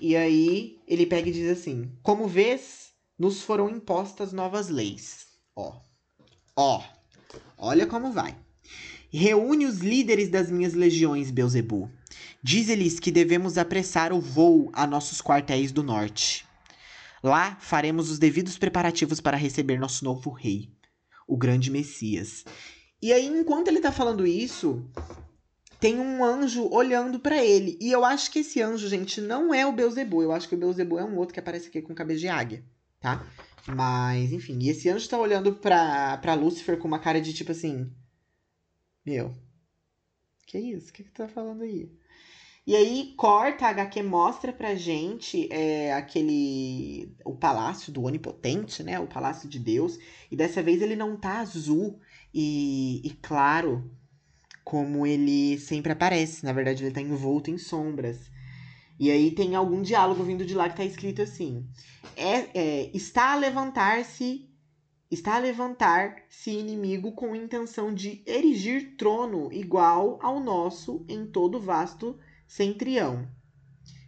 E 0.01 0.17
aí 0.17 0.79
ele 0.87 1.07
pega 1.07 1.29
e 1.29 1.33
diz 1.33 1.59
assim: 1.59 1.91
Como 2.03 2.29
vês, 2.29 2.93
nos 3.19 3.43
foram 3.43 3.71
impostas 3.71 4.33
novas 4.33 4.69
leis. 4.69 5.27
Ó, 5.57 5.81
ó, 6.57 6.83
olha 7.57 7.87
como 7.87 8.13
vai. 8.13 8.37
Reúne 9.11 9.65
os 9.65 9.79
líderes 9.79 10.29
das 10.29 10.51
minhas 10.51 10.75
legiões, 10.75 11.31
Beuzebu. 11.31 11.89
Dize-lhes 12.43 12.99
que 12.99 13.13
devemos 13.13 13.57
apressar 13.57 14.13
o 14.13 14.21
voo 14.21 14.71
a 14.73 14.87
nossos 14.87 15.23
quartéis 15.23 15.71
do 15.71 15.83
norte. 15.83 16.45
Lá 17.23 17.57
faremos 17.61 18.11
os 18.11 18.19
devidos 18.19 18.59
preparativos 18.59 19.21
para 19.21 19.37
receber 19.37 19.79
nosso 19.79 20.05
novo 20.05 20.31
rei, 20.31 20.69
o 21.27 21.37
grande 21.37 21.71
Messias. 21.71 22.45
E 23.05 23.13
aí, 23.13 23.27
enquanto 23.27 23.69
ele 23.69 23.81
tá 23.81 23.93
falando 23.93 24.27
isso, 24.27 24.83
tem 25.79 26.01
um 26.01 26.25
anjo 26.25 26.69
olhando 26.73 27.21
para 27.21 27.45
ele. 27.45 27.77
E 27.81 27.93
eu 27.93 28.05
acho 28.05 28.31
que 28.31 28.39
esse 28.39 28.63
anjo, 28.63 28.89
gente, 28.89 29.21
não 29.21 29.53
é 29.53 29.67
o 29.67 29.73
Beuzebu. 29.73 30.23
Eu 30.23 30.33
acho 30.33 30.49
que 30.49 30.55
o 30.55 30.59
Beuzebu 30.59 30.99
é 30.99 31.05
um 31.05 31.17
outro 31.19 31.35
que 31.35 31.41
aparece 31.41 31.69
aqui 31.69 31.83
com 31.83 31.95
cabeça 31.95 32.21
de 32.21 32.29
águia 32.29 32.65
tá? 33.05 33.23
Mas, 33.67 34.33
enfim, 34.33 34.59
e 34.63 34.71
esse 34.71 34.89
anjo 34.89 35.09
tá 35.09 35.19
olhando 35.19 35.55
pra, 35.55 36.17
pra 36.17 36.33
Lúcifer 36.33 36.79
com 36.79 36.89
uma 36.89 36.99
cara 36.99 37.21
de 37.21 37.35
tipo 37.35 37.53
assim. 37.53 37.93
Meu, 39.05 39.35
que 40.47 40.59
isso? 40.59 40.89
O 40.89 40.93
que, 40.95 41.05
que 41.05 41.11
tu 41.11 41.19
tá 41.19 41.29
falando 41.29 41.63
aí? 41.63 41.93
E 42.67 42.75
aí, 42.75 43.13
corta, 43.15 43.67
a 43.67 43.71
HQ 43.71 44.03
mostra 44.03 44.51
pra 44.51 44.75
gente 44.75 45.53
é, 45.53 45.93
aquele. 45.93 47.15
o 47.27 47.37
palácio 47.37 47.93
do 47.93 48.03
Onipotente, 48.03 48.83
né? 48.83 48.99
O 48.99 49.07
palácio 49.07 49.47
de 49.51 49.59
Deus. 49.59 49.99
E 50.31 50.37
dessa 50.37 50.63
vez 50.63 50.81
ele 50.81 50.97
não 50.97 51.15
tá 51.15 51.41
azul 51.41 52.01
e, 52.35 53.01
e 53.05 53.11
claro 53.23 53.89
como 54.65 55.07
ele 55.07 55.59
sempre 55.59 55.93
aparece. 55.93 56.45
Na 56.45 56.53
verdade, 56.53 56.83
ele 56.85 56.95
tá 56.95 57.01
envolto 57.01 57.51
em 57.51 57.59
sombras. 57.59 58.31
E 58.99 59.11
aí 59.11 59.31
tem 59.31 59.55
algum 59.55 59.83
diálogo 59.83 60.25
vindo 60.25 60.45
de 60.45 60.55
lá 60.55 60.69
que 60.69 60.77
tá 60.77 60.85
escrito 60.85 61.23
assim: 61.23 61.65
é, 62.17 62.59
é 62.59 62.91
está 62.95 63.33
a 63.33 63.37
levantar-se, 63.37 64.49
está 65.11 65.37
a 65.37 65.39
levantar-se 65.39 66.51
inimigo 66.51 67.13
com 67.13 67.37
intenção 67.37 67.95
de 67.95 68.23
erigir 68.27 68.97
trono 68.97 69.53
igual 69.53 70.19
ao 70.23 70.41
nosso 70.41 71.05
em 71.09 71.27
todo 71.27 71.61
vasto 71.61 72.19
centrião. 72.47 73.29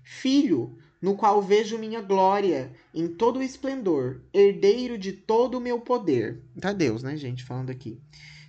Filho, 0.05 0.79
no 1.01 1.17
qual 1.17 1.43
vejo 1.43 1.79
minha 1.79 2.01
glória 2.01 2.73
em 2.95 3.07
todo 3.09 3.39
o 3.39 3.43
esplendor, 3.43 4.23
herdeiro 4.33 4.97
de 4.99 5.13
todo 5.13 5.59
o 5.59 5.61
meu 5.61 5.81
poder. 5.81 6.43
Tá 6.61 6.73
Deus, 6.73 7.03
né, 7.03 7.17
gente, 7.17 7.45
falando 7.45 7.71
aqui. 7.71 8.01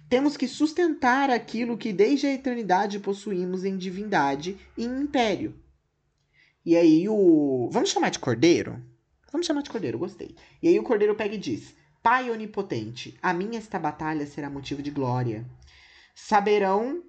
Temos 0.10 0.38
que 0.38 0.48
sustentar 0.48 1.30
aquilo 1.30 1.78
que 1.78 1.92
desde 1.92 2.28
a 2.28 2.34
eternidade 2.34 3.00
possuímos 3.00 3.66
em 3.66 3.78
divindade 3.78 4.58
e 4.78 4.86
em 4.86 5.02
império 5.02 5.54
e 6.68 6.76
aí 6.76 7.08
o. 7.08 7.70
Vamos 7.72 7.92
chamar 7.92 8.10
de 8.10 8.20
cordeiro? 8.20 8.84
Vamos 9.32 9.48
chamar 9.48 9.62
de 9.62 9.70
cordeiro, 9.70 9.98
gostei. 9.98 10.36
E 10.62 10.68
aí 10.68 10.78
o 10.78 10.84
cordeiro 10.84 11.16
pega 11.16 11.34
e 11.34 11.38
diz: 11.38 11.74
Pai 12.04 12.30
onipotente, 12.30 13.18
a 13.22 13.34
minha 13.34 13.58
esta 13.58 13.80
batalha 13.80 14.28
será 14.28 14.50
motivo 14.50 14.84
de 14.84 14.92
glória. 14.92 15.46
Saberão 16.14 17.02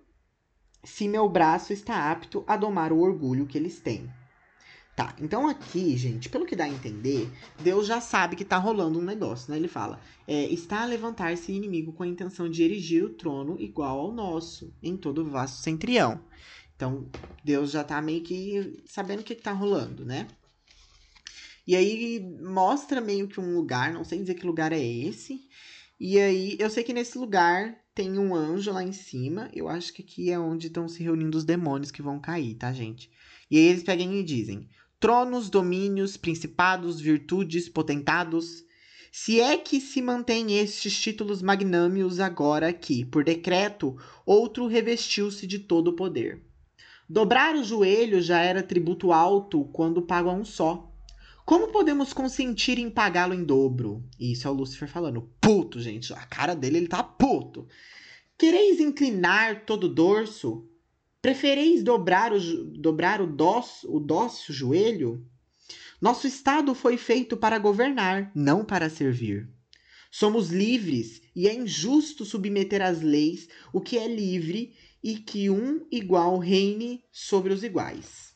se 0.84 1.08
meu 1.08 1.28
braço 1.28 1.72
está 1.72 2.08
apto 2.08 2.44
a 2.46 2.56
domar 2.56 2.92
o 2.92 3.00
orgulho 3.00 3.48
que 3.48 3.58
eles 3.58 3.80
têm. 3.80 4.08
Tá, 4.98 5.14
então 5.20 5.46
aqui, 5.46 5.96
gente, 5.96 6.28
pelo 6.28 6.44
que 6.44 6.56
dá 6.56 6.64
a 6.64 6.68
entender, 6.68 7.30
Deus 7.60 7.86
já 7.86 8.00
sabe 8.00 8.34
que 8.34 8.44
tá 8.44 8.56
rolando 8.58 8.98
um 8.98 9.04
negócio, 9.04 9.48
né? 9.48 9.56
Ele 9.56 9.68
fala: 9.68 10.00
é, 10.26 10.46
está 10.46 10.82
a 10.82 10.86
levantar-se 10.86 11.52
inimigo 11.52 11.92
com 11.92 12.02
a 12.02 12.06
intenção 12.08 12.50
de 12.50 12.64
erigir 12.64 13.04
o 13.04 13.10
trono 13.10 13.56
igual 13.60 14.00
ao 14.00 14.12
nosso, 14.12 14.74
em 14.82 14.96
todo 14.96 15.22
o 15.22 15.30
vasto 15.30 15.62
centrião. 15.62 16.20
Então, 16.74 17.06
Deus 17.44 17.70
já 17.70 17.84
tá 17.84 18.02
meio 18.02 18.24
que 18.24 18.82
sabendo 18.86 19.20
o 19.20 19.22
que, 19.22 19.36
que 19.36 19.42
tá 19.42 19.52
rolando, 19.52 20.04
né? 20.04 20.26
E 21.64 21.76
aí 21.76 22.18
mostra 22.42 23.00
meio 23.00 23.28
que 23.28 23.38
um 23.38 23.54
lugar, 23.54 23.92
não 23.92 24.02
sei 24.02 24.18
dizer 24.18 24.34
que 24.34 24.44
lugar 24.44 24.72
é 24.72 24.84
esse. 24.84 25.48
E 26.00 26.18
aí, 26.18 26.56
eu 26.58 26.68
sei 26.68 26.82
que 26.82 26.92
nesse 26.92 27.16
lugar 27.16 27.78
tem 27.94 28.18
um 28.18 28.34
anjo 28.34 28.72
lá 28.72 28.82
em 28.82 28.92
cima. 28.92 29.48
Eu 29.54 29.68
acho 29.68 29.92
que 29.92 30.02
aqui 30.02 30.32
é 30.32 30.38
onde 30.40 30.66
estão 30.66 30.88
se 30.88 31.00
reunindo 31.04 31.38
os 31.38 31.44
demônios 31.44 31.92
que 31.92 32.02
vão 32.02 32.18
cair, 32.18 32.56
tá, 32.56 32.72
gente? 32.72 33.08
E 33.48 33.56
aí 33.56 33.64
eles 33.64 33.84
pegam 33.84 34.12
e 34.12 34.24
dizem: 34.24 34.68
tronos, 35.00 35.48
domínios, 35.48 36.16
principados, 36.16 37.00
virtudes, 37.00 37.68
potentados 37.68 38.64
Se 39.10 39.40
é 39.40 39.56
que 39.56 39.80
se 39.80 40.02
mantém 40.02 40.58
estes 40.58 41.00
títulos 41.00 41.40
magnâmios 41.40 42.20
agora 42.20 42.72
que, 42.72 43.04
por 43.04 43.24
decreto, 43.24 43.96
outro 44.26 44.66
revestiu-se 44.66 45.46
de 45.46 45.58
todo 45.58 45.88
o 45.88 45.96
poder. 45.96 46.44
Dobrar 47.08 47.56
o 47.56 47.64
joelho 47.64 48.20
já 48.20 48.40
era 48.40 48.62
tributo 48.62 49.12
alto 49.12 49.64
quando 49.72 50.02
pago 50.02 50.28
a 50.28 50.34
um 50.34 50.44
só. 50.44 50.92
Como 51.42 51.72
podemos 51.72 52.12
consentir 52.12 52.78
em 52.78 52.90
pagá-lo 52.90 53.32
em 53.32 53.42
dobro? 53.42 54.04
Isso 54.20 54.46
é 54.46 54.50
o 54.50 54.54
Lúcifer 54.54 54.86
falando. 54.86 55.30
Puto, 55.40 55.80
gente. 55.80 56.12
A 56.12 56.26
cara 56.26 56.54
dele, 56.54 56.76
ele 56.76 56.88
tá 56.88 57.02
puto. 57.02 57.66
Quereis 58.36 58.78
inclinar 58.78 59.64
todo 59.64 59.84
o 59.84 59.88
dorso? 59.88 60.67
Prefereis 61.20 61.82
dobrar 61.82 62.32
o, 62.32 62.38
dobrar 62.64 63.20
o, 63.20 63.26
dócil, 63.26 63.90
o 63.90 64.52
joelho? 64.52 65.26
Nosso 66.00 66.28
Estado 66.28 66.74
foi 66.76 66.96
feito 66.96 67.36
para 67.36 67.58
governar, 67.58 68.30
não 68.34 68.64
para 68.64 68.88
servir. 68.88 69.48
Somos 70.12 70.50
livres 70.50 71.20
e 71.34 71.48
é 71.48 71.54
injusto 71.54 72.24
submeter 72.24 72.80
às 72.80 73.02
leis 73.02 73.48
o 73.72 73.80
que 73.80 73.98
é 73.98 74.06
livre 74.06 74.74
e 75.02 75.16
que 75.16 75.50
um 75.50 75.84
igual 75.90 76.38
reine 76.38 77.04
sobre 77.10 77.52
os 77.52 77.64
iguais. 77.64 78.27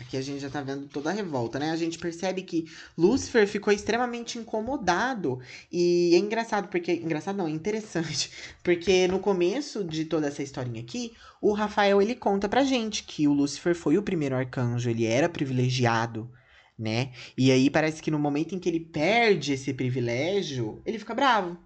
Aqui 0.00 0.16
a 0.16 0.22
gente 0.22 0.38
já 0.38 0.48
tá 0.48 0.60
vendo 0.60 0.86
toda 0.86 1.10
a 1.10 1.12
revolta, 1.12 1.58
né? 1.58 1.72
A 1.72 1.76
gente 1.76 1.98
percebe 1.98 2.42
que 2.42 2.70
Lúcifer 2.96 3.48
ficou 3.48 3.72
extremamente 3.72 4.38
incomodado. 4.38 5.40
E 5.72 6.14
é 6.14 6.18
engraçado, 6.18 6.68
porque. 6.68 6.92
Engraçado 6.92 7.36
não, 7.36 7.48
é 7.48 7.50
interessante. 7.50 8.30
Porque 8.62 9.08
no 9.08 9.18
começo 9.18 9.82
de 9.82 10.04
toda 10.04 10.28
essa 10.28 10.42
historinha 10.42 10.80
aqui, 10.80 11.14
o 11.40 11.52
Rafael 11.52 12.00
ele 12.00 12.14
conta 12.14 12.48
pra 12.48 12.62
gente 12.62 13.02
que 13.02 13.26
o 13.26 13.32
Lúcifer 13.32 13.74
foi 13.74 13.98
o 13.98 14.02
primeiro 14.02 14.36
arcanjo, 14.36 14.88
ele 14.90 15.04
era 15.04 15.28
privilegiado, 15.28 16.30
né? 16.78 17.12
E 17.36 17.50
aí 17.50 17.68
parece 17.70 18.02
que 18.02 18.10
no 18.10 18.18
momento 18.18 18.54
em 18.54 18.58
que 18.58 18.68
ele 18.68 18.80
perde 18.80 19.54
esse 19.54 19.72
privilégio, 19.72 20.80
ele 20.84 20.98
fica 20.98 21.14
bravo. 21.14 21.58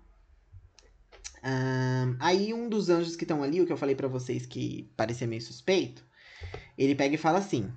Um, 1.44 2.16
aí 2.20 2.54
um 2.54 2.68
dos 2.68 2.88
anjos 2.88 3.16
que 3.16 3.24
estão 3.24 3.42
ali, 3.42 3.60
o 3.60 3.66
que 3.66 3.72
eu 3.72 3.76
falei 3.76 3.96
para 3.96 4.08
vocês 4.08 4.46
que 4.46 4.90
parecia 4.96 5.26
meio 5.26 5.42
suspeito, 5.42 6.04
ele 6.78 6.94
pega 6.94 7.14
e 7.14 7.18
fala 7.18 7.38
assim: 7.38 7.70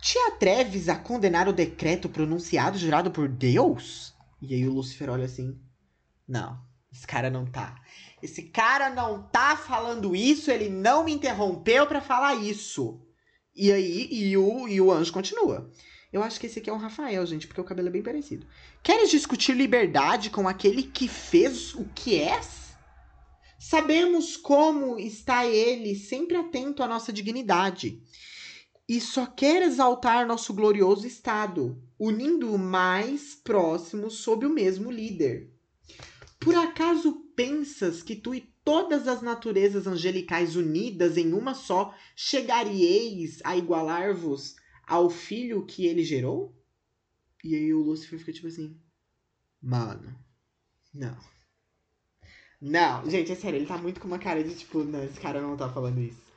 Te 0.00 0.18
atreves 0.18 0.88
a 0.88 0.96
condenar 0.96 1.48
o 1.48 1.52
decreto 1.52 2.08
pronunciado 2.08 2.78
jurado 2.78 3.10
por 3.10 3.28
Deus? 3.28 4.14
E 4.40 4.54
aí 4.54 4.66
o 4.66 4.72
Lúcifer 4.72 5.10
olha 5.10 5.24
assim: 5.24 5.58
Não, 6.26 6.58
esse 6.92 7.06
cara 7.06 7.28
não 7.30 7.44
tá. 7.44 7.80
Esse 8.22 8.42
cara 8.42 8.90
não 8.90 9.22
tá 9.22 9.56
falando 9.56 10.14
isso, 10.14 10.50
ele 10.50 10.68
não 10.68 11.04
me 11.04 11.12
interrompeu 11.12 11.86
para 11.86 12.00
falar 12.00 12.34
isso. 12.34 13.00
E 13.54 13.72
aí, 13.72 14.08
e 14.10 14.36
o, 14.36 14.68
e 14.68 14.80
o 14.80 14.92
anjo 14.92 15.12
continua. 15.12 15.70
Eu 16.12 16.22
acho 16.22 16.40
que 16.40 16.46
esse 16.46 16.58
aqui 16.58 16.70
é 16.70 16.72
o 16.72 16.78
Rafael, 16.78 17.26
gente, 17.26 17.46
porque 17.46 17.60
o 17.60 17.64
cabelo 17.64 17.88
é 17.88 17.90
bem 17.90 18.02
parecido. 18.02 18.46
Queres 18.82 19.10
discutir 19.10 19.54
liberdade 19.54 20.30
com 20.30 20.48
aquele 20.48 20.82
que 20.84 21.06
fez 21.06 21.74
o 21.74 21.84
que 21.94 22.18
és? 22.18 22.68
Sabemos 23.58 24.36
como 24.36 24.98
está 24.98 25.44
ele 25.44 25.96
sempre 25.96 26.36
atento 26.36 26.82
à 26.82 26.88
nossa 26.88 27.12
dignidade 27.12 28.00
e 28.88 29.00
só 29.00 29.26
quer 29.26 29.62
exaltar 29.62 30.26
nosso 30.26 30.54
glorioso 30.54 31.06
estado, 31.06 31.82
unindo 31.98 32.54
o 32.54 32.58
mais 32.58 33.34
próximo 33.34 34.10
sob 34.10 34.46
o 34.46 34.50
mesmo 34.50 34.90
líder. 34.90 35.52
Por 36.40 36.54
acaso 36.54 37.12
pensas 37.36 38.02
que 38.02 38.16
tu 38.16 38.34
e 38.34 38.40
todas 38.64 39.06
as 39.06 39.20
naturezas 39.20 39.86
angelicais 39.86 40.56
unidas 40.56 41.18
em 41.18 41.32
uma 41.34 41.54
só 41.54 41.94
chegarieis 42.16 43.40
a 43.44 43.56
igualar-vos 43.56 44.56
ao 44.86 45.10
filho 45.10 45.66
que 45.66 45.86
ele 45.86 46.02
gerou? 46.02 46.56
E 47.44 47.54
aí 47.54 47.74
o 47.74 47.82
Lúcifer 47.82 48.18
fica 48.18 48.32
tipo 48.32 48.46
assim: 48.46 48.80
Mano, 49.60 50.18
não. 50.94 51.16
Não, 52.60 53.08
gente, 53.08 53.30
é 53.30 53.34
sério, 53.34 53.58
ele 53.58 53.66
tá 53.66 53.78
muito 53.78 54.00
com 54.00 54.08
uma 54.08 54.18
cara 54.18 54.42
de 54.42 54.54
tipo, 54.54 54.82
não, 54.82 55.04
esse 55.04 55.20
cara 55.20 55.40
não 55.40 55.56
tá 55.56 55.68
falando 55.68 56.00
isso. 56.00 56.27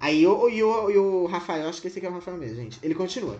Aí 0.00 0.26
o, 0.26 0.48
e 0.48 0.62
o, 0.62 1.24
o 1.24 1.26
Rafael, 1.26 1.68
acho 1.68 1.82
que 1.82 1.86
esse 1.86 1.98
aqui 1.98 2.06
é 2.06 2.10
o 2.10 2.14
Rafael 2.14 2.38
mesmo, 2.38 2.56
gente. 2.56 2.78
Ele 2.82 2.94
continua. 2.94 3.38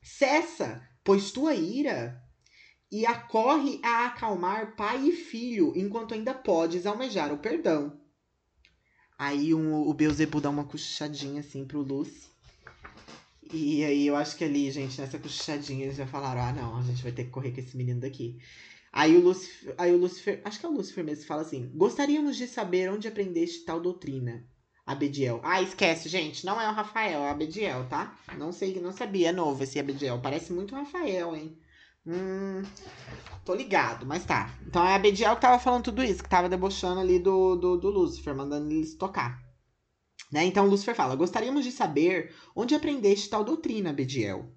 Cessa, 0.00 0.80
pois 1.02 1.32
tua 1.32 1.54
ira, 1.54 2.22
e 2.90 3.04
acorre 3.04 3.80
a 3.82 4.06
acalmar 4.06 4.76
pai 4.76 5.08
e 5.08 5.12
filho, 5.12 5.72
enquanto 5.74 6.14
ainda 6.14 6.32
podes 6.32 6.86
almejar 6.86 7.32
o 7.32 7.38
perdão. 7.38 8.00
Aí 9.18 9.52
um, 9.52 9.74
o 9.88 9.92
Beuzebu 9.92 10.40
dá 10.40 10.50
uma 10.50 10.64
cochichadinha 10.64 11.40
assim 11.40 11.64
pro 11.64 11.82
Lúcio. 11.82 12.30
E 13.52 13.84
aí 13.84 14.06
eu 14.06 14.14
acho 14.14 14.36
que 14.36 14.44
ali, 14.44 14.70
gente, 14.70 15.00
nessa 15.00 15.18
cochichadinha 15.18 15.84
eles 15.84 15.96
já 15.96 16.06
falaram: 16.06 16.42
ah, 16.42 16.52
não, 16.52 16.78
a 16.78 16.82
gente 16.82 17.02
vai 17.02 17.12
ter 17.12 17.24
que 17.24 17.30
correr 17.30 17.50
com 17.50 17.60
esse 17.60 17.76
menino 17.76 18.00
daqui. 18.00 18.38
Aí 18.92 19.16
o, 19.16 19.20
Lucifer, 19.20 19.74
aí 19.78 19.92
o 19.92 19.96
Lucifer, 19.96 20.40
acho 20.44 20.60
que 20.60 20.66
é 20.66 20.68
o 20.68 20.72
Lucifer 20.72 21.02
mesmo, 21.02 21.24
fala 21.24 21.42
assim: 21.42 21.70
Gostaríamos 21.74 22.36
de 22.36 22.46
saber 22.46 22.90
onde 22.90 23.08
aprendeste 23.08 23.64
tal 23.64 23.80
doutrina. 23.80 24.46
Abediel. 24.86 25.40
Ah, 25.42 25.62
esquece, 25.62 26.08
gente. 26.08 26.44
Não 26.44 26.60
é 26.60 26.68
o 26.68 26.72
Rafael, 26.72 27.22
é 27.22 27.28
o 27.28 27.30
Abediel, 27.30 27.86
tá? 27.88 28.16
Não 28.36 28.52
sei, 28.52 28.80
não 28.80 28.92
sabia. 28.92 29.30
É 29.30 29.32
novo 29.32 29.62
esse 29.62 29.78
Abediel. 29.78 30.20
Parece 30.20 30.52
muito 30.52 30.74
o 30.74 30.78
Rafael, 30.78 31.36
hein? 31.36 31.56
Hum. 32.06 32.62
Tô 33.44 33.54
ligado, 33.54 34.04
mas 34.04 34.24
tá. 34.24 34.52
Então 34.66 34.84
é 34.84 34.92
a 34.92 34.94
Abediel 34.96 35.34
que 35.36 35.42
tava 35.42 35.58
falando 35.58 35.84
tudo 35.84 36.02
isso, 36.02 36.22
que 36.22 36.28
tava 36.28 36.48
debochando 36.48 37.00
ali 37.00 37.18
do, 37.18 37.56
do, 37.56 37.76
do 37.76 37.90
Lucifer, 37.90 38.34
mandando 38.34 38.72
eles 38.72 38.94
tocar. 38.94 39.40
Né? 40.30 40.44
Então 40.44 40.66
o 40.66 40.68
Lucifer 40.68 40.94
fala: 40.94 41.14
Gostaríamos 41.14 41.64
de 41.64 41.70
saber 41.70 42.34
onde 42.56 42.74
aprendeste 42.74 43.28
tal 43.28 43.44
doutrina, 43.44 43.90
Abediel. 43.90 44.50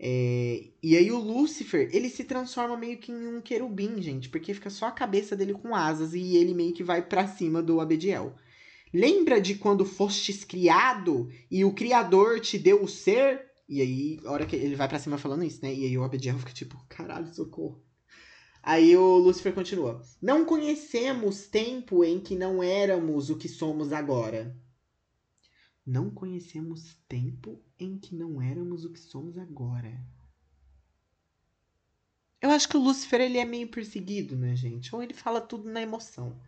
É, 0.00 0.64
e 0.80 0.96
aí 0.96 1.10
o 1.10 1.18
Lúcifer, 1.18 1.88
ele 1.92 2.08
se 2.08 2.22
transforma 2.22 2.76
meio 2.76 2.98
que 2.98 3.10
em 3.10 3.36
um 3.36 3.40
querubim, 3.40 4.00
gente, 4.00 4.28
porque 4.28 4.54
fica 4.54 4.70
só 4.70 4.86
a 4.86 4.92
cabeça 4.92 5.34
dele 5.34 5.54
com 5.54 5.74
asas 5.74 6.14
e 6.14 6.36
ele 6.36 6.54
meio 6.54 6.72
que 6.72 6.84
vai 6.84 7.02
para 7.02 7.26
cima 7.26 7.60
do 7.60 7.80
Abediel. 7.80 8.34
Lembra 8.92 9.40
de 9.40 9.54
quando 9.56 9.84
fostes 9.84 10.44
criado 10.44 11.30
e 11.50 11.64
o 11.64 11.74
Criador 11.74 12.40
te 12.40 12.58
deu 12.58 12.82
o 12.82 12.88
ser? 12.88 13.46
E 13.68 13.82
aí, 13.82 14.20
a 14.24 14.30
hora 14.30 14.46
que 14.46 14.56
ele 14.56 14.76
vai 14.76 14.88
para 14.88 14.98
cima 14.98 15.18
falando 15.18 15.44
isso, 15.44 15.60
né? 15.62 15.74
E 15.74 15.84
aí 15.84 15.98
o 15.98 16.04
Abediel 16.04 16.38
fica 16.38 16.52
tipo, 16.52 16.82
caralho, 16.88 17.32
socorro. 17.34 17.82
Aí 18.62 18.96
o 18.96 19.18
Lúcifer 19.18 19.54
continua: 19.54 20.02
Não 20.20 20.44
conhecemos 20.44 21.46
tempo 21.46 22.04
em 22.04 22.18
que 22.18 22.34
não 22.34 22.62
éramos 22.62 23.30
o 23.30 23.36
que 23.36 23.48
somos 23.48 23.92
agora. 23.92 24.56
Não 25.86 26.10
conhecemos 26.10 26.96
tempo 27.08 27.62
em 27.78 27.98
que 27.98 28.14
não 28.14 28.42
éramos 28.42 28.84
o 28.84 28.92
que 28.92 29.00
somos 29.00 29.38
agora. 29.38 29.98
Eu 32.40 32.50
acho 32.50 32.68
que 32.68 32.76
o 32.76 32.80
Lúcifer 32.80 33.20
ele 33.20 33.38
é 33.38 33.44
meio 33.44 33.68
perseguido, 33.68 34.36
né, 34.36 34.54
gente? 34.54 34.94
Ou 34.94 35.02
ele 35.02 35.14
fala 35.14 35.40
tudo 35.40 35.68
na 35.68 35.80
emoção. 35.80 36.38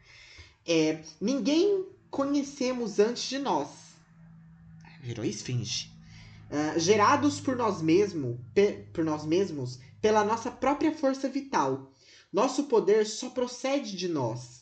É, 0.66 1.02
ninguém 1.20 1.86
conhecemos 2.10 2.98
antes 2.98 3.28
de 3.28 3.38
nós. 3.38 3.68
Virou 5.00 5.24
esfinge. 5.24 5.90
Uh, 6.50 6.78
gerados 6.78 7.40
por 7.40 7.56
nós 7.56 7.80
mesmos, 7.80 8.36
por 8.92 9.04
nós 9.04 9.24
mesmos, 9.24 9.78
pela 10.00 10.24
nossa 10.24 10.50
própria 10.50 10.92
força 10.92 11.28
vital. 11.28 11.92
Nosso 12.32 12.64
poder 12.64 13.06
só 13.06 13.30
procede 13.30 13.96
de 13.96 14.08
nós. 14.08 14.60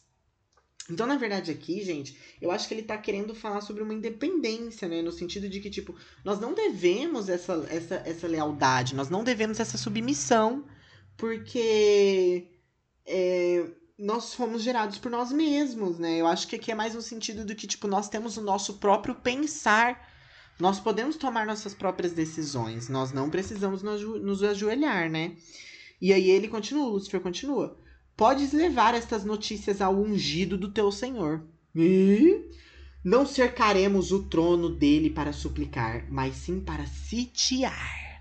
Então, 0.90 1.06
na 1.06 1.16
verdade, 1.16 1.50
aqui, 1.50 1.82
gente, 1.84 2.18
eu 2.40 2.50
acho 2.50 2.66
que 2.66 2.72
ele 2.72 2.82
tá 2.82 2.96
querendo 2.96 3.34
falar 3.34 3.60
sobre 3.60 3.82
uma 3.82 3.92
independência, 3.92 4.88
né? 4.88 5.02
No 5.02 5.12
sentido 5.12 5.48
de 5.48 5.60
que, 5.60 5.68
tipo, 5.68 5.94
nós 6.24 6.40
não 6.40 6.54
devemos 6.54 7.28
essa, 7.28 7.66
essa, 7.68 7.96
essa 8.06 8.26
lealdade, 8.26 8.94
nós 8.94 9.10
não 9.10 9.22
devemos 9.22 9.60
essa 9.60 9.76
submissão, 9.76 10.64
porque 11.16 12.46
é, 13.04 13.70
nós 13.98 14.32
fomos 14.32 14.62
gerados 14.62 14.98
por 14.98 15.10
nós 15.10 15.32
mesmos, 15.32 15.98
né? 15.98 16.18
Eu 16.18 16.26
acho 16.26 16.46
que 16.46 16.54
aqui 16.54 16.70
é 16.70 16.74
mais 16.74 16.94
no 16.94 17.02
sentido 17.02 17.44
do 17.44 17.54
que, 17.54 17.66
tipo, 17.66 17.88
nós 17.88 18.08
temos 18.08 18.36
o 18.36 18.42
nosso 18.42 18.74
próprio 18.74 19.14
pensar. 19.16 20.08
Nós 20.58 20.78
podemos 20.78 21.16
tomar 21.16 21.46
nossas 21.46 21.74
próprias 21.74 22.12
decisões, 22.12 22.88
nós 22.88 23.12
não 23.12 23.30
precisamos 23.30 23.82
nos 23.82 24.42
ajoelhar, 24.42 25.10
né? 25.10 25.36
E 26.00 26.12
aí 26.12 26.30
ele 26.30 26.48
continua, 26.48 26.88
Lúcifer 26.88 27.20
continua. 27.20 27.76
Podes 28.16 28.52
levar 28.52 28.94
estas 28.94 29.24
notícias 29.24 29.80
ao 29.80 29.94
ungido 29.94 30.56
do 30.56 30.70
teu 30.70 30.90
Senhor. 30.90 31.44
E 31.74 32.50
não 33.04 33.24
cercaremos 33.24 34.10
o 34.10 34.24
trono 34.24 34.68
dele 34.68 35.10
para 35.10 35.32
suplicar, 35.32 36.06
mas 36.10 36.34
sim 36.34 36.60
para 36.60 36.86
sitiar. 36.86 38.20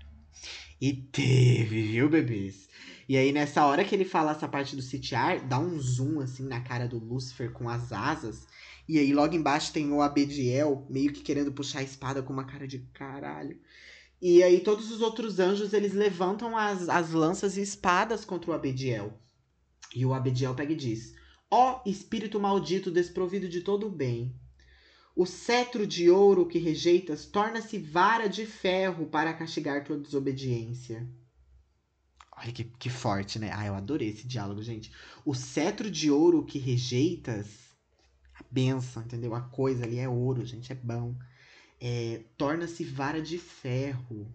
E 0.80 0.92
teve, 0.92 1.82
viu, 1.82 2.08
bebês? 2.08 2.67
E 3.08 3.16
aí, 3.16 3.32
nessa 3.32 3.64
hora 3.64 3.84
que 3.84 3.94
ele 3.94 4.04
fala 4.04 4.32
essa 4.32 4.46
parte 4.46 4.76
do 4.76 4.82
sitiar, 4.82 5.40
dá 5.40 5.58
um 5.58 5.80
zoom 5.80 6.20
assim 6.20 6.46
na 6.46 6.60
cara 6.60 6.86
do 6.86 6.98
Lúcifer 6.98 7.50
com 7.50 7.66
as 7.66 7.90
asas. 7.90 8.46
E 8.86 8.98
aí, 8.98 9.14
logo 9.14 9.34
embaixo 9.34 9.72
tem 9.72 9.90
o 9.90 10.02
Abediel, 10.02 10.86
meio 10.90 11.10
que 11.10 11.22
querendo 11.22 11.50
puxar 11.50 11.78
a 11.78 11.82
espada 11.82 12.22
com 12.22 12.34
uma 12.34 12.44
cara 12.44 12.68
de 12.68 12.80
caralho. 12.92 13.58
E 14.20 14.42
aí, 14.42 14.60
todos 14.60 14.90
os 14.90 15.00
outros 15.00 15.38
anjos 15.38 15.72
eles 15.72 15.94
levantam 15.94 16.54
as, 16.54 16.86
as 16.90 17.12
lanças 17.12 17.56
e 17.56 17.62
espadas 17.62 18.26
contra 18.26 18.50
o 18.50 18.54
Abediel. 18.54 19.18
E 19.96 20.04
o 20.04 20.12
Abediel 20.12 20.54
pega 20.54 20.74
e 20.74 20.76
diz: 20.76 21.14
Ó 21.50 21.80
oh, 21.80 21.88
espírito 21.88 22.38
maldito 22.38 22.90
desprovido 22.90 23.48
de 23.48 23.62
todo 23.62 23.86
o 23.86 23.90
bem, 23.90 24.34
o 25.16 25.24
cetro 25.24 25.86
de 25.86 26.10
ouro 26.10 26.46
que 26.46 26.58
rejeitas 26.58 27.24
torna-se 27.24 27.78
vara 27.78 28.28
de 28.28 28.44
ferro 28.44 29.06
para 29.06 29.32
castigar 29.32 29.82
tua 29.82 29.96
desobediência. 29.96 31.08
Olha 32.40 32.52
que, 32.52 32.64
que 32.64 32.88
forte, 32.88 33.38
né? 33.38 33.50
Ah, 33.52 33.66
eu 33.66 33.74
adorei 33.74 34.10
esse 34.10 34.26
diálogo, 34.26 34.62
gente. 34.62 34.92
O 35.24 35.34
cetro 35.34 35.90
de 35.90 36.10
ouro 36.10 36.44
que 36.44 36.58
rejeitas, 36.58 37.46
a 38.34 38.44
benção, 38.50 39.02
entendeu? 39.02 39.34
A 39.34 39.40
coisa 39.40 39.84
ali 39.84 39.98
é 39.98 40.08
ouro, 40.08 40.44
gente, 40.46 40.70
é 40.70 40.74
bom. 40.74 41.16
É, 41.80 42.22
Torna-se 42.36 42.84
vara 42.84 43.20
de 43.20 43.38
ferro. 43.38 44.32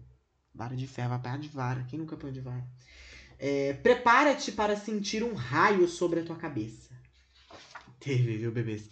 Vara 0.54 0.76
de 0.76 0.86
ferro, 0.86 1.14
apanhar 1.14 1.38
de 1.38 1.48
vara. 1.48 1.84
Quem 1.84 1.98
nunca 1.98 2.14
apanhou 2.14 2.34
de 2.34 2.40
vara? 2.40 2.66
É, 3.38 3.72
Prepara-te 3.72 4.52
para 4.52 4.76
sentir 4.76 5.24
um 5.24 5.34
raio 5.34 5.88
sobre 5.88 6.20
a 6.20 6.24
tua 6.24 6.36
cabeça. 6.36 6.94
Teve, 7.98 8.36
viu, 8.36 8.52
bebês? 8.52 8.90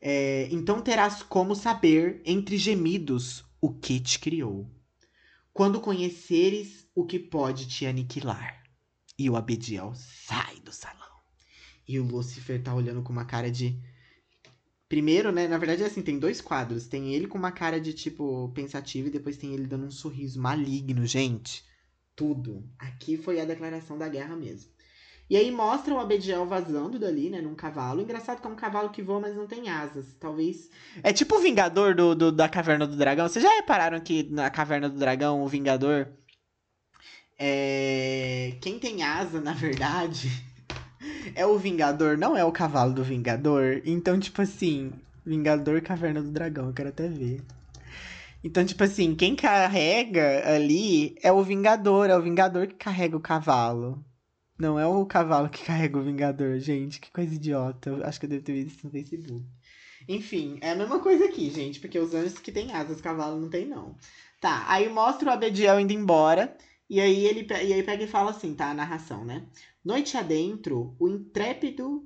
É, 0.00 0.48
então 0.50 0.80
terás 0.80 1.22
como 1.22 1.54
saber, 1.54 2.22
entre 2.24 2.56
gemidos, 2.56 3.44
o 3.60 3.72
que 3.72 3.98
te 3.98 4.18
criou. 4.18 4.70
Quando 5.52 5.80
conheceres 5.80 6.88
o 7.00 7.06
que 7.06 7.18
pode 7.18 7.66
te 7.66 7.86
aniquilar. 7.86 8.62
E 9.18 9.28
o 9.28 9.36
Abediel 9.36 9.92
sai 9.94 10.60
do 10.60 10.72
salão. 10.72 11.00
E 11.86 11.98
o 11.98 12.04
Lúcifer 12.04 12.62
tá 12.62 12.74
olhando 12.74 13.02
com 13.02 13.12
uma 13.12 13.24
cara 13.24 13.50
de. 13.50 13.78
Primeiro, 14.88 15.30
né? 15.30 15.46
Na 15.46 15.58
verdade, 15.58 15.82
é 15.82 15.86
assim, 15.86 16.02
tem 16.02 16.18
dois 16.18 16.40
quadros. 16.40 16.86
Tem 16.86 17.14
ele 17.14 17.26
com 17.26 17.38
uma 17.38 17.52
cara 17.52 17.80
de, 17.80 17.92
tipo, 17.92 18.50
pensativo 18.54 19.08
e 19.08 19.10
depois 19.10 19.36
tem 19.36 19.52
ele 19.52 19.66
dando 19.66 19.86
um 19.86 19.90
sorriso 19.90 20.40
maligno, 20.40 21.06
gente. 21.06 21.64
Tudo. 22.14 22.68
Aqui 22.78 23.16
foi 23.16 23.40
a 23.40 23.44
declaração 23.44 23.96
da 23.96 24.08
guerra 24.08 24.36
mesmo. 24.36 24.70
E 25.30 25.36
aí 25.36 25.48
mostra 25.48 25.94
o 25.94 26.00
Abediel 26.00 26.44
vazando 26.44 26.98
dali, 26.98 27.30
né, 27.30 27.40
num 27.40 27.54
cavalo. 27.54 28.02
Engraçado 28.02 28.40
que 28.40 28.46
é 28.48 28.50
um 28.50 28.56
cavalo 28.56 28.90
que 28.90 29.00
voa, 29.00 29.20
mas 29.20 29.36
não 29.36 29.46
tem 29.46 29.68
asas. 29.68 30.12
Talvez. 30.18 30.68
É 31.04 31.12
tipo 31.12 31.36
o 31.36 31.38
Vingador 31.38 31.94
do, 31.94 32.16
do 32.16 32.32
da 32.32 32.48
Caverna 32.48 32.84
do 32.84 32.96
Dragão. 32.96 33.28
Vocês 33.28 33.44
já 33.44 33.54
repararam 33.54 34.00
que 34.00 34.24
na 34.24 34.50
Caverna 34.50 34.88
do 34.88 34.98
Dragão, 34.98 35.40
o 35.40 35.46
Vingador. 35.46 36.08
É... 37.42 38.52
Quem 38.60 38.78
tem 38.78 39.02
asa, 39.02 39.40
na 39.40 39.54
verdade, 39.54 40.30
é 41.34 41.46
o 41.46 41.58
Vingador, 41.58 42.18
não 42.18 42.36
é 42.36 42.44
o 42.44 42.52
cavalo 42.52 42.92
do 42.92 43.02
Vingador. 43.02 43.80
Então, 43.86 44.20
tipo 44.20 44.42
assim, 44.42 44.92
Vingador 45.24 45.80
Caverna 45.80 46.20
do 46.20 46.30
Dragão, 46.30 46.66
eu 46.66 46.74
quero 46.74 46.90
até 46.90 47.08
ver. 47.08 47.40
Então, 48.44 48.64
tipo 48.64 48.84
assim, 48.84 49.14
quem 49.14 49.34
carrega 49.34 50.54
ali 50.54 51.14
é 51.22 51.32
o 51.32 51.42
Vingador, 51.42 52.10
é 52.10 52.16
o 52.16 52.22
Vingador 52.22 52.66
que 52.66 52.74
carrega 52.74 53.16
o 53.16 53.20
cavalo. 53.20 54.04
Não 54.58 54.78
é 54.78 54.86
o 54.86 55.06
cavalo 55.06 55.48
que 55.48 55.64
carrega 55.64 55.98
o 55.98 56.02
Vingador, 56.02 56.58
gente. 56.58 57.00
Que 57.00 57.10
coisa 57.10 57.34
idiota. 57.34 57.88
Eu 57.88 58.04
acho 58.04 58.20
que 58.20 58.26
eu 58.26 58.30
devo 58.30 58.44
ter 58.44 58.52
visto 58.52 58.76
isso 58.76 58.86
no 58.86 58.92
Facebook. 58.92 59.44
Enfim, 60.06 60.58
é 60.60 60.72
a 60.72 60.76
mesma 60.76 60.98
coisa 60.98 61.24
aqui, 61.24 61.50
gente. 61.50 61.80
Porque 61.80 61.98
os 61.98 62.14
anjos 62.14 62.38
que 62.38 62.52
têm 62.52 62.72
asas, 62.72 63.00
cavalo 63.00 63.40
não 63.40 63.48
tem, 63.48 63.66
não. 63.66 63.96
Tá, 64.40 64.64
aí 64.68 64.88
mostra 64.90 65.30
o 65.30 65.32
Abediel 65.32 65.80
indo 65.80 65.92
embora. 65.92 66.54
E 66.90 67.00
aí 67.00 67.24
ele 67.24 67.46
e 67.48 67.72
aí 67.72 67.84
pega 67.84 68.02
e 68.02 68.08
fala 68.08 68.32
assim, 68.32 68.52
tá? 68.52 68.70
A 68.70 68.74
narração, 68.74 69.24
né? 69.24 69.46
Noite 69.84 70.16
adentro, 70.16 70.96
o 70.98 71.08
intrépido. 71.08 72.04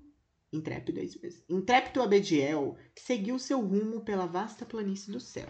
Intrépido, 0.53 1.01
é 1.01 1.05
isso 1.05 1.19
mesmo. 1.23 1.43
Intrépido 1.49 2.03
Abediel 2.03 2.77
seguiu 2.95 3.39
seu 3.39 3.63
rumo 3.63 4.03
pela 4.03 4.27
vasta 4.27 4.67
planície 4.67 5.11
do 5.11 5.19
céu. 5.19 5.49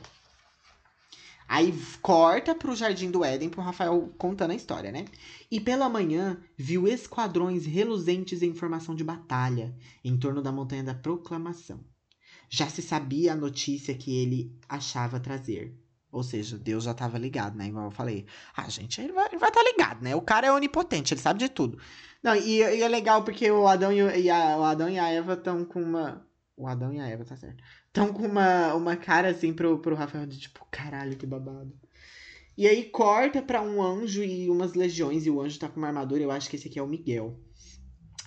Aí 1.49 1.75
corta 2.01 2.55
pro 2.55 2.77
Jardim 2.77 3.11
do 3.11 3.25
Éden, 3.25 3.51
pro 3.51 3.61
Rafael 3.61 4.15
contando 4.17 4.53
a 4.53 4.55
história, 4.55 4.93
né? 4.93 5.05
E 5.51 5.61
pela 5.61 5.89
manhã 5.89 6.41
viu 6.57 6.87
esquadrões 6.87 7.67
reluzentes 7.67 8.41
em 8.41 8.55
formação 8.55 8.95
de 8.95 9.03
batalha 9.03 9.77
em 10.05 10.17
torno 10.17 10.41
da 10.41 10.53
Montanha 10.53 10.85
da 10.85 10.95
Proclamação. 10.95 11.85
Já 12.49 12.69
se 12.69 12.81
sabia 12.81 13.33
a 13.33 13.37
notícia 13.37 13.95
que 13.95 14.17
ele 14.17 14.57
achava 14.69 15.19
trazer. 15.19 15.77
Ou 16.15 16.23
seja, 16.23 16.57
Deus 16.57 16.85
já 16.85 16.93
estava 16.93 17.19
ligado, 17.19 17.57
né? 17.57 17.67
Igual 17.67 17.87
eu 17.87 17.91
falei. 17.91 18.27
Ah, 18.57 18.69
gente, 18.69 19.01
ele 19.01 19.13
vai 19.13 19.27
estar 19.27 19.51
tá 19.51 19.63
ligado, 19.63 20.03
né? 20.03 20.15
O 20.15 20.23
cara 20.23 20.47
é 20.47 20.53
onipotente, 20.53 21.13
ele 21.13 21.21
sabe 21.21 21.41
de 21.41 21.49
tudo. 21.49 21.79
Não, 22.23 22.35
e, 22.35 22.59
e 22.59 22.83
é 22.83 22.89
legal 22.89 23.23
porque 23.23 23.51
o 23.51 23.67
Adão 23.67 23.93
e, 23.93 24.31
a, 24.31 24.57
o 24.57 24.63
Adão 24.65 24.89
e 24.89 24.99
a 24.99 25.09
Eva 25.09 25.35
estão 25.35 25.65
com 25.65 25.83
uma. 25.83 26.27
O 26.57 26.67
Adão 26.67 26.93
e 26.93 27.01
a 27.01 27.09
Eva, 27.09 27.25
tá 27.25 27.37
certo 27.37 27.63
tão 27.95 28.13
com 28.13 28.27
uma, 28.27 28.75
uma 28.75 28.97
cara 28.97 29.29
assim 29.31 29.55
pro, 29.55 29.79
pro 29.79 29.95
Rafael 29.95 30.27
de 30.27 30.37
tipo, 30.39 30.67
caralho, 30.69 31.17
que 31.17 31.25
babado. 31.25 31.73
E 32.59 32.67
aí 32.67 32.85
corta 32.91 33.41
pra 33.41 33.63
um 33.63 33.81
anjo 33.81 34.23
e 34.23 34.51
umas 34.51 34.75
legiões, 34.75 35.25
e 35.25 35.31
o 35.31 35.41
anjo 35.41 35.59
tá 35.61 35.69
com 35.69 35.79
uma 35.79 35.87
armadura, 35.87 36.23
eu 36.23 36.31
acho 36.31 36.51
que 36.51 36.57
esse 36.57 36.67
aqui 36.67 36.79
é 36.79 36.83
o 36.83 36.89
Miguel. 36.89 37.39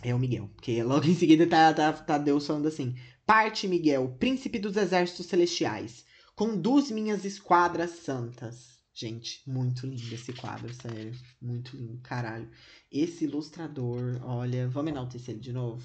É 0.02 0.16
o 0.16 0.20
Miguel, 0.20 0.50
porque 0.56 0.82
logo 0.82 1.06
em 1.06 1.16
seguida 1.16 1.46
tá, 1.46 1.74
tá, 1.74 1.92
tá 1.92 2.18
Deus 2.18 2.48
falando 2.48 2.68
assim: 2.68 2.96
Parte, 3.26 3.68
Miguel, 3.68 4.16
príncipe 4.18 4.58
dos 4.58 4.78
exércitos 4.78 5.26
celestiais, 5.26 6.06
conduz 6.38 6.92
minhas 6.92 7.26
esquadras 7.26 7.90
santas. 7.90 8.78
Gente, 8.94 9.42
muito 9.50 9.88
lindo 9.88 10.14
esse 10.14 10.32
quadro, 10.32 10.72
sério. 10.72 11.12
Muito 11.42 11.76
lindo, 11.76 12.00
caralho. 12.04 12.48
Esse 12.92 13.26
ilustrador, 13.26 14.22
olha, 14.24 14.68
vamos 14.68 14.92
enaltecer 14.92 15.34
ele 15.34 15.40
de 15.42 15.52
novo? 15.52 15.84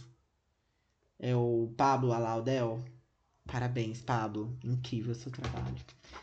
É 1.19 1.35
o 1.35 1.73
Pablo 1.75 2.12
Alaudel. 2.12 2.85
Parabéns, 3.47 4.03
Pablo. 4.03 4.55
Incrível 4.62 5.15
seu 5.15 5.33
trabalho. 5.33 5.77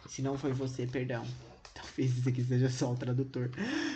Se 0.07 0.21
não 0.21 0.37
foi 0.37 0.53
você, 0.53 0.85
perdão. 0.85 1.25
Talvez 1.73 2.15
isso 2.15 2.29
aqui 2.29 2.43
seja 2.43 2.69
só 2.69 2.91
o 2.91 2.97
tradutor. 2.97 3.49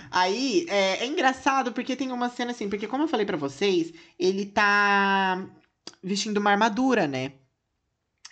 Aí, 0.09 0.65
é, 0.67 1.03
é 1.03 1.05
engraçado 1.05 1.71
porque 1.73 1.95
tem 1.95 2.11
uma 2.11 2.29
cena 2.29 2.51
assim, 2.51 2.67
porque 2.69 2.87
como 2.87 3.03
eu 3.03 3.07
falei 3.07 3.25
para 3.25 3.37
vocês, 3.37 3.93
ele 4.17 4.47
tá 4.47 5.47
vestindo 6.01 6.37
uma 6.37 6.51
armadura, 6.51 7.07
né? 7.07 7.33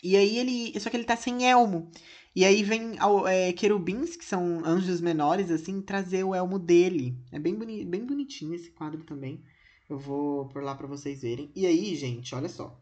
E 0.04 0.16
aí 0.16 0.38
ele. 0.38 0.80
Só 0.80 0.90
que 0.90 0.98
ele 0.98 1.04
tá 1.04 1.16
sem 1.16 1.50
elmo. 1.50 1.90
E 2.36 2.46
aí 2.46 2.64
vem 2.64 2.96
é, 3.28 3.52
querubins, 3.54 4.16
que 4.16 4.24
são 4.24 4.64
anjos 4.66 5.02
menores, 5.02 5.52
assim, 5.52 5.82
trazer 5.82 6.24
o 6.24 6.34
elmo 6.34 6.58
dele. 6.58 7.18
É 7.32 7.38
bem, 7.38 7.54
boni 7.54 7.84
bem 7.84 8.06
bonitinho 8.06 8.54
esse 8.54 8.72
quadro 8.72 9.04
também. 9.04 9.44
Eu 9.90 10.00
vou 10.00 10.48
por 10.48 10.64
lá 10.64 10.74
para 10.74 10.88
vocês 10.88 11.22
verem. 11.22 11.52
E 11.54 11.66
aí, 11.66 11.94
gente, 11.96 12.34
olha 12.34 12.48
só. 12.48 12.80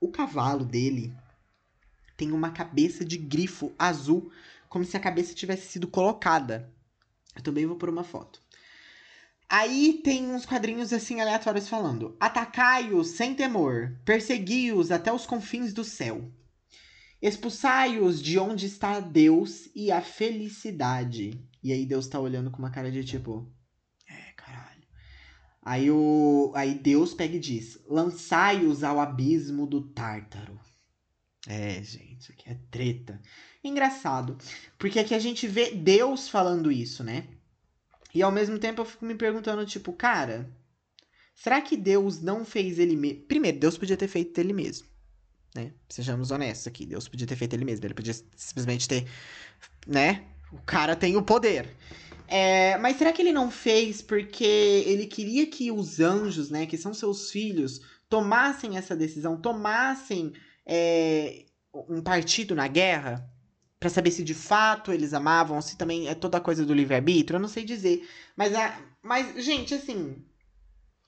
O 0.00 0.08
cavalo 0.08 0.64
dele 0.64 1.14
tem 2.16 2.32
uma 2.32 2.50
cabeça 2.50 3.04
de 3.04 3.16
grifo 3.16 3.72
azul, 3.78 4.30
como 4.68 4.84
se 4.84 4.96
a 4.96 5.00
cabeça 5.00 5.34
tivesse 5.34 5.68
sido 5.68 5.86
colocada. 5.86 6.72
Eu 7.36 7.42
também 7.42 7.64
vou 7.64 7.76
por 7.76 7.88
uma 7.88 8.02
foto. 8.02 8.42
Aí 9.50 10.00
tem 10.04 10.32
uns 10.32 10.46
quadrinhos 10.46 10.92
assim 10.92 11.20
aleatórios 11.20 11.68
falando: 11.68 12.16
Atacai-os 12.20 13.08
sem 13.08 13.34
temor, 13.34 14.00
persegui-os 14.04 14.92
até 14.92 15.12
os 15.12 15.26
confins 15.26 15.72
do 15.72 15.82
céu. 15.82 16.32
Expulsai-os 17.20 18.22
de 18.22 18.38
onde 18.38 18.66
está 18.66 19.00
Deus 19.00 19.68
e 19.74 19.90
a 19.90 20.00
felicidade. 20.00 21.44
E 21.62 21.72
aí 21.72 21.84
Deus 21.84 22.06
tá 22.06 22.20
olhando 22.20 22.50
com 22.50 22.60
uma 22.60 22.70
cara 22.70 22.92
de 22.92 23.02
tipo: 23.02 23.52
Aí, 25.62 25.90
o, 25.90 26.52
aí 26.54 26.74
Deus 26.74 27.12
pega 27.12 27.36
e 27.36 27.40
diz: 27.40 27.78
lançai-os 27.88 28.84
ao 28.84 29.00
abismo 29.00 29.66
do 29.66 29.82
Tártaro. 29.82 30.58
É, 31.48 31.82
gente, 31.82 32.30
aqui 32.30 32.48
é 32.48 32.58
treta. 32.70 33.20
Engraçado, 33.64 34.38
porque 34.78 35.00
aqui 35.00 35.14
a 35.14 35.18
gente 35.18 35.46
vê 35.48 35.72
Deus 35.72 36.28
falando 36.28 36.70
isso, 36.70 37.02
né? 37.02 37.39
E 38.14 38.22
ao 38.22 38.32
mesmo 38.32 38.58
tempo 38.58 38.80
eu 38.80 38.84
fico 38.84 39.04
me 39.04 39.14
perguntando, 39.14 39.64
tipo, 39.64 39.92
cara, 39.92 40.50
será 41.34 41.60
que 41.60 41.76
Deus 41.76 42.20
não 42.20 42.44
fez 42.44 42.78
ele 42.78 42.96
mesmo? 42.96 43.22
Primeiro, 43.22 43.58
Deus 43.58 43.78
podia 43.78 43.96
ter 43.96 44.08
feito 44.08 44.38
ele 44.38 44.52
mesmo, 44.52 44.86
né? 45.54 45.72
Sejamos 45.88 46.30
honestos 46.30 46.66
aqui, 46.66 46.86
Deus 46.86 47.08
podia 47.08 47.26
ter 47.26 47.36
feito 47.36 47.54
ele 47.54 47.64
mesmo, 47.64 47.86
ele 47.86 47.94
podia 47.94 48.14
simplesmente 48.36 48.88
ter, 48.88 49.06
né? 49.86 50.24
O 50.52 50.58
cara 50.58 50.96
tem 50.96 51.16
o 51.16 51.22
poder. 51.22 51.68
É, 52.26 52.78
mas 52.78 52.96
será 52.96 53.12
que 53.12 53.20
ele 53.20 53.32
não 53.32 53.50
fez 53.50 54.00
porque 54.00 54.44
ele 54.44 55.06
queria 55.06 55.46
que 55.46 55.72
os 55.72 55.98
anjos, 55.98 56.48
né, 56.48 56.64
que 56.64 56.78
são 56.78 56.94
seus 56.94 57.30
filhos, 57.30 57.80
tomassem 58.08 58.76
essa 58.76 58.94
decisão, 58.94 59.40
tomassem 59.40 60.32
é, 60.64 61.46
um 61.88 62.00
partido 62.00 62.54
na 62.54 62.68
guerra? 62.68 63.28
Para 63.80 63.88
saber 63.88 64.10
se 64.10 64.22
de 64.22 64.34
fato 64.34 64.92
eles 64.92 65.14
amavam, 65.14 65.60
se 65.62 65.76
também 65.76 66.06
é 66.06 66.14
toda 66.14 66.40
coisa 66.40 66.66
do 66.66 66.74
livre-arbítrio, 66.74 67.38
eu 67.38 67.40
não 67.40 67.48
sei 67.48 67.64
dizer. 67.64 68.06
Mas, 68.36 68.54
a, 68.54 68.78
mas 69.02 69.42
gente, 69.42 69.72
assim, 69.72 70.22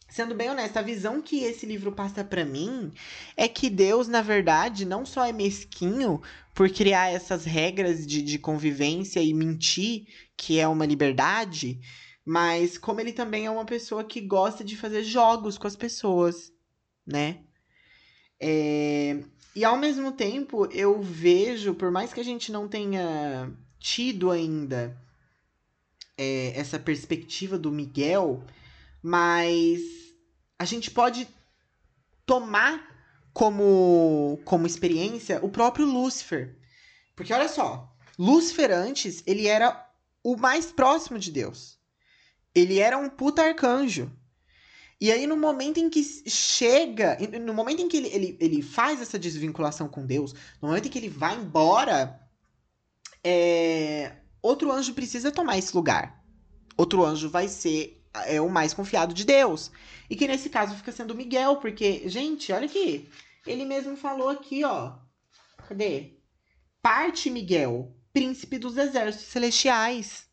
sendo 0.09 0.35
bem 0.35 0.51
honesta, 0.51 0.81
a 0.81 0.83
visão 0.83 1.21
que 1.21 1.45
esse 1.45 1.67
livro 1.67 1.93
passa 1.93 2.25
para 2.25 2.47
mim 2.47 2.91
é 3.37 3.47
que 3.47 3.69
Deus, 3.69 4.09
na 4.09 4.23
verdade, 4.23 4.87
não 4.87 5.05
só 5.05 5.27
é 5.27 5.33
mesquinho 5.33 6.23
por 6.55 6.71
criar 6.71 7.13
essas 7.13 7.45
regras 7.45 8.07
de, 8.07 8.23
de 8.23 8.39
convivência 8.39 9.21
e 9.21 9.35
mentir 9.35 10.07
que 10.35 10.59
é 10.59 10.67
uma 10.67 10.87
liberdade, 10.87 11.79
mas 12.25 12.79
como 12.79 13.01
ele 13.01 13.13
também 13.13 13.45
é 13.45 13.51
uma 13.51 13.67
pessoa 13.67 14.03
que 14.03 14.21
gosta 14.21 14.65
de 14.65 14.79
fazer 14.79 15.05
jogos 15.05 15.59
com 15.59 15.67
as 15.67 15.77
pessoas, 15.77 16.51
né? 17.07 17.41
É... 18.41 19.23
E 19.55 19.65
ao 19.65 19.77
mesmo 19.77 20.12
tempo, 20.12 20.67
eu 20.67 21.03
vejo, 21.03 21.75
por 21.75 21.91
mais 21.91 22.12
que 22.12 22.21
a 22.21 22.25
gente 22.25 22.51
não 22.51 22.67
tenha 22.67 23.53
tido 23.79 24.31
ainda 24.31 24.97
é, 26.17 26.59
essa 26.59 26.79
perspectiva 26.79 27.59
do 27.59 27.71
Miguel, 27.71 28.43
mas 29.03 29.81
a 30.59 30.65
gente 30.65 30.91
pode 30.91 31.29
tomar 32.25 32.93
como, 33.33 34.41
como 34.45 34.67
experiência 34.67 35.38
o 35.43 35.51
próprio 35.51 35.85
Lúcifer. 35.85 36.57
Porque 37.15 37.33
olha 37.33 37.49
só, 37.49 37.93
Lúcifer 38.19 38.71
antes, 38.71 39.23
ele 39.27 39.47
era 39.47 39.87
o 40.23 40.37
mais 40.37 40.73
próximo 40.73 41.19
de 41.19 41.31
Deus. 41.31 41.79
Ele 42.55 42.79
era 42.79 42.97
um 42.97 43.11
puta 43.11 43.43
arcanjo. 43.43 44.11
E 45.03 45.11
aí, 45.11 45.27
no 45.27 45.37
momento 45.37 45.81
em 45.81 45.91
que 45.91 46.01
chega, 46.31 47.19
no 47.41 47.53
momento 47.53 47.83
em 47.83 47.88
que 47.88 47.97
ele, 47.97 48.09
ele, 48.15 48.37
ele 48.38 48.62
faz 48.62 49.01
essa 49.01 49.19
desvinculação 49.19 49.88
com 49.88 50.07
Deus, 50.07 50.33
no 50.61 50.69
momento 50.69 50.87
em 50.87 50.91
que 50.93 50.97
ele 50.97 51.09
vai 51.09 51.35
embora, 51.35 52.21
é, 53.25 54.12
outro 54.41 54.71
anjo 54.71 54.95
precisa 54.95 55.33
tomar 55.33 55.59
esse 55.59 55.75
lugar. 55.75 56.25
Outro 56.77 57.05
anjo 57.05 57.29
vai 57.29 57.49
ser 57.49 58.01
é, 58.27 58.41
o 58.41 58.49
mais 58.49 58.73
confiado 58.73 59.12
de 59.12 59.25
Deus. 59.25 59.73
E 60.09 60.15
que 60.15 60.29
nesse 60.29 60.49
caso 60.49 60.77
fica 60.77 60.93
sendo 60.93 61.17
Miguel, 61.17 61.57
porque, 61.57 62.09
gente, 62.09 62.53
olha 62.53 62.67
aqui. 62.67 63.11
Ele 63.45 63.65
mesmo 63.65 63.97
falou 63.97 64.29
aqui, 64.29 64.62
ó. 64.62 64.99
Cadê? 65.67 66.12
Parte 66.81 67.29
Miguel, 67.29 67.93
príncipe 68.12 68.57
dos 68.57 68.77
exércitos 68.77 69.27
celestiais. 69.27 70.29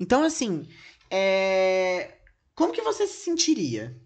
Então, 0.00 0.22
assim, 0.22 0.66
é 1.10 2.21
como 2.54 2.72
que 2.72 2.82
você 2.82 3.06
se 3.06 3.24
sentiria? 3.24 3.96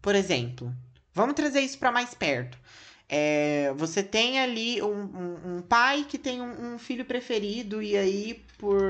Por 0.00 0.14
exemplo, 0.14 0.72
vamos 1.12 1.34
trazer 1.34 1.60
isso 1.60 1.78
para 1.78 1.92
mais 1.92 2.14
perto. 2.14 2.58
É, 3.06 3.72
você 3.76 4.02
tem 4.02 4.40
ali 4.40 4.80
um, 4.82 4.88
um, 4.88 5.56
um 5.56 5.62
pai 5.62 6.04
que 6.08 6.16
tem 6.16 6.40
um, 6.40 6.74
um, 6.74 6.78
filho 6.78 7.04
preferido 7.04 7.82
e 7.82 7.96
aí, 7.96 8.42
por 8.56 8.82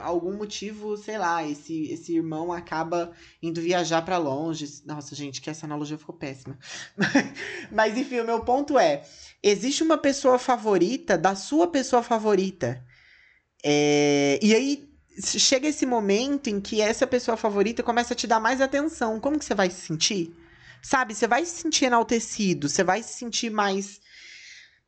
algum 0.00 0.36
motivo, 0.36 0.96
sei 0.96 1.16
lá, 1.16 1.46
esse, 1.46 1.90
esse 1.92 2.14
irmão 2.16 2.52
acaba 2.52 3.12
indo 3.40 3.60
viajar 3.60 4.02
para 4.02 4.18
longe. 4.18 4.82
Nossa, 4.84 5.14
gente, 5.14 5.40
que 5.40 5.48
essa 5.48 5.66
analogia 5.66 5.96
ficou 5.96 6.16
péssima. 6.16 6.58
Mas 7.70 7.96
enfim, 7.96 8.20
o 8.20 8.26
meu 8.26 8.44
ponto 8.44 8.76
é: 8.76 9.04
existe 9.42 9.84
uma 9.84 9.98
pessoa 9.98 10.38
favorita 10.38 11.16
da 11.16 11.36
sua 11.36 11.68
pessoa 11.68 12.02
favorita. 12.02 12.84
É, 13.64 14.38
e 14.42 14.54
aí 14.54 14.93
chega 15.22 15.68
esse 15.68 15.86
momento 15.86 16.48
em 16.48 16.60
que 16.60 16.80
essa 16.80 17.06
pessoa 17.06 17.36
favorita 17.36 17.82
começa 17.82 18.14
a 18.14 18.16
te 18.16 18.26
dar 18.26 18.40
mais 18.40 18.60
atenção. 18.60 19.20
Como 19.20 19.38
que 19.38 19.44
você 19.44 19.54
vai 19.54 19.70
se 19.70 19.80
sentir? 19.80 20.34
Sabe, 20.82 21.14
você 21.14 21.26
vai 21.26 21.44
se 21.44 21.62
sentir 21.62 21.86
enaltecido, 21.86 22.68
você 22.68 22.84
vai 22.84 23.02
se 23.02 23.14
sentir 23.14 23.50
mais 23.50 24.00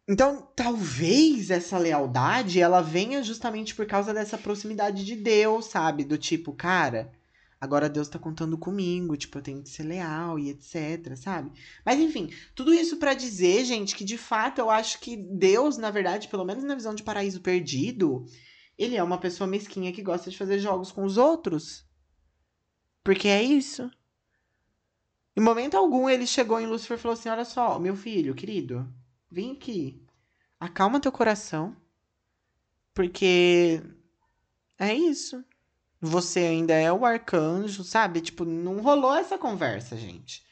então, 0.09 0.49
talvez 0.55 1.51
essa 1.51 1.77
lealdade 1.77 2.61
ela 2.61 2.81
venha 2.81 3.25
justamente 3.25 3.75
por 3.75 3.87
causa 3.87 4.15
dessa 4.15 4.39
proximidade 4.39 5.05
de 5.05 5.17
Deus, 5.17 5.67
sabe? 5.67 6.05
Do 6.05 6.17
tipo, 6.17 6.53
cara, 6.53 7.11
agora 7.61 7.89
Deus 7.89 8.09
tá 8.09 8.17
contando 8.17 8.57
comigo, 8.57 9.17
tipo, 9.17 9.39
eu 9.39 9.43
tenho 9.43 9.63
que 9.63 9.69
ser 9.69 9.83
leal 9.83 10.39
e 10.39 10.51
etc, 10.51 11.17
sabe? 11.17 11.51
Mas 11.85 11.99
enfim, 11.99 12.31
tudo 12.55 12.73
isso 12.73 12.99
para 12.99 13.15
dizer, 13.15 13.65
gente, 13.65 13.97
que 13.97 14.05
de 14.05 14.17
fato 14.17 14.61
eu 14.61 14.71
acho 14.71 15.01
que 15.01 15.17
Deus, 15.17 15.77
na 15.77 15.91
verdade, 15.91 16.29
pelo 16.29 16.45
menos 16.45 16.63
na 16.63 16.77
visão 16.77 16.95
de 16.95 17.03
Paraíso 17.03 17.41
Perdido, 17.41 18.25
ele 18.79 18.97
é 18.97 19.03
uma 19.03 19.19
pessoa 19.19 19.47
mesquinha 19.47 19.93
que 19.93 20.03
gosta 20.03 20.31
de 20.31 20.37
fazer 20.37 20.59
jogos 20.59 20.93
com 20.93 21.05
os 21.05 21.17
outros. 21.17 21.85
Porque 23.03 23.29
é 23.29 23.43
isso. 23.43 23.91
Em 25.37 25.41
momento 25.41 25.77
algum, 25.77 26.09
ele 26.09 26.27
chegou 26.27 26.61
em 26.61 26.67
Lúcifer 26.67 26.97
e 26.97 27.01
falou 27.01 27.15
assim: 27.15 27.29
Olha 27.29 27.45
só, 27.45 27.79
meu 27.79 27.95
filho, 27.95 28.35
querido, 28.35 28.89
vem 29.31 29.53
aqui. 29.53 30.03
Acalma 30.59 31.01
teu 31.01 31.13
coração. 31.13 31.77
Porque 32.95 33.83
é 34.79 34.95
isso. 34.95 35.45
Você 36.01 36.41
ainda 36.41 36.75
é 36.75 36.93
o 36.93 37.05
arcanjo, 37.05 37.85
sabe? 37.85 38.21
Tipo, 38.21 38.45
não 38.45 38.81
rolou 38.81 39.15
essa 39.15 39.39
conversa, 39.39 39.97
gente. 39.97 40.45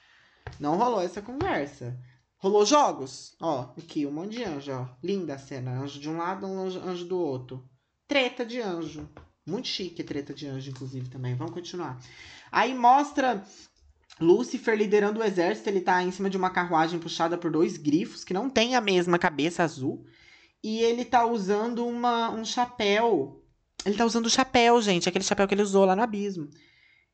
Não 0.59 0.77
rolou 0.77 1.01
essa 1.01 1.23
conversa. 1.23 1.99
Rolou 2.37 2.67
jogos. 2.67 3.35
Ó, 3.41 3.73
aqui, 3.79 4.05
um 4.05 4.13
monte 4.13 4.33
de 4.37 4.45
anjo, 4.45 4.73
ó. 4.73 4.89
Linda 5.03 5.35
a 5.35 5.39
cena. 5.39 5.81
Anjo 5.81 5.99
de 5.99 6.11
um 6.11 6.19
lado, 6.19 6.47
um 6.47 6.61
anjo, 6.61 7.07
do 7.07 7.19
outro. 7.19 7.67
Treta 8.07 8.45
de 8.45 8.61
anjo. 8.61 9.09
Muito 9.47 9.69
chique 9.69 10.03
treta 10.03 10.33
de 10.33 10.47
anjo, 10.47 10.71
inclusive, 10.71 11.09
também. 11.09 11.35
Vamos 11.35 11.53
continuar. 11.53 11.99
Aí 12.51 12.75
mostra 12.75 13.45
Lúcifer 14.21 14.77
liderando 14.77 15.21
o 15.21 15.25
exército. 15.25 15.69
Ele 15.69 15.81
tá 15.81 16.03
em 16.03 16.11
cima 16.11 16.31
de 16.31 16.37
uma 16.37 16.51
carruagem 16.51 16.99
puxada 16.99 17.37
por 17.37 17.51
dois 17.51 17.77
grifos 17.77 18.25
que 18.25 18.35
não 18.35 18.49
tem 18.49 18.75
a 18.75 18.81
mesma 18.81 19.19
cabeça 19.19 19.63
azul. 19.63 20.07
E 20.63 20.81
ele 20.81 21.05
tá 21.05 21.27
usando 21.27 21.87
uma, 21.87 22.31
um 22.31 22.45
chapéu. 22.45 23.43
Ele 23.85 23.97
tá 23.97 24.07
usando 24.07 24.27
o 24.27 24.31
chapéu, 24.31 24.81
gente. 24.81 25.09
Aquele 25.09 25.25
chapéu 25.25 25.47
que 25.47 25.55
ele 25.55 25.63
usou 25.63 25.85
lá 25.85 25.95
no 25.95 26.03
abismo. 26.03 26.49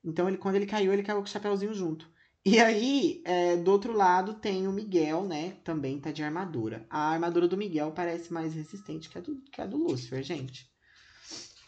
Então, 0.04 0.28
ele, 0.28 0.38
quando 0.38 0.54
ele 0.54 0.66
caiu, 0.66 0.92
ele 0.92 1.02
caiu 1.02 1.18
com 1.18 1.24
o 1.24 1.28
chapéuzinho 1.28 1.74
junto. 1.74 2.08
E 2.44 2.58
aí, 2.58 3.20
é, 3.24 3.56
do 3.56 3.70
outro 3.70 3.92
lado, 3.92 4.34
tem 4.34 4.66
o 4.66 4.72
Miguel, 4.72 5.24
né? 5.24 5.56
Também 5.62 6.00
tá 6.00 6.10
de 6.10 6.22
armadura. 6.22 6.86
A 6.88 7.10
armadura 7.10 7.46
do 7.46 7.56
Miguel 7.56 7.92
parece 7.92 8.32
mais 8.32 8.54
resistente 8.54 9.10
que 9.10 9.18
a 9.18 9.20
do, 9.20 9.42
que 9.52 9.60
a 9.60 9.66
do 9.66 9.76
Lúcifer, 9.76 10.22
gente. 10.22 10.70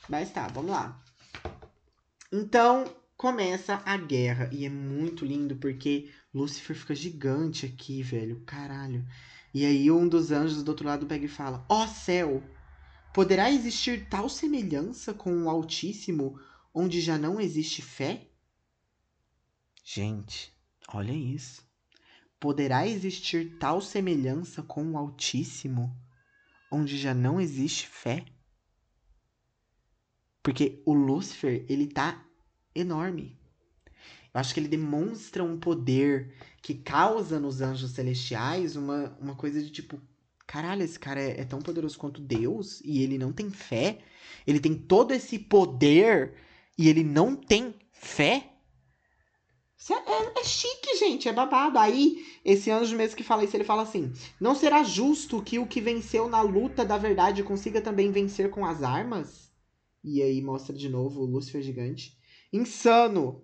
Mas 0.09 0.31
tá, 0.31 0.49
vamos 0.49 0.71
lá. 0.71 1.03
Então, 2.33 2.85
começa 3.17 3.83
a 3.85 3.97
guerra. 3.97 4.49
E 4.53 4.65
é 4.65 4.69
muito 4.69 5.25
lindo 5.25 5.57
porque 5.57 6.11
Lúcifer 6.35 6.77
fica 6.77 6.95
gigante 6.95 7.67
aqui, 7.67 8.03
velho. 8.03 8.43
Caralho. 8.45 9.07
E 9.55 9.65
aí 9.65 9.91
um 9.91 10.09
dos 10.09 10.33
anjos 10.33 10.63
do 10.63 10.71
outro 10.71 10.87
lado 10.87 11.07
pega 11.07 11.27
e 11.27 11.29
fala: 11.29 11.65
Ó 11.69 11.85
oh, 11.85 11.87
céu! 11.87 12.43
Poderá 13.13 13.51
existir 13.51 14.09
tal 14.09 14.29
semelhança 14.29 15.13
com 15.13 15.45
o 15.45 15.51
Altíssimo 15.51 16.41
onde 16.73 17.01
já 17.01 17.19
não 17.19 17.39
existe 17.39 17.83
fé? 17.83 18.27
Gente, 19.85 20.51
olha 20.89 21.13
isso. 21.13 21.63
Poderá 22.41 22.89
existir 22.89 23.59
tal 23.59 23.83
semelhança 23.83 24.63
com 24.63 24.93
o 24.93 24.97
Altíssimo 24.97 25.95
onde 26.71 26.97
já 26.97 27.13
não 27.13 27.39
existe 27.39 27.87
fé? 27.87 28.25
Porque 30.43 30.83
o 30.85 30.93
Lúcifer, 30.93 31.65
ele 31.69 31.87
tá 31.87 32.25
enorme. 32.75 33.39
Eu 34.35 34.41
acho 34.41 34.55
que 34.55 34.61
ele 34.61 34.69
demonstra 34.69 35.45
um 35.45 35.59
poder 35.59 36.35
que 36.63 36.75
causa 36.75 37.39
nos 37.39 37.61
anjos 37.61 37.91
celestiais 37.91 38.77
uma, 38.77 39.17
uma 39.21 39.35
coisa 39.35 39.63
de 39.63 39.71
tipo: 39.71 40.01
caralho, 40.47 40.83
esse 40.83 40.99
cara 40.99 41.21
é, 41.21 41.41
é 41.41 41.45
tão 41.45 41.61
poderoso 41.61 41.99
quanto 41.99 42.21
Deus 42.21 42.81
e 42.85 43.03
ele 43.03 43.19
não 43.19 43.33
tem 43.33 43.51
fé. 43.51 43.99
Ele 44.47 44.59
tem 44.59 44.75
todo 44.75 45.13
esse 45.13 45.39
poder 45.39 46.35
e 46.79 46.89
ele 46.89 47.05
não 47.05 47.37
tem 47.37 47.75
fé. 47.93 48.49
É, 49.91 49.95
é, 49.95 50.41
é, 50.41 50.45
chique, 50.45 50.97
gente, 50.97 51.29
é 51.29 51.33
babado. 51.33 51.79
Aí, 51.79 52.25
esse 52.45 52.71
anjo 52.71 52.97
mesmo 52.97 53.17
que 53.17 53.25
fala 53.25 53.45
isso, 53.45 53.57
ele 53.57 53.65
fala 53.65 53.83
assim: 53.83 54.13
Não 54.41 54.55
será 54.55 54.83
justo 54.83 55.43
que 55.43 55.59
o 55.59 55.67
que 55.67 55.81
venceu 55.81 56.29
na 56.29 56.41
luta 56.41 56.85
da 56.85 56.97
verdade 56.97 57.43
consiga 57.43 57.83
também 57.83 58.11
vencer 58.11 58.49
com 58.49 58.65
as 58.65 58.83
armas? 58.83 59.52
E 60.03 60.23
aí 60.23 60.43
mostra 60.43 60.77
de 60.77 60.89
novo 60.89 61.23
o 61.23 61.27
Lúcifer 61.27 61.63
gigante. 61.63 62.17
Insano! 62.53 63.43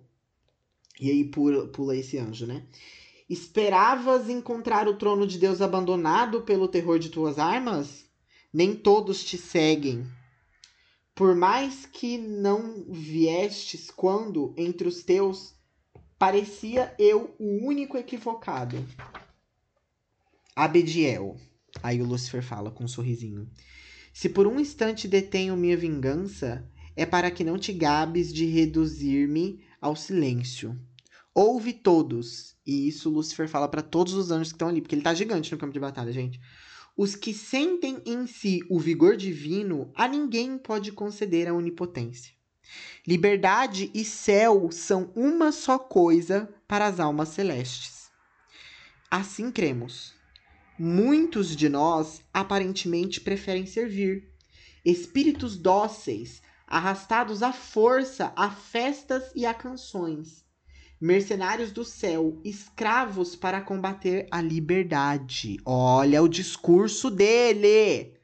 E 1.01 1.11
aí 1.11 1.25
pula, 1.25 1.69
pula 1.69 1.97
esse 1.97 2.19
anjo, 2.19 2.47
né? 2.47 2.67
Esperavas 3.29 4.29
encontrar 4.29 4.89
o 4.89 4.97
trono 4.97 5.27
de 5.27 5.39
Deus 5.39 5.61
abandonado 5.61 6.43
pelo 6.43 6.67
terror 6.67 6.99
de 6.99 7.11
tuas 7.11 7.39
armas? 7.39 8.07
Nem 8.53 8.75
todos 8.75 9.23
te 9.23 9.37
seguem. 9.37 10.07
Por 11.15 11.35
mais 11.35 11.85
que 11.85 12.17
não 12.17 12.85
viestes 12.89 13.91
quando, 13.91 14.55
entre 14.57 14.89
os 14.89 15.03
teus, 15.03 15.55
parecia 16.19 16.95
eu 16.99 17.35
o 17.39 17.67
único 17.67 17.97
equivocado. 17.97 18.85
Abediel. 20.57 21.37
Aí 21.83 22.01
o 22.01 22.07
Lúcifer 22.07 22.43
fala 22.43 22.71
com 22.71 22.85
um 22.85 22.89
sorrisinho. 22.89 23.49
Se 24.19 24.29
por 24.29 24.49
um 24.49 24.59
instante 24.59 25.07
detenho 25.07 25.57
minha 25.57 25.77
vingança, 25.77 26.69
é 26.97 27.07
para 27.07 27.31
que 27.31 27.45
não 27.45 27.57
te 27.57 27.73
gabes 27.73 28.35
de 28.35 28.47
reduzir-me 28.47 29.65
ao 29.81 29.95
silêncio. 29.95 30.77
Ouve 31.33 31.73
todos. 31.73 32.57
E 32.67 32.89
isso 32.89 33.11
Lúcifer 33.11 33.49
fala 33.49 33.69
para 33.69 33.81
todos 33.81 34.15
os 34.15 34.33
anjos 34.33 34.49
que 34.49 34.57
estão 34.57 34.67
ali, 34.67 34.81
porque 34.81 34.97
ele 34.97 35.03
tá 35.03 35.15
gigante 35.15 35.53
no 35.53 35.57
campo 35.57 35.73
de 35.73 35.79
batalha, 35.79 36.11
gente. 36.11 36.41
Os 36.97 37.15
que 37.15 37.33
sentem 37.33 38.03
em 38.05 38.27
si 38.27 38.59
o 38.69 38.81
vigor 38.81 39.17
divino, 39.17 39.93
a 39.95 40.09
ninguém 40.09 40.59
pode 40.59 40.91
conceder 40.91 41.47
a 41.47 41.55
onipotência. 41.55 42.35
Liberdade 43.07 43.89
e 43.95 44.05
céu 44.05 44.69
são 44.73 45.13
uma 45.15 45.53
só 45.53 45.79
coisa 45.79 46.53
para 46.67 46.89
as 46.89 46.99
almas 46.99 47.29
celestes. 47.29 48.11
Assim 49.09 49.53
cremos. 49.53 50.18
Muitos 50.79 51.57
de 51.57 51.69
nós 51.69 52.23
aparentemente 52.33 53.21
preferem 53.21 53.67
servir. 53.67 54.33
Espíritos 54.85 55.57
dóceis, 55.57 56.41
arrastados 56.69 57.43
à 57.43 57.53
força 57.53 58.33
a 58.37 58.49
festas 58.49 59.25
e 59.35 59.45
a 59.45 59.53
canções. 59.53 60.45
Mercenários 61.01 61.73
do 61.73 61.85
céu, 61.85 62.41
escravos 62.45 63.35
para 63.35 63.61
combater 63.61 64.29
a 64.31 64.41
liberdade. 64.41 65.59
Olha 65.65 66.23
o 66.23 66.29
discurso 66.29 67.11
dele! 67.11 68.15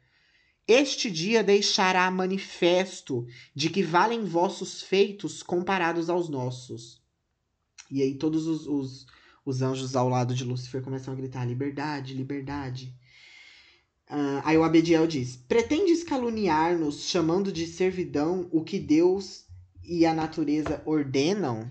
Este 0.66 1.10
dia 1.10 1.42
deixará 1.42 2.08
manifesto 2.08 3.26
de 3.52 3.68
que 3.68 3.82
valem 3.82 4.24
vossos 4.24 4.80
feitos 4.80 5.42
comparados 5.42 6.08
aos 6.08 6.28
nossos. 6.28 7.02
E 7.90 8.00
aí 8.00 8.14
todos 8.14 8.46
os, 8.46 8.66
os 8.66 9.06
os 9.44 9.62
anjos 9.62 9.94
ao 9.94 10.08
lado 10.08 10.34
de 10.34 10.44
Lúcifer 10.44 10.82
começam 10.82 11.12
a 11.12 11.16
gritar: 11.16 11.44
liberdade, 11.44 12.14
liberdade. 12.14 12.94
Uh, 14.08 14.40
aí 14.44 14.56
o 14.56 14.64
Abediel 14.64 15.06
diz: 15.06 15.36
Pretendes 15.36 16.02
caluniar-nos 16.02 17.08
chamando 17.08 17.52
de 17.52 17.66
servidão 17.66 18.48
o 18.52 18.62
que 18.62 18.78
Deus 18.78 19.44
e 19.82 20.06
a 20.06 20.14
natureza 20.14 20.82
ordenam. 20.84 21.70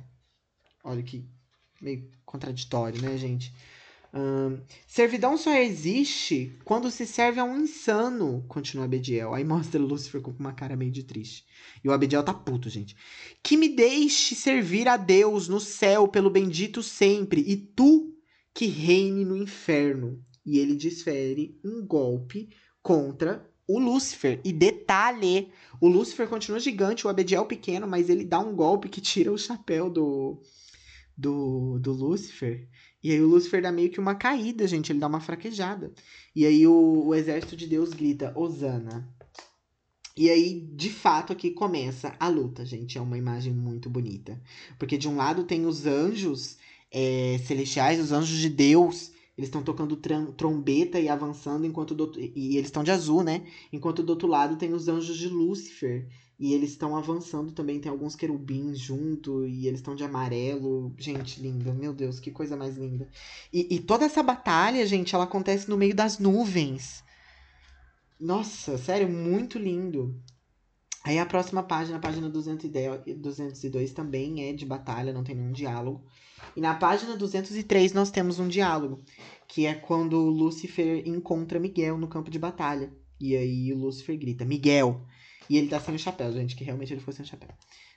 Olha 0.84 1.02
que 1.02 1.26
meio 1.82 2.10
contraditório, 2.26 3.02
né, 3.02 3.18
gente? 3.18 3.54
Servidão 4.86 5.38
só 5.38 5.56
existe 5.56 6.56
quando 6.64 6.92
se 6.92 7.06
serve 7.06 7.40
a 7.40 7.44
um 7.44 7.62
insano, 7.62 8.46
continua 8.48 8.86
Abediel. 8.86 9.34
Aí 9.34 9.44
mostra 9.44 9.82
Lúcifer 9.82 10.22
com 10.22 10.32
uma 10.32 10.54
cara 10.54 10.76
meio 10.76 10.92
de 10.92 11.04
triste. 11.04 11.46
E 11.84 11.90
o 11.90 11.92
Abediel 11.92 12.24
tá 12.24 12.34
puto, 12.34 12.70
gente. 12.70 12.96
Que 13.42 13.58
me 13.58 13.70
deixe 13.70 14.36
servir 14.36 14.88
a 14.88 14.98
Deus 14.98 15.48
no 15.48 15.60
céu 15.60 16.08
pelo 16.08 16.30
bendito 16.30 16.84
sempre, 16.84 17.42
e 17.42 17.58
tu 17.58 18.14
que 18.54 18.68
reine 18.68 19.26
no 19.26 19.36
inferno. 19.36 20.24
E 20.46 20.60
ele 20.60 20.76
desfere 20.76 21.60
um 21.64 21.84
golpe 21.86 22.50
contra 22.82 23.50
o 23.68 23.80
Lúcifer. 23.80 24.42
E 24.44 24.54
detalhe, 24.54 25.52
o 25.82 25.88
Lúcifer 25.88 26.28
continua 26.28 26.60
gigante, 26.60 27.08
o 27.08 27.10
Abediel 27.10 27.46
pequeno, 27.46 27.88
mas 27.88 28.10
ele 28.10 28.26
dá 28.26 28.40
um 28.40 28.56
golpe 28.56 28.90
que 28.90 29.02
tira 29.02 29.32
o 29.32 29.38
chapéu 29.38 29.90
do, 29.90 30.40
do, 31.18 31.80
do 31.80 31.94
Lúcifer. 31.94 32.68
E 33.04 33.12
aí 33.12 33.22
o 33.22 33.28
Lúcifer 33.28 33.62
dá 33.62 33.72
meio 33.72 33.90
que 33.90 34.00
uma 34.00 34.16
caída, 34.16 34.66
gente. 34.66 34.92
Ele 34.92 35.00
dá 35.00 35.08
uma 35.08 35.20
fraquejada. 35.20 35.92
E 36.34 36.46
aí 36.46 36.66
o, 36.66 37.08
o 37.08 37.14
exército 37.14 37.56
de 37.56 37.68
Deus 37.68 37.90
grita, 37.90 38.32
Osana. 38.36 39.14
E 40.16 40.30
aí, 40.30 40.62
de 40.74 40.90
fato, 40.90 41.34
aqui 41.34 41.52
começa 41.52 42.16
a 42.20 42.28
luta, 42.30 42.66
gente. 42.66 42.98
É 42.98 43.02
uma 43.02 43.18
imagem 43.18 43.52
muito 43.52 43.90
bonita. 43.90 44.42
Porque 44.80 44.98
de 44.98 45.10
um 45.10 45.18
lado 45.18 45.44
tem 45.44 45.66
os 45.66 45.86
anjos 45.86 46.58
é, 46.92 47.40
celestiais, 47.46 48.00
os 48.00 48.12
anjos 48.12 48.38
de 48.38 48.50
Deus. 48.50 49.12
Eles 49.36 49.48
estão 49.48 49.64
tocando 49.64 50.00
trombeta 50.38 51.00
e 51.00 51.10
avançando 51.10 51.66
enquanto 51.66 51.96
do, 51.96 52.14
e 52.18 52.56
eles 52.56 52.68
estão 52.68 52.84
de 52.84 52.92
azul, 52.92 53.24
né? 53.24 53.44
Enquanto 53.72 54.04
do 54.04 54.12
outro 54.12 54.28
lado 54.28 54.58
tem 54.58 54.74
os 54.74 54.88
anjos 54.88 55.18
de 55.18 55.28
Lúcifer 55.28 56.08
e 56.40 56.54
eles 56.54 56.72
estão 56.72 56.96
avançando 56.96 57.52
também, 57.52 57.80
tem 57.80 57.92
alguns 57.92 58.16
querubins 58.16 58.80
junto, 58.80 59.46
e 59.46 59.68
eles 59.68 59.80
estão 59.80 59.96
de 59.96 60.04
amarelo. 60.04 60.94
Gente, 60.98 61.40
linda, 61.40 61.74
meu 61.74 61.94
Deus, 61.94 62.20
que 62.20 62.32
coisa 62.32 62.58
mais 62.58 62.76
linda. 62.76 63.08
E, 63.52 63.76
e, 63.76 63.80
toda 63.80 64.06
essa 64.06 64.24
batalha, 64.24 64.86
gente, 64.86 65.14
ela 65.14 65.24
acontece 65.26 65.70
no 65.70 65.78
meio 65.78 65.96
das 65.96 66.18
nuvens. 66.20 67.04
Nossa, 68.20 68.78
sério, 68.78 69.08
muito 69.08 69.60
lindo. 69.60 70.20
Aí 71.04 71.20
a 71.20 71.26
próxima 71.26 71.62
página, 71.62 71.98
a 71.98 72.00
página 72.00 72.30
210, 72.30 73.18
202, 73.18 73.92
também 73.92 74.50
é 74.50 74.54
de 74.54 74.66
batalha, 74.66 75.12
não 75.12 75.24
tem 75.24 75.36
nenhum 75.36 75.52
diálogo. 75.52 76.02
E 76.56 76.62
na 76.62 76.74
página 76.76 77.18
203 77.18 77.94
nós 77.94 78.10
temos 78.10 78.40
um 78.40 78.48
diálogo, 78.48 79.02
que 79.48 79.66
é 79.66 79.74
quando 79.74 80.18
Lúcifer 80.18 81.06
encontra 81.06 81.60
Miguel 81.60 81.98
no 81.98 82.08
campo 82.08 82.32
de 82.32 82.40
batalha. 82.40 82.92
E 83.20 83.36
aí 83.36 83.74
Lúcifer 83.74 84.18
grita: 84.18 84.46
Miguel, 84.46 85.06
e 85.50 85.58
ele 85.58 85.68
tá 85.68 85.80
sem 85.80 85.98
chapéu, 85.98 86.32
gente, 86.32 86.56
que 86.56 86.64
realmente 86.64 86.94
ele 86.94 87.02
foi 87.02 87.14
sem 87.14 87.26
chapéu. 87.26 87.50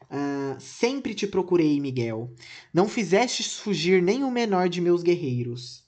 Uh, 0.03 0.61
sempre 0.61 1.15
te 1.15 1.27
procurei, 1.27 1.81
Miguel. 1.81 2.33
Não 2.73 2.89
fizestes 2.89 3.59
fugir 3.59 4.03
nem 4.03 4.25
o 4.25 4.31
menor 4.31 4.69
de 4.69 4.81
meus 4.81 5.03
guerreiros. 5.03 5.85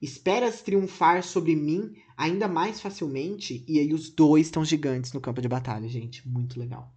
Esperas 0.00 0.62
triunfar 0.62 1.22
sobre 1.22 1.54
mim 1.54 1.92
ainda 2.16 2.48
mais 2.48 2.80
facilmente? 2.80 3.64
E 3.68 3.78
aí 3.78 3.92
os 3.92 4.08
dois 4.08 4.46
estão 4.46 4.64
gigantes 4.64 5.12
no 5.12 5.20
campo 5.20 5.42
de 5.42 5.48
batalha, 5.48 5.88
gente. 5.88 6.26
Muito 6.26 6.58
legal. 6.58 6.94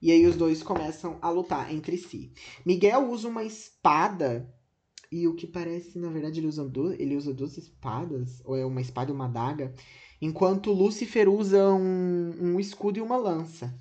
E 0.00 0.10
aí 0.10 0.26
os 0.26 0.36
dois 0.36 0.62
começam 0.62 1.18
a 1.20 1.28
lutar 1.28 1.72
entre 1.72 1.98
si. 1.98 2.32
Miguel 2.64 3.10
usa 3.10 3.28
uma 3.28 3.44
espada. 3.44 4.52
E 5.12 5.26
o 5.26 5.34
que 5.34 5.46
parece, 5.46 5.98
na 5.98 6.08
verdade, 6.08 6.38
ele 6.38 6.46
usa, 6.46 6.66
duas, 6.66 6.98
ele 6.98 7.16
usa 7.16 7.34
duas 7.34 7.58
espadas. 7.58 8.40
Ou 8.44 8.56
é 8.56 8.64
uma 8.64 8.80
espada 8.80 9.10
e 9.10 9.14
uma 9.14 9.26
adaga 9.26 9.74
enquanto 10.20 10.72
Lúcifer 10.72 11.28
usa 11.28 11.72
um, 11.72 12.34
um 12.40 12.60
escudo 12.60 12.98
e 12.98 13.02
uma 13.02 13.16
lança. 13.16 13.74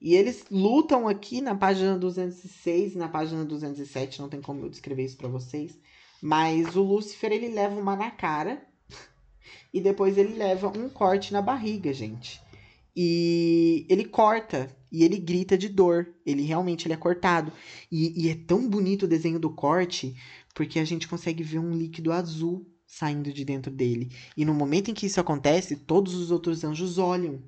E 0.00 0.14
eles 0.14 0.44
lutam 0.50 1.08
aqui 1.08 1.40
na 1.40 1.54
página 1.54 1.98
206 1.98 2.94
e 2.94 2.98
na 2.98 3.08
página 3.08 3.44
207, 3.44 4.20
não 4.20 4.28
tem 4.28 4.40
como 4.40 4.64
eu 4.64 4.68
descrever 4.68 5.04
isso 5.04 5.16
para 5.16 5.28
vocês. 5.28 5.78
Mas 6.22 6.76
o 6.76 6.82
Lúcifer, 6.82 7.32
ele 7.32 7.48
leva 7.48 7.78
uma 7.78 7.96
na 7.96 8.10
cara 8.10 8.62
e 9.72 9.80
depois 9.80 10.16
ele 10.18 10.34
leva 10.34 10.68
um 10.68 10.88
corte 10.88 11.32
na 11.32 11.42
barriga, 11.42 11.92
gente. 11.92 12.40
E 12.94 13.86
ele 13.88 14.04
corta 14.04 14.74
e 14.90 15.04
ele 15.04 15.18
grita 15.18 15.58
de 15.58 15.68
dor. 15.68 16.14
Ele 16.24 16.42
realmente 16.42 16.86
ele 16.86 16.94
é 16.94 16.96
cortado. 16.96 17.52
E, 17.92 18.24
e 18.24 18.30
é 18.30 18.34
tão 18.34 18.68
bonito 18.68 19.02
o 19.02 19.08
desenho 19.08 19.38
do 19.38 19.50
corte 19.50 20.16
porque 20.54 20.78
a 20.78 20.84
gente 20.84 21.06
consegue 21.06 21.42
ver 21.42 21.58
um 21.58 21.76
líquido 21.76 22.10
azul 22.10 22.66
saindo 22.86 23.32
de 23.32 23.44
dentro 23.44 23.70
dele. 23.70 24.10
E 24.36 24.44
no 24.44 24.54
momento 24.54 24.90
em 24.90 24.94
que 24.94 25.06
isso 25.06 25.20
acontece, 25.20 25.76
todos 25.76 26.14
os 26.14 26.30
outros 26.30 26.64
anjos 26.64 26.98
olham. 26.98 27.42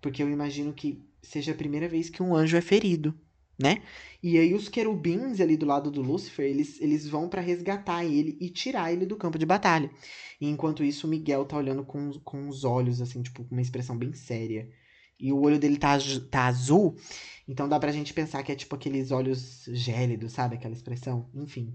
Porque 0.00 0.22
eu 0.22 0.30
imagino 0.30 0.72
que 0.72 1.02
seja 1.22 1.52
a 1.52 1.56
primeira 1.56 1.88
vez 1.88 2.10
que 2.10 2.22
um 2.22 2.34
anjo 2.34 2.56
é 2.56 2.60
ferido, 2.60 3.18
né? 3.58 3.82
E 4.22 4.38
aí 4.38 4.54
os 4.54 4.68
querubins 4.68 5.40
ali 5.40 5.56
do 5.56 5.66
lado 5.66 5.90
do 5.90 6.02
Lúcifer, 6.02 6.46
eles, 6.46 6.80
eles 6.80 7.08
vão 7.08 7.28
para 7.28 7.40
resgatar 7.40 8.04
ele 8.04 8.36
e 8.40 8.50
tirar 8.50 8.92
ele 8.92 9.06
do 9.06 9.16
campo 9.16 9.38
de 9.38 9.46
batalha. 9.46 9.90
E 10.40 10.48
enquanto 10.48 10.84
isso, 10.84 11.06
o 11.06 11.10
Miguel 11.10 11.44
tá 11.44 11.56
olhando 11.56 11.84
com, 11.84 12.12
com 12.20 12.48
os 12.48 12.64
olhos, 12.64 13.00
assim, 13.00 13.22
tipo, 13.22 13.44
com 13.44 13.54
uma 13.54 13.62
expressão 13.62 13.96
bem 13.96 14.12
séria. 14.12 14.68
E 15.18 15.32
o 15.32 15.40
olho 15.40 15.58
dele 15.58 15.78
tá, 15.78 15.96
tá 16.30 16.46
azul, 16.46 16.94
então 17.48 17.68
dá 17.68 17.80
pra 17.80 17.90
gente 17.90 18.12
pensar 18.12 18.42
que 18.42 18.52
é 18.52 18.54
tipo 18.54 18.74
aqueles 18.74 19.10
olhos 19.10 19.64
gélidos, 19.72 20.32
sabe? 20.32 20.56
Aquela 20.56 20.74
expressão. 20.74 21.30
Enfim. 21.34 21.74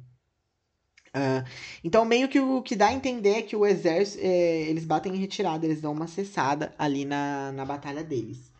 Uh, 1.15 1.43
então, 1.83 2.05
meio 2.05 2.29
que 2.29 2.39
o 2.39 2.61
que 2.61 2.75
dá 2.75 2.87
a 2.87 2.93
entender 2.93 3.39
é 3.39 3.41
que 3.41 3.55
o 3.55 3.65
exército, 3.65 4.23
é, 4.23 4.61
eles 4.61 4.85
batem 4.85 5.13
em 5.13 5.17
retirada, 5.17 5.65
eles 5.65 5.81
dão 5.81 5.91
uma 5.91 6.07
cessada 6.07 6.73
ali 6.77 7.03
na, 7.03 7.51
na 7.51 7.65
batalha 7.65 8.03
deles. 8.03 8.51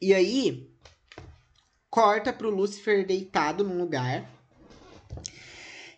E 0.00 0.14
aí, 0.14 0.70
corta 1.90 2.32
pro 2.32 2.48
Lúcifer 2.48 3.06
deitado 3.06 3.62
num 3.62 3.78
lugar. 3.78 4.30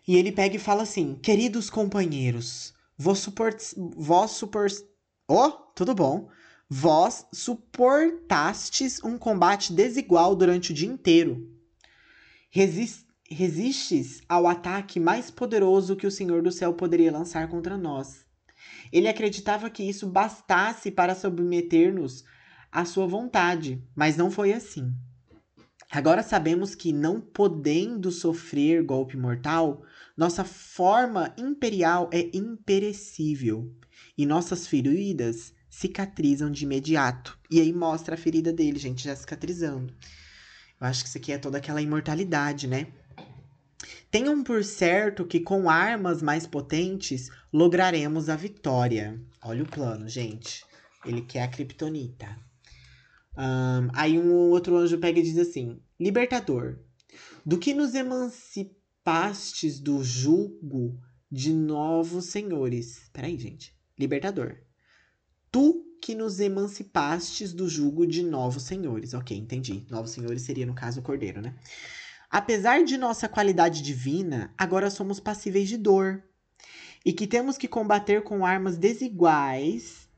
E 0.07 0.17
ele 0.17 0.33
pega 0.33 0.57
e 0.57 0.59
fala 0.59 0.83
assim: 0.83 1.15
Queridos 1.15 1.71
companheiros, 1.71 2.75
vós 2.99 3.19
suport... 3.19 3.63
Vós 3.97 4.33
suport... 4.33 4.75
Oh, 5.29 5.51
tudo 5.77 5.95
bom. 5.95 6.29
Vós 6.69 7.27
suportastes 7.33 8.99
um 9.05 9.17
combate 9.17 9.73
desigual 9.73 10.35
durante 10.35 10.73
o 10.73 10.75
dia 10.75 10.89
inteiro. 10.89 11.49
Resist 12.51 13.02
resistes 13.33 14.21
ao 14.29 14.47
ataque 14.47 15.01
mais 15.01 15.31
poderoso 15.31 15.97
que 15.97 16.07
o 16.07 16.11
Senhor 16.11 16.43
do 16.43 16.53
céu 16.53 16.75
poderia 16.75 17.11
lançar 17.11 17.49
contra 17.49 17.77
nós. 17.77 18.25
Ele 18.93 19.09
acreditava 19.09 19.71
que 19.71 19.83
isso 19.83 20.07
bastasse 20.07 20.91
para 20.91 21.15
submeter-nos 21.15 22.25
à 22.71 22.85
sua 22.85 23.07
vontade, 23.07 23.83
mas 23.95 24.17
não 24.17 24.31
foi 24.31 24.53
assim. 24.53 24.93
Agora 25.91 26.23
sabemos 26.23 26.75
que, 26.75 26.93
não 26.93 27.21
podendo 27.21 28.11
sofrer 28.11 28.83
golpe 28.83 29.17
mortal, 29.17 29.83
nossa 30.17 30.43
forma 30.45 31.35
imperial 31.37 32.09
é 32.13 32.31
imperecível 32.35 33.71
e 34.17 34.25
nossas 34.25 34.67
feridas 34.67 35.53
cicatrizam 35.69 36.51
de 36.51 36.65
imediato. 36.65 37.39
E 37.51 37.61
aí 37.61 37.73
mostra 37.73 38.15
a 38.15 38.19
ferida 38.19 38.53
dele, 38.53 38.79
gente, 38.79 39.05
já 39.05 39.15
cicatrizando. 39.17 39.93
Eu 40.83 40.89
acho 40.89 41.05
que 41.05 41.09
isso 41.11 41.19
aqui 41.19 41.31
é 41.31 41.39
toda 41.39 41.59
aquela 41.59 41.81
imortalidade, 41.81 42.67
né? 42.67 42.89
Tenham 44.11 44.43
por 44.43 44.65
certo 44.65 45.25
que 45.25 45.39
com 45.39 45.71
armas 45.71 46.21
mais 46.21 46.45
potentes 46.45 47.31
lograremos 47.53 48.29
a 48.29 48.35
vitória. 48.35 49.23
Olha 49.45 49.63
o 49.63 49.69
plano, 49.69 50.09
gente. 50.09 50.65
Ele 51.07 51.23
quer 51.23 51.45
a 51.45 51.49
Kryptonita. 51.49 52.37
Um, 53.39 53.91
aí 53.95 54.19
um 54.19 54.33
outro 54.51 54.77
anjo 54.77 54.99
pega 54.99 55.21
e 55.21 55.23
diz 55.23 55.39
assim: 55.39 55.81
Libertador, 56.01 56.81
do 57.47 57.59
que 57.59 57.73
nos 57.73 57.95
emancipastes 57.95 59.79
do 59.79 60.03
jugo 60.03 60.99
de 61.31 61.55
novos 61.55 62.25
senhores. 62.25 63.09
Peraí, 63.13 63.39
gente. 63.39 63.73
Libertador. 63.97 64.57
Tu 65.49 65.92
que 66.03 66.17
nos 66.17 66.41
emancipastes 66.41 67.53
do 67.53 67.69
jugo 67.69 68.05
de 68.05 68.25
novos 68.25 68.65
senhores. 68.65 69.15
Ok, 69.15 69.39
entendi. 69.39 69.87
Novos 69.89 70.11
senhores 70.11 70.43
seria, 70.43 70.67
no 70.67 70.75
caso, 70.75 70.99
o 70.99 71.03
cordeiro, 71.03 71.41
né? 71.41 71.55
Apesar 72.29 72.83
de 72.83 72.99
nossa 72.99 73.29
qualidade 73.29 73.81
divina, 73.81 74.53
agora 74.59 74.91
somos 74.91 75.21
passíveis 75.21 75.69
de 75.69 75.77
dor 75.77 76.21
e 77.07 77.13
que 77.13 77.27
temos 77.27 77.57
que 77.57 77.69
combater 77.69 78.23
com 78.25 78.45
armas 78.45 78.77
desiguais 78.77 80.09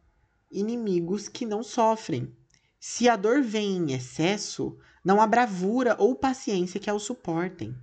inimigos 0.50 1.28
que 1.28 1.44
não 1.44 1.62
sofrem. 1.62 2.34
Se 2.80 3.06
a 3.06 3.14
dor 3.14 3.42
vem 3.42 3.76
em 3.76 3.92
excesso, 3.92 4.78
não 5.04 5.20
há 5.20 5.26
bravura 5.26 5.96
ou 5.98 6.14
paciência 6.14 6.80
que 6.80 6.88
a 6.88 6.94
o 6.94 6.98
suportem. 6.98 7.76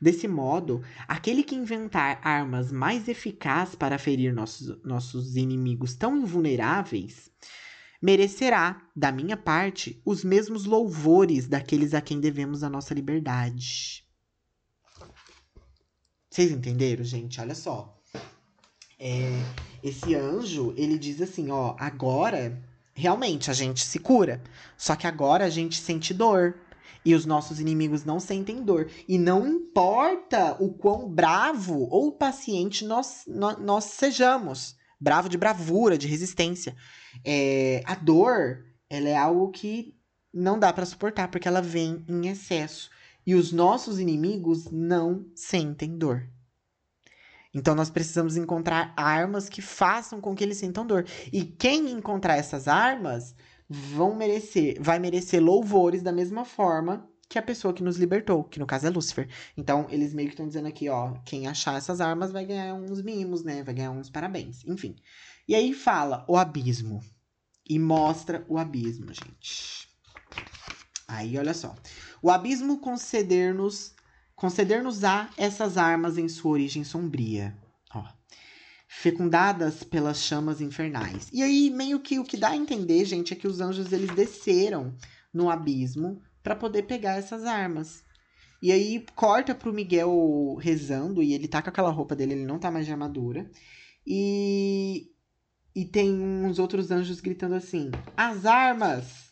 Desse 0.00 0.26
modo, 0.26 0.82
aquele 1.06 1.42
que 1.42 1.54
inventar 1.54 2.20
armas 2.22 2.72
mais 2.72 3.06
eficazes 3.06 3.74
para 3.74 3.98
ferir 3.98 4.32
nossos, 4.32 4.82
nossos 4.82 5.36
inimigos 5.36 5.94
tão 5.94 6.16
invulneráveis 6.16 7.30
merecerá, 8.00 8.80
da 8.96 9.12
minha 9.12 9.36
parte, 9.36 10.00
os 10.04 10.24
mesmos 10.24 10.64
louvores 10.64 11.46
daqueles 11.46 11.92
a 11.92 12.00
quem 12.00 12.18
devemos 12.18 12.62
a 12.62 12.70
nossa 12.70 12.94
liberdade. 12.94 14.04
Vocês 16.30 16.50
entenderam, 16.50 17.04
gente? 17.04 17.40
Olha 17.40 17.54
só. 17.54 18.00
É, 18.98 19.30
esse 19.82 20.14
anjo, 20.14 20.72
ele 20.76 20.98
diz 20.98 21.20
assim, 21.20 21.50
ó, 21.50 21.74
agora 21.78 22.62
realmente 22.94 23.50
a 23.50 23.54
gente 23.54 23.84
se 23.84 23.98
cura. 23.98 24.42
Só 24.78 24.96
que 24.96 25.06
agora 25.06 25.44
a 25.44 25.50
gente 25.50 25.78
sente 25.78 26.14
dor. 26.14 26.54
E 27.04 27.14
os 27.14 27.24
nossos 27.24 27.60
inimigos 27.60 28.04
não 28.04 28.20
sentem 28.20 28.62
dor. 28.62 28.90
E 29.08 29.18
não 29.18 29.46
importa 29.46 30.56
o 30.60 30.72
quão 30.72 31.08
bravo 31.08 31.88
ou 31.90 32.12
paciente 32.12 32.84
nós, 32.84 33.24
nós, 33.26 33.58
nós 33.58 33.84
sejamos. 33.84 34.76
Bravo 35.00 35.28
de 35.28 35.38
bravura, 35.38 35.96
de 35.96 36.06
resistência. 36.06 36.76
É, 37.24 37.82
a 37.86 37.94
dor, 37.94 38.64
ela 38.88 39.08
é 39.08 39.16
algo 39.16 39.50
que 39.50 39.94
não 40.32 40.58
dá 40.58 40.72
para 40.72 40.86
suportar, 40.86 41.28
porque 41.28 41.48
ela 41.48 41.62
vem 41.62 42.04
em 42.06 42.28
excesso. 42.28 42.90
E 43.26 43.34
os 43.34 43.52
nossos 43.52 43.98
inimigos 43.98 44.70
não 44.70 45.26
sentem 45.34 45.96
dor. 45.96 46.28
Então 47.52 47.74
nós 47.74 47.90
precisamos 47.90 48.36
encontrar 48.36 48.94
armas 48.96 49.48
que 49.48 49.60
façam 49.60 50.20
com 50.20 50.34
que 50.34 50.44
eles 50.44 50.58
sintam 50.58 50.86
dor. 50.86 51.04
E 51.32 51.44
quem 51.44 51.90
encontrar 51.90 52.36
essas 52.36 52.68
armas 52.68 53.34
vão 53.72 54.16
merecer, 54.16 54.76
vai 54.82 54.98
merecer 54.98 55.40
louvores 55.40 56.02
da 56.02 56.10
mesma 56.10 56.44
forma 56.44 57.08
que 57.28 57.38
a 57.38 57.42
pessoa 57.42 57.72
que 57.72 57.84
nos 57.84 57.96
libertou, 57.96 58.42
que 58.42 58.58
no 58.58 58.66
caso 58.66 58.88
é 58.88 58.90
Lúcifer. 58.90 59.28
Então, 59.56 59.86
eles 59.88 60.12
meio 60.12 60.26
que 60.26 60.34
estão 60.34 60.48
dizendo 60.48 60.66
aqui, 60.66 60.88
ó, 60.88 61.12
quem 61.24 61.46
achar 61.46 61.78
essas 61.78 62.00
armas 62.00 62.32
vai 62.32 62.44
ganhar 62.44 62.74
uns 62.74 63.00
mimos, 63.00 63.44
né? 63.44 63.62
Vai 63.62 63.72
ganhar 63.72 63.92
uns 63.92 64.10
parabéns, 64.10 64.64
enfim. 64.66 64.96
E 65.46 65.54
aí 65.54 65.72
fala 65.72 66.24
o 66.28 66.36
abismo 66.36 67.00
e 67.68 67.78
mostra 67.78 68.44
o 68.48 68.58
abismo, 68.58 69.14
gente. 69.14 69.88
Aí, 71.06 71.38
olha 71.38 71.54
só. 71.54 71.76
O 72.20 72.28
abismo 72.28 72.80
conceder-nos 72.80 73.94
conceder-nos 74.34 75.04
a 75.04 75.30
essas 75.36 75.76
armas 75.76 76.16
em 76.16 76.26
sua 76.26 76.52
origem 76.52 76.82
sombria, 76.82 77.54
fecundadas 78.92 79.84
pelas 79.84 80.20
chamas 80.20 80.60
infernais. 80.60 81.30
E 81.32 81.44
aí 81.44 81.70
meio 81.70 82.00
que 82.00 82.18
o 82.18 82.24
que 82.24 82.36
dá 82.36 82.48
a 82.48 82.56
entender, 82.56 83.04
gente, 83.04 83.32
é 83.32 83.36
que 83.36 83.46
os 83.46 83.60
anjos 83.60 83.92
eles 83.92 84.10
desceram 84.16 84.92
no 85.32 85.48
abismo 85.48 86.20
para 86.42 86.56
poder 86.56 86.82
pegar 86.82 87.14
essas 87.14 87.44
armas. 87.44 88.02
E 88.60 88.72
aí 88.72 89.06
corta 89.14 89.54
pro 89.54 89.72
Miguel 89.72 90.58
rezando 90.60 91.22
e 91.22 91.32
ele 91.32 91.46
tá 91.46 91.62
com 91.62 91.70
aquela 91.70 91.88
roupa 91.88 92.16
dele, 92.16 92.32
ele 92.32 92.44
não 92.44 92.58
tá 92.58 92.68
mais 92.68 92.84
de 92.84 92.90
armadura. 92.90 93.48
E 94.04 95.08
e 95.72 95.84
tem 95.84 96.12
uns 96.12 96.58
outros 96.58 96.90
anjos 96.90 97.20
gritando 97.20 97.54
assim: 97.54 97.92
"As 98.16 98.44
armas!" 98.44 99.29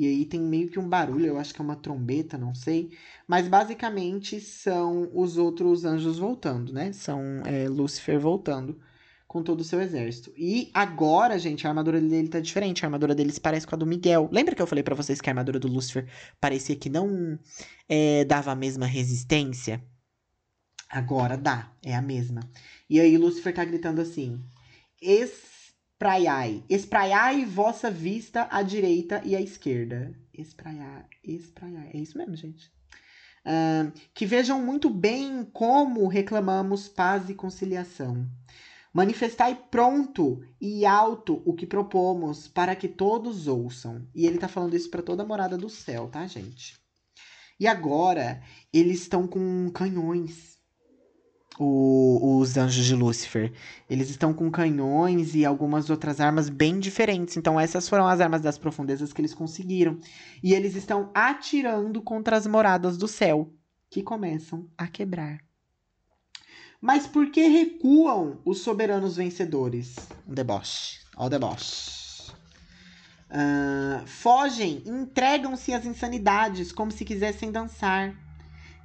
E 0.00 0.06
aí 0.06 0.24
tem 0.24 0.40
meio 0.40 0.70
que 0.70 0.78
um 0.78 0.88
barulho, 0.88 1.26
eu 1.26 1.38
acho 1.38 1.52
que 1.52 1.60
é 1.60 1.62
uma 1.62 1.76
trombeta, 1.76 2.38
não 2.38 2.54
sei. 2.54 2.90
Mas 3.28 3.46
basicamente 3.46 4.40
são 4.40 5.10
os 5.12 5.36
outros 5.36 5.84
anjos 5.84 6.18
voltando, 6.18 6.72
né? 6.72 6.90
São 6.94 7.20
é, 7.44 7.68
Lúcifer 7.68 8.18
voltando 8.18 8.80
com 9.28 9.42
todo 9.42 9.60
o 9.60 9.64
seu 9.64 9.78
exército. 9.78 10.32
E 10.38 10.70
agora, 10.72 11.38
gente, 11.38 11.66
a 11.66 11.68
armadura 11.68 12.00
dele 12.00 12.28
tá 12.28 12.40
diferente. 12.40 12.82
A 12.82 12.86
armadura 12.86 13.14
dele 13.14 13.30
se 13.30 13.42
parece 13.42 13.66
com 13.66 13.74
a 13.74 13.78
do 13.78 13.84
Miguel. 13.84 14.30
Lembra 14.32 14.54
que 14.54 14.62
eu 14.62 14.66
falei 14.66 14.82
para 14.82 14.94
vocês 14.94 15.20
que 15.20 15.28
a 15.28 15.32
armadura 15.32 15.58
do 15.58 15.68
Lúcifer 15.68 16.08
parecia 16.40 16.74
que 16.74 16.88
não 16.88 17.38
é, 17.86 18.24
dava 18.24 18.52
a 18.52 18.56
mesma 18.56 18.86
resistência? 18.86 19.84
Agora 20.88 21.36
dá, 21.36 21.70
é 21.84 21.94
a 21.94 22.00
mesma. 22.00 22.40
E 22.88 22.98
aí 22.98 23.18
Lúcifer 23.18 23.54
tá 23.54 23.66
gritando 23.66 24.00
assim: 24.00 24.42
Espraiai, 26.00 26.64
espraiai 26.66 27.44
vossa 27.44 27.90
vista 27.90 28.48
à 28.50 28.62
direita 28.62 29.20
e 29.22 29.36
à 29.36 29.40
esquerda. 29.42 30.18
Espraiar, 30.32 31.06
espraiar. 31.22 31.94
É 31.94 31.98
isso 31.98 32.16
mesmo, 32.16 32.34
gente. 32.34 32.72
Uh, 33.44 33.92
que 34.14 34.24
vejam 34.24 34.64
muito 34.64 34.88
bem 34.88 35.44
como 35.52 36.08
reclamamos 36.08 36.88
paz 36.88 37.28
e 37.28 37.34
conciliação. 37.34 38.26
Manifestai 38.94 39.54
pronto 39.70 40.42
e 40.58 40.86
alto 40.86 41.42
o 41.44 41.52
que 41.52 41.66
propomos, 41.66 42.48
para 42.48 42.74
que 42.74 42.88
todos 42.88 43.46
ouçam. 43.46 44.08
E 44.14 44.26
ele 44.26 44.38
tá 44.38 44.48
falando 44.48 44.74
isso 44.74 44.88
para 44.88 45.02
toda 45.02 45.22
a 45.22 45.26
morada 45.26 45.58
do 45.58 45.68
céu, 45.68 46.08
tá, 46.08 46.26
gente? 46.26 46.80
E 47.58 47.66
agora, 47.66 48.42
eles 48.72 49.02
estão 49.02 49.28
com 49.28 49.70
canhões. 49.70 50.58
O, 51.62 52.38
os 52.38 52.56
anjos 52.56 52.86
de 52.86 52.94
Lúcifer. 52.94 53.52
Eles 53.88 54.08
estão 54.08 54.32
com 54.32 54.50
canhões 54.50 55.34
e 55.34 55.44
algumas 55.44 55.90
outras 55.90 56.18
armas 56.18 56.48
bem 56.48 56.80
diferentes. 56.80 57.36
Então, 57.36 57.60
essas 57.60 57.86
foram 57.86 58.08
as 58.08 58.18
armas 58.18 58.40
das 58.40 58.56
profundezas 58.56 59.12
que 59.12 59.20
eles 59.20 59.34
conseguiram. 59.34 59.98
E 60.42 60.54
eles 60.54 60.74
estão 60.74 61.10
atirando 61.12 62.00
contra 62.00 62.34
as 62.34 62.46
moradas 62.46 62.96
do 62.96 63.06
céu, 63.06 63.52
que 63.90 64.02
começam 64.02 64.66
a 64.78 64.86
quebrar. 64.86 65.38
Mas 66.80 67.06
por 67.06 67.30
que 67.30 67.46
recuam 67.46 68.40
os 68.42 68.60
soberanos 68.60 69.16
vencedores? 69.16 69.96
Um 70.26 70.32
deboche. 70.32 71.00
Ó 71.14 71.26
o 71.26 71.28
deboche. 71.28 72.32
Uh, 73.30 74.06
fogem, 74.06 74.82
entregam-se 74.86 75.74
às 75.74 75.84
insanidades 75.84 76.72
como 76.72 76.90
se 76.90 77.04
quisessem 77.04 77.52
dançar. 77.52 78.16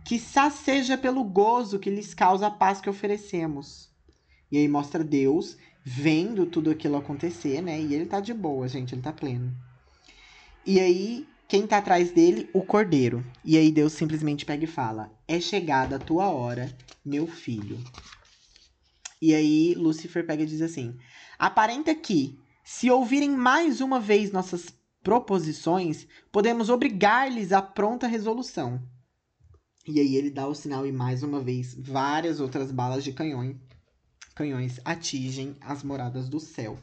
Quizá 0.06 0.52
seja 0.52 0.98
pelo 0.98 1.24
gozo 1.24 1.80
que 1.80 1.90
lhes 1.90 2.14
causa 2.14 2.48
a 2.48 2.52
paz 2.52 2.80
que 2.80 2.90
oferecemos. 2.90 3.90
E 4.52 4.58
aí 4.58 4.68
mostra 4.68 5.04
Deus 5.04 5.58
vendo 5.84 6.46
tudo 6.46 6.70
aquilo 6.70 6.96
acontecer, 6.96 7.62
né? 7.62 7.82
E 7.82 7.94
ele 7.94 8.06
tá 8.06 8.20
de 8.20 8.34
boa, 8.34 8.68
gente, 8.68 8.94
ele 8.94 9.02
tá 9.02 9.12
pleno. 9.12 9.52
E 10.64 10.80
aí 10.80 11.28
quem 11.48 11.68
tá 11.68 11.78
atrás 11.78 12.12
dele? 12.12 12.50
O 12.54 12.62
cordeiro. 12.62 13.26
E 13.44 13.58
aí 13.58 13.72
Deus 13.72 13.94
simplesmente 13.94 14.46
pega 14.46 14.64
e 14.64 14.68
fala: 14.68 15.12
É 15.28 15.40
chegada 15.40 15.96
a 15.96 16.00
tua 16.00 16.30
hora, 16.30 16.76
meu 17.04 17.28
filho. 17.28 17.80
E 19.22 19.34
aí 19.34 19.74
Lúcifer 19.76 20.26
pega 20.26 20.44
e 20.44 20.48
diz 20.48 20.62
assim: 20.62 20.98
Aparenta 21.38 21.94
que, 21.94 22.40
se 22.64 22.90
ouvirem 22.90 23.30
mais 23.30 23.82
uma 23.82 24.00
vez 24.00 24.32
nossas 24.32 24.74
proposições, 25.04 26.08
podemos 26.32 26.70
obrigar-lhes 26.70 27.52
a 27.52 27.62
pronta 27.62 28.08
resolução. 28.08 28.82
E 29.88 30.00
aí 30.00 30.16
ele 30.16 30.30
dá 30.30 30.48
o 30.48 30.56
sinal 30.56 30.86
e 30.86 30.92
mais 30.92 31.22
uma 31.22 31.40
vez 31.40 31.76
várias 31.76 32.40
outras 32.40 32.72
balas 32.72 33.04
de 33.04 33.14
canhão, 33.14 33.60
canhões 34.34 34.80
atingem 34.84 35.56
as 35.62 35.84
moradas 35.84 36.28
do 36.28 36.40
céu. 36.40 36.78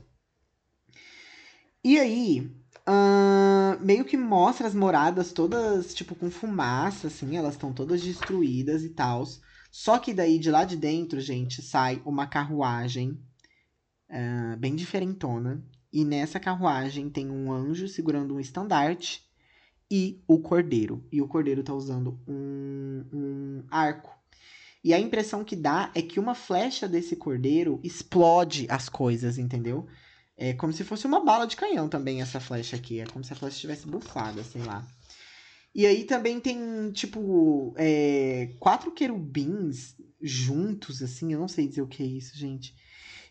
E 1.84 1.98
aí, 1.98 2.48
Uh, 2.84 3.78
meio 3.80 4.04
que 4.04 4.16
mostra 4.16 4.66
as 4.66 4.74
moradas 4.74 5.32
todas, 5.32 5.94
tipo, 5.94 6.16
com 6.16 6.28
fumaça, 6.30 7.06
assim, 7.06 7.36
elas 7.36 7.54
estão 7.54 7.72
todas 7.72 8.02
destruídas 8.02 8.82
e 8.82 8.88
tal. 8.88 9.24
Só 9.70 9.98
que 9.98 10.12
daí, 10.12 10.38
de 10.38 10.50
lá 10.50 10.64
de 10.64 10.76
dentro, 10.76 11.20
gente, 11.20 11.62
sai 11.62 12.02
uma 12.04 12.26
carruagem 12.26 13.18
uh, 14.10 14.56
bem 14.58 14.74
diferentona. 14.74 15.64
E 15.92 16.04
nessa 16.04 16.40
carruagem 16.40 17.08
tem 17.08 17.30
um 17.30 17.52
anjo 17.52 17.86
segurando 17.86 18.34
um 18.34 18.40
estandarte 18.40 19.22
e 19.92 20.24
o 20.26 20.38
cordeiro. 20.38 21.04
E 21.12 21.20
o 21.20 21.28
cordeiro 21.28 21.62
tá 21.62 21.74
usando 21.74 22.18
um, 22.26 23.04
um 23.12 23.62
arco. 23.70 24.10
E 24.82 24.94
a 24.94 24.98
impressão 24.98 25.44
que 25.44 25.54
dá 25.54 25.90
é 25.94 26.00
que 26.00 26.18
uma 26.18 26.34
flecha 26.34 26.88
desse 26.88 27.14
cordeiro 27.14 27.78
explode 27.84 28.66
as 28.70 28.88
coisas, 28.88 29.36
entendeu? 29.36 29.86
É 30.34 30.54
como 30.54 30.72
se 30.72 30.82
fosse 30.82 31.06
uma 31.06 31.22
bala 31.22 31.46
de 31.46 31.56
canhão 31.56 31.90
também, 31.90 32.22
essa 32.22 32.40
flecha 32.40 32.74
aqui. 32.74 33.00
É 33.00 33.04
como 33.04 33.22
se 33.22 33.34
a 33.34 33.36
flecha 33.36 33.56
estivesse 33.56 33.86
bufada, 33.86 34.42
sei 34.42 34.62
lá. 34.62 34.82
E 35.74 35.84
aí 35.84 36.04
também 36.04 36.40
tem, 36.40 36.90
tipo, 36.92 37.74
é, 37.76 38.48
quatro 38.58 38.92
querubins 38.92 39.94
juntos, 40.22 41.02
assim. 41.02 41.34
Eu 41.34 41.38
não 41.38 41.48
sei 41.48 41.68
dizer 41.68 41.82
o 41.82 41.86
que 41.86 42.02
é 42.02 42.06
isso, 42.06 42.34
gente. 42.34 42.74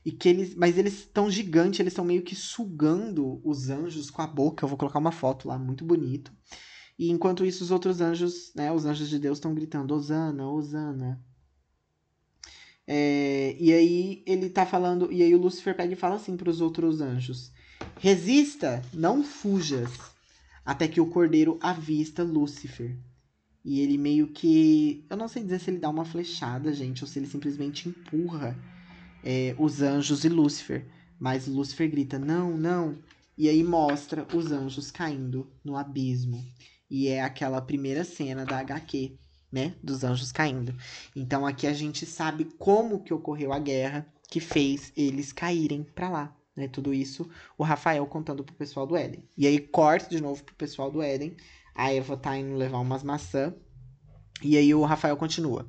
E 0.04 0.12
que 0.12 0.30
eles. 0.30 0.56
Mas 0.56 0.78
eles 0.78 0.94
estão 1.00 1.30
gigantes, 1.30 1.80
eles 1.80 1.94
estão 1.94 2.06
meio 2.06 2.24
que 2.24 2.36
sugando 2.36 3.40
os 3.44 3.70
anjos 3.70 4.10
com 4.10 4.22
a 4.22 4.28
boca. 4.28 4.64
Eu 4.64 4.70
vou 4.70 4.78
colocar 4.78 5.00
uma 5.00 5.12
foto 5.12 5.48
lá, 5.48 5.58
muito 5.60 5.86
bonito. 5.86 6.32
E 6.98 7.10
enquanto 7.10 7.46
isso, 7.46 7.64
os 7.64 7.72
outros 7.72 8.02
anjos, 8.02 8.52
né? 8.56 8.72
Os 8.72 8.86
anjos 8.86 9.10
de 9.10 9.20
Deus 9.20 9.38
estão 9.38 9.54
gritando: 9.54 9.94
Osana, 9.94 10.50
Osana. 10.50 11.24
É, 12.88 13.56
e 13.60 13.72
aí 13.72 14.24
ele 14.26 14.50
tá 14.50 14.66
falando, 14.66 15.12
e 15.12 15.22
aí 15.24 15.34
o 15.34 15.40
Lúcifer 15.40 15.76
pega 15.76 15.94
e 15.94 15.96
fala 15.96 16.16
assim 16.16 16.36
para 16.36 16.50
os 16.50 16.62
outros 16.62 17.00
anjos: 17.00 17.52
Resista, 18.00 18.82
não 18.94 19.24
fujas, 19.24 19.90
até 20.66 20.88
que 20.88 21.00
o 21.00 21.10
cordeiro 21.10 21.58
avista 21.62 22.24
Lúcifer. 22.24 22.98
E 23.64 23.80
ele 23.80 23.98
meio 23.98 24.28
que. 24.28 25.06
Eu 25.10 25.16
não 25.16 25.28
sei 25.28 25.44
dizer 25.44 25.60
se 25.60 25.70
ele 25.70 25.78
dá 25.78 25.90
uma 25.90 26.06
flechada, 26.06 26.74
gente, 26.74 27.04
ou 27.04 27.08
se 27.08 27.20
ele 27.20 27.28
simplesmente 27.28 27.88
empurra 27.88 28.58
é, 29.24 29.56
os 29.58 29.82
anjos 29.82 30.24
e 30.24 30.30
Lúcifer. 30.30 30.86
Mas 31.20 31.48
Lúcifer 31.48 31.90
grita: 31.90 32.18
Não, 32.18 32.58
não. 32.58 32.98
E 33.38 33.50
aí 33.50 33.64
mostra 33.64 34.28
os 34.34 34.52
anjos 34.52 34.92
caindo 34.92 35.48
no 35.64 35.76
abismo. 35.76 36.44
E 36.90 37.08
é 37.08 37.22
aquela 37.22 37.62
primeira 37.62 38.04
cena 38.04 38.46
da 38.46 38.60
HQ 38.60 39.18
né, 39.52 39.76
dos 39.84 40.04
anjos 40.04 40.32
caindo. 40.32 40.74
Então 41.16 41.46
aqui 41.46 41.68
a 41.68 41.74
gente 41.74 42.06
sabe 42.06 42.46
como 42.58 43.04
que 43.04 43.14
ocorreu 43.14 43.52
a 43.52 43.60
guerra 43.60 44.08
que 44.30 44.40
fez 44.40 44.94
eles 44.96 45.34
caírem 45.34 45.84
para 45.84 46.10
lá, 46.10 46.38
né? 46.56 46.68
Tudo 46.68 46.94
isso 46.94 47.30
o 47.58 47.64
Rafael 47.64 48.06
contando 48.08 48.44
pro 48.44 48.56
pessoal 48.56 48.88
do 48.88 48.96
Éden. 48.96 49.24
E 49.38 49.46
aí 49.46 49.60
corta 49.60 50.10
de 50.10 50.22
novo 50.22 50.44
pro 50.44 50.56
pessoal 50.56 50.90
do 50.90 51.02
Éden. 51.02 51.36
A 51.76 51.92
Eva 51.92 52.16
tá 52.16 52.38
indo 52.38 52.56
levar 52.56 52.80
umas 52.80 53.04
maçã. 53.04 53.54
E 54.42 54.58
aí 54.58 54.74
o 54.74 54.84
Rafael 54.84 55.18
continua. 55.18 55.68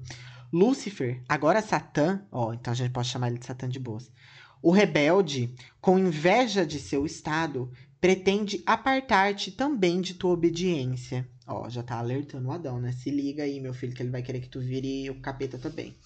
Lúcifer, 0.52 1.22
agora 1.26 1.62
Satã, 1.62 2.20
ó, 2.30 2.52
então 2.52 2.72
a 2.72 2.76
gente 2.76 2.90
pode 2.90 3.08
chamar 3.08 3.28
ele 3.28 3.38
de 3.38 3.46
Satã 3.46 3.66
de 3.66 3.78
boas. 3.78 4.12
O 4.60 4.70
rebelde, 4.70 5.54
com 5.80 5.98
inveja 5.98 6.66
de 6.66 6.78
seu 6.78 7.06
estado, 7.06 7.72
pretende 7.98 8.62
apartar-te 8.66 9.50
também 9.50 10.02
de 10.02 10.12
tua 10.12 10.32
obediência. 10.32 11.26
Ó, 11.46 11.70
já 11.70 11.82
tá 11.82 11.96
alertando 11.98 12.48
o 12.48 12.52
Adão, 12.52 12.78
né? 12.78 12.92
Se 12.92 13.10
liga 13.10 13.44
aí, 13.44 13.60
meu 13.60 13.72
filho, 13.72 13.94
que 13.94 14.02
ele 14.02 14.10
vai 14.10 14.22
querer 14.22 14.40
que 14.40 14.48
tu 14.48 14.60
vire 14.60 15.08
o 15.08 15.20
capeta 15.22 15.56
também. 15.56 15.96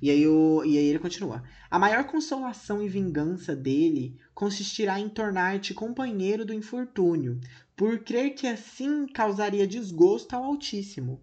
E 0.00 0.08
aí, 0.08 0.24
o, 0.24 0.64
e 0.64 0.78
aí 0.78 0.84
ele 0.84 1.00
continua. 1.00 1.42
A 1.68 1.78
maior 1.78 2.04
consolação 2.04 2.80
e 2.80 2.88
vingança 2.88 3.56
dele 3.56 4.16
consistirá 4.32 5.00
em 5.00 5.08
tornar-te 5.08 5.74
companheiro 5.74 6.44
do 6.44 6.54
infortúnio, 6.54 7.40
por 7.76 7.98
crer 7.98 8.34
que 8.34 8.46
assim 8.46 9.06
causaria 9.08 9.66
desgosto 9.66 10.34
ao 10.34 10.44
Altíssimo, 10.44 11.20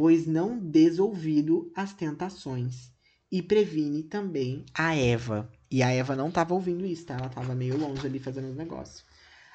pois 0.00 0.26
não 0.26 0.58
desouvido 0.58 1.70
as 1.76 1.92
tentações, 1.92 2.90
e 3.30 3.42
previne 3.42 4.02
também 4.02 4.64
a 4.72 4.96
Eva. 4.96 5.52
E 5.70 5.82
a 5.82 5.90
Eva 5.90 6.16
não 6.16 6.30
estava 6.30 6.54
ouvindo 6.54 6.86
isso, 6.86 7.04
tá? 7.04 7.16
Ela 7.16 7.26
estava 7.26 7.54
meio 7.54 7.76
longe 7.76 8.06
ali 8.06 8.18
fazendo 8.18 8.48
os 8.48 8.56
negócios. 8.56 9.04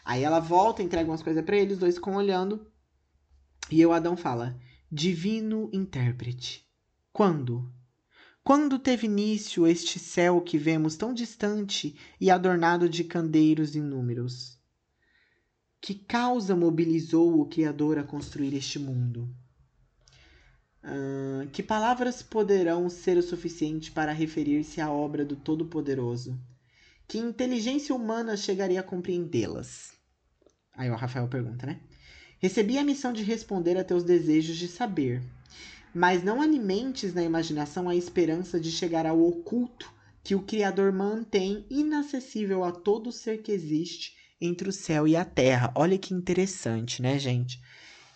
Aí 0.06 0.22
ela 0.22 0.40
volta, 0.40 0.84
entrega 0.84 1.10
umas 1.10 1.24
coisas 1.24 1.44
para 1.44 1.58
eles, 1.58 1.80
dois 1.80 1.96
ficam 1.96 2.14
olhando. 2.14 2.64
E 3.72 3.84
o 3.84 3.92
Adão 3.92 4.16
fala: 4.16 4.56
Divino 4.92 5.68
intérprete, 5.74 6.64
quando? 7.12 7.68
Quando 8.44 8.78
teve 8.78 9.08
início 9.08 9.66
este 9.66 9.98
céu 9.98 10.40
que 10.42 10.60
vemos 10.60 10.96
tão 10.96 11.12
distante 11.12 11.98
e 12.22 12.30
adornado 12.30 12.88
de 12.88 13.04
candeiros 13.04 13.76
inúmeros? 13.76 14.60
Que 15.82 15.96
causa 15.96 16.56
mobilizou 16.56 17.42
o 17.42 17.48
Criador 17.48 17.98
a 17.98 18.04
construir 18.04 18.54
este 18.54 18.78
mundo? 18.78 19.36
Que 21.52 21.64
palavras 21.64 22.22
poderão 22.22 22.90
ser 22.90 23.18
o 23.18 23.24
suficiente 23.24 23.92
para 23.92 24.12
referir-se 24.12 24.80
à 24.80 24.92
obra 24.92 25.26
do 25.26 25.36
Todo-Poderoso? 25.36 26.40
Que 27.08 27.18
inteligência 27.18 27.96
humana 27.96 28.38
chegaria 28.38 28.80
a 28.80 28.84
compreendê-las? 28.84 29.94
Aí 30.74 30.90
o 30.90 30.96
Rafael 30.96 31.28
pergunta, 31.28 31.66
né? 31.66 31.80
Recebi 32.40 32.78
a 32.78 32.84
missão 32.84 33.14
de 33.14 33.24
responder 33.24 33.78
a 33.78 33.84
teus 33.84 34.04
desejos 34.04 34.58
de 34.58 34.68
saber, 34.68 35.24
mas 35.94 36.24
não 36.24 36.42
alimentes 36.42 37.14
na 37.14 37.24
imaginação 37.24 37.88
a 37.88 37.96
esperança 37.96 38.60
de 38.60 38.72
chegar 38.72 39.06
ao 39.06 39.22
oculto 39.22 39.92
que 40.24 40.36
o 40.36 40.42
Criador 40.42 40.92
mantém 40.92 41.66
inacessível 41.70 42.64
a 42.64 42.72
todo 42.72 43.12
ser 43.12 43.42
que 43.42 43.52
existe 43.52 44.14
entre 44.42 44.68
o 44.68 44.74
céu 44.74 45.08
e 45.08 45.16
a 45.16 45.24
terra. 45.24 45.72
Olha 45.76 45.98
que 45.98 46.14
interessante, 46.14 47.02
né, 47.02 47.18
gente? 47.18 47.60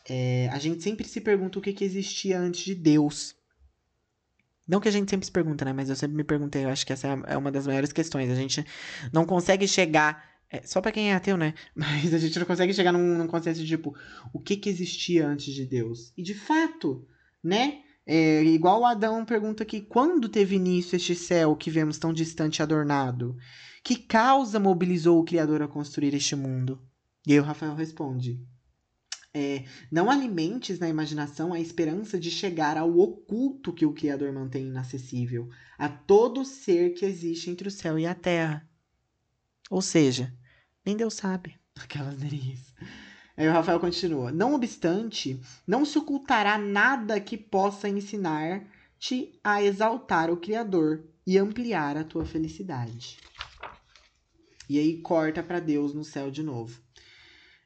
É, 0.09 0.49
a 0.51 0.57
gente 0.57 0.81
sempre 0.81 1.07
se 1.07 1.21
pergunta 1.21 1.59
o 1.59 1.61
que, 1.61 1.71
que 1.71 1.85
existia 1.85 2.39
antes 2.39 2.63
de 2.63 2.73
Deus. 2.73 3.35
Não 4.67 4.79
que 4.79 4.87
a 4.87 4.91
gente 4.91 5.09
sempre 5.09 5.25
se 5.25 5.31
pergunta, 5.31 5.65
né? 5.65 5.73
Mas 5.73 5.89
eu 5.89 5.95
sempre 5.95 6.15
me 6.15 6.23
perguntei, 6.23 6.65
eu 6.65 6.69
acho 6.69 6.85
que 6.85 6.93
essa 6.93 7.07
é, 7.07 7.33
é 7.33 7.37
uma 7.37 7.51
das 7.51 7.65
maiores 7.65 7.91
questões. 7.91 8.29
A 8.29 8.35
gente 8.35 8.65
não 9.11 9.25
consegue 9.25 9.67
chegar. 9.67 10.27
É, 10.51 10.61
só 10.63 10.81
para 10.81 10.91
quem 10.91 11.11
é 11.11 11.15
ateu, 11.15 11.37
né? 11.37 11.53
Mas 11.75 12.13
a 12.13 12.17
gente 12.17 12.37
não 12.39 12.45
consegue 12.45 12.73
chegar 12.73 12.91
num, 12.91 13.17
num 13.17 13.27
conceito 13.27 13.59
de 13.59 13.67
tipo, 13.67 13.95
o 14.33 14.39
que, 14.39 14.57
que 14.57 14.69
existia 14.69 15.27
antes 15.27 15.53
de 15.53 15.65
Deus? 15.65 16.11
E 16.17 16.23
de 16.23 16.33
fato, 16.33 17.07
né? 17.43 17.81
É, 18.05 18.43
igual 18.43 18.85
Adão 18.85 19.23
pergunta 19.25 19.63
aqui: 19.63 19.81
quando 19.81 20.29
teve 20.29 20.55
início 20.55 20.95
este 20.95 21.13
céu 21.13 21.55
que 21.55 21.69
vemos 21.69 21.99
tão 21.99 22.11
distante 22.11 22.57
e 22.57 22.63
adornado? 22.63 23.35
Que 23.83 23.95
causa 23.95 24.59
mobilizou 24.59 25.19
o 25.19 25.23
Criador 25.23 25.61
a 25.61 25.67
construir 25.67 26.13
este 26.13 26.35
mundo? 26.35 26.81
E 27.25 27.33
aí 27.33 27.39
o 27.39 27.43
Rafael 27.43 27.75
responde: 27.75 28.39
é, 29.33 29.63
não 29.91 30.09
alimentes 30.09 30.79
na 30.79 30.89
imaginação 30.89 31.53
a 31.53 31.59
esperança 31.59 32.19
de 32.19 32.31
chegar 32.31 32.77
ao 32.77 32.97
oculto 32.97 33.73
que 33.73 33.85
o 33.85 33.93
Criador 33.93 34.33
mantém 34.33 34.67
inacessível, 34.67 35.49
a 35.77 35.87
todo 35.87 36.43
ser 36.43 36.93
que 36.93 37.05
existe 37.05 37.49
entre 37.49 37.67
o 37.67 37.71
céu 37.71 37.99
e 37.99 38.05
a 38.05 38.15
terra. 38.15 38.67
Ou 39.69 39.81
seja, 39.81 40.33
nem 40.85 40.97
Deus 40.97 41.13
sabe. 41.13 41.59
Aquelas 41.79 42.19
nariz. 42.19 42.73
Aí 43.37 43.47
o 43.47 43.51
Rafael 43.51 43.79
continua: 43.79 44.31
Não 44.31 44.53
obstante, 44.53 45.39
não 45.65 45.85
se 45.85 45.97
ocultará 45.97 46.57
nada 46.57 47.21
que 47.21 47.37
possa 47.37 47.87
ensinar-te 47.87 49.39
a 49.43 49.63
exaltar 49.63 50.29
o 50.29 50.37
Criador 50.37 51.05
e 51.25 51.37
ampliar 51.37 51.95
a 51.95 52.03
tua 52.03 52.25
felicidade. 52.25 53.17
E 54.67 54.77
aí 54.77 54.97
corta 54.97 55.41
para 55.41 55.59
Deus 55.59 55.93
no 55.93 56.03
céu 56.03 56.29
de 56.29 56.43
novo. 56.43 56.81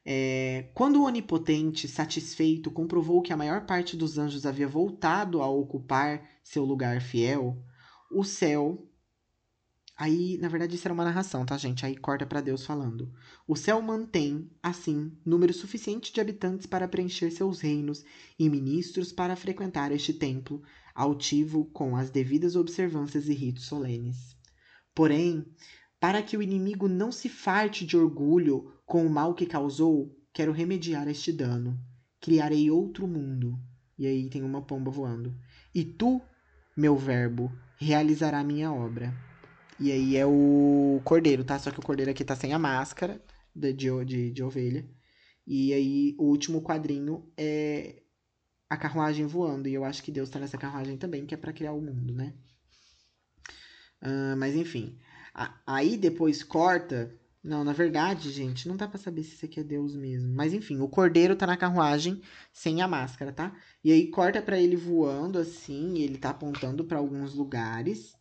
É, 0.06 0.70
quando 0.74 1.00
o 1.00 1.04
Onipotente, 1.04 1.88
satisfeito, 1.88 2.70
comprovou 2.70 3.22
que 3.22 3.32
a 3.32 3.36
maior 3.36 3.64
parte 3.64 3.96
dos 3.96 4.18
anjos 4.18 4.44
havia 4.44 4.68
voltado 4.68 5.40
a 5.40 5.48
ocupar 5.48 6.28
seu 6.42 6.64
lugar 6.64 7.00
fiel, 7.00 7.64
o 8.10 8.22
céu. 8.22 8.86
Aí, 9.96 10.36
na 10.38 10.48
verdade, 10.48 10.74
isso 10.74 10.86
era 10.86 10.92
uma 10.92 11.04
narração, 11.04 11.46
tá, 11.46 11.56
gente? 11.56 11.86
Aí 11.86 11.96
corta 11.96 12.26
para 12.26 12.40
Deus 12.40 12.66
falando. 12.66 13.12
O 13.46 13.56
céu 13.56 13.80
mantém, 13.80 14.50
assim, 14.62 15.16
número 15.24 15.54
suficiente 15.54 16.12
de 16.12 16.20
habitantes 16.20 16.66
para 16.66 16.88
preencher 16.88 17.30
seus 17.30 17.60
reinos 17.60 18.04
e 18.38 18.50
ministros 18.50 19.12
para 19.12 19.36
frequentar 19.36 19.92
este 19.92 20.12
templo 20.12 20.62
altivo 20.94 21.64
com 21.66 21.96
as 21.96 22.10
devidas 22.10 22.56
observâncias 22.56 23.28
e 23.28 23.34
ritos 23.34 23.66
solenes. 23.66 24.36
Porém, 24.94 25.46
para 25.98 26.22
que 26.22 26.36
o 26.36 26.42
inimigo 26.42 26.88
não 26.88 27.10
se 27.10 27.28
farte 27.28 27.86
de 27.86 27.96
orgulho 27.96 28.73
com 28.94 29.04
o 29.04 29.10
mal 29.10 29.34
que 29.34 29.44
causou, 29.44 30.16
quero 30.32 30.52
remediar 30.52 31.08
este 31.08 31.32
dano. 31.32 31.76
Criarei 32.20 32.70
outro 32.70 33.08
mundo. 33.08 33.58
E 33.98 34.06
aí 34.06 34.30
tem 34.30 34.40
uma 34.40 34.62
pomba 34.62 34.88
voando. 34.88 35.36
E 35.74 35.84
tu, 35.84 36.22
meu 36.76 36.96
verbo, 36.96 37.50
realizará 37.76 38.44
minha 38.44 38.72
obra. 38.72 39.12
E 39.80 39.90
aí 39.90 40.16
é 40.16 40.24
o 40.24 41.00
cordeiro, 41.02 41.42
tá? 41.42 41.58
Só 41.58 41.72
que 41.72 41.80
o 41.80 41.82
cordeiro 41.82 42.12
aqui 42.12 42.24
tá 42.24 42.36
sem 42.36 42.52
a 42.52 42.58
máscara 42.58 43.20
de, 43.52 43.72
de, 44.04 44.30
de 44.30 44.42
ovelha. 44.44 44.88
E 45.44 45.72
aí 45.72 46.14
o 46.16 46.26
último 46.26 46.62
quadrinho 46.62 47.28
é 47.36 48.00
a 48.70 48.76
carruagem 48.76 49.26
voando. 49.26 49.66
E 49.66 49.74
eu 49.74 49.84
acho 49.84 50.04
que 50.04 50.12
Deus 50.12 50.30
tá 50.30 50.38
nessa 50.38 50.56
carruagem 50.56 50.96
também, 50.96 51.26
que 51.26 51.34
é 51.34 51.36
para 51.36 51.52
criar 51.52 51.72
o 51.72 51.82
mundo, 51.82 52.14
né? 52.14 52.32
Uh, 54.00 54.36
mas 54.38 54.54
enfim. 54.54 54.96
Aí 55.66 55.96
depois 55.96 56.44
corta 56.44 57.12
não, 57.44 57.62
na 57.62 57.74
verdade, 57.74 58.30
gente, 58.32 58.66
não 58.66 58.74
dá 58.74 58.88
para 58.88 58.98
saber 58.98 59.22
se 59.22 59.34
isso 59.34 59.44
aqui 59.44 59.60
é 59.60 59.62
Deus 59.62 59.94
mesmo. 59.94 60.32
Mas 60.34 60.54
enfim, 60.54 60.80
o 60.80 60.88
cordeiro 60.88 61.36
tá 61.36 61.46
na 61.46 61.58
carruagem 61.58 62.22
sem 62.50 62.80
a 62.80 62.88
máscara, 62.88 63.34
tá? 63.34 63.54
E 63.84 63.92
aí 63.92 64.10
corta 64.10 64.40
para 64.40 64.58
ele 64.58 64.76
voando 64.76 65.38
assim, 65.38 65.98
ele 65.98 66.16
tá 66.16 66.30
apontando 66.30 66.84
para 66.86 66.96
alguns 66.98 67.34
lugares. 67.34 68.16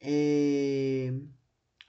É... 0.00 1.12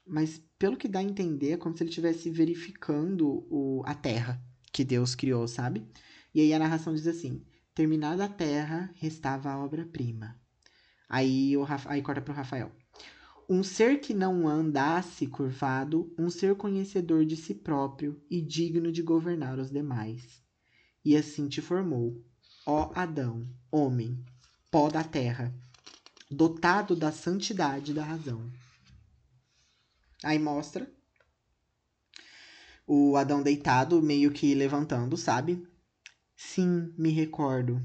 Mas 0.04 0.42
pelo 0.58 0.76
que 0.76 0.88
dá 0.88 0.98
a 0.98 1.02
entender, 1.04 1.52
é 1.52 1.56
como 1.56 1.76
se 1.76 1.82
ele 1.84 1.90
estivesse 1.90 2.28
verificando 2.28 3.46
o... 3.48 3.82
a 3.86 3.94
terra 3.94 4.42
que 4.72 4.84
Deus 4.84 5.14
criou, 5.14 5.46
sabe? 5.46 5.86
E 6.34 6.40
aí 6.40 6.52
a 6.52 6.58
narração 6.58 6.92
diz 6.94 7.06
assim: 7.06 7.44
terminada 7.72 8.24
a 8.24 8.28
terra, 8.28 8.90
restava 8.96 9.50
a 9.50 9.64
obra-prima. 9.64 10.36
Aí, 11.08 11.56
o 11.56 11.64
aí 11.86 12.02
corta 12.02 12.20
pro 12.20 12.34
Rafael 12.34 12.72
um 13.48 13.62
ser 13.62 14.00
que 14.00 14.14
não 14.14 14.48
andasse 14.48 15.26
curvado, 15.26 16.12
um 16.18 16.30
ser 16.30 16.54
conhecedor 16.54 17.24
de 17.24 17.36
si 17.36 17.54
próprio 17.54 18.20
e 18.30 18.40
digno 18.40 18.90
de 18.90 19.02
governar 19.02 19.58
os 19.58 19.70
demais. 19.70 20.42
E 21.04 21.16
assim 21.16 21.48
te 21.48 21.60
formou, 21.60 22.24
ó 22.66 22.90
Adão, 22.94 23.46
homem, 23.70 24.18
pó 24.70 24.88
da 24.88 25.04
terra, 25.04 25.54
dotado 26.30 26.96
da 26.96 27.12
santidade 27.12 27.92
da 27.92 28.02
razão. 28.02 28.50
Aí 30.22 30.38
mostra 30.38 30.90
o 32.86 33.16
Adão 33.16 33.42
deitado, 33.42 34.02
meio 34.02 34.30
que 34.32 34.54
levantando, 34.54 35.16
sabe? 35.16 35.66
Sim, 36.36 36.92
me 36.96 37.10
recordo. 37.10 37.82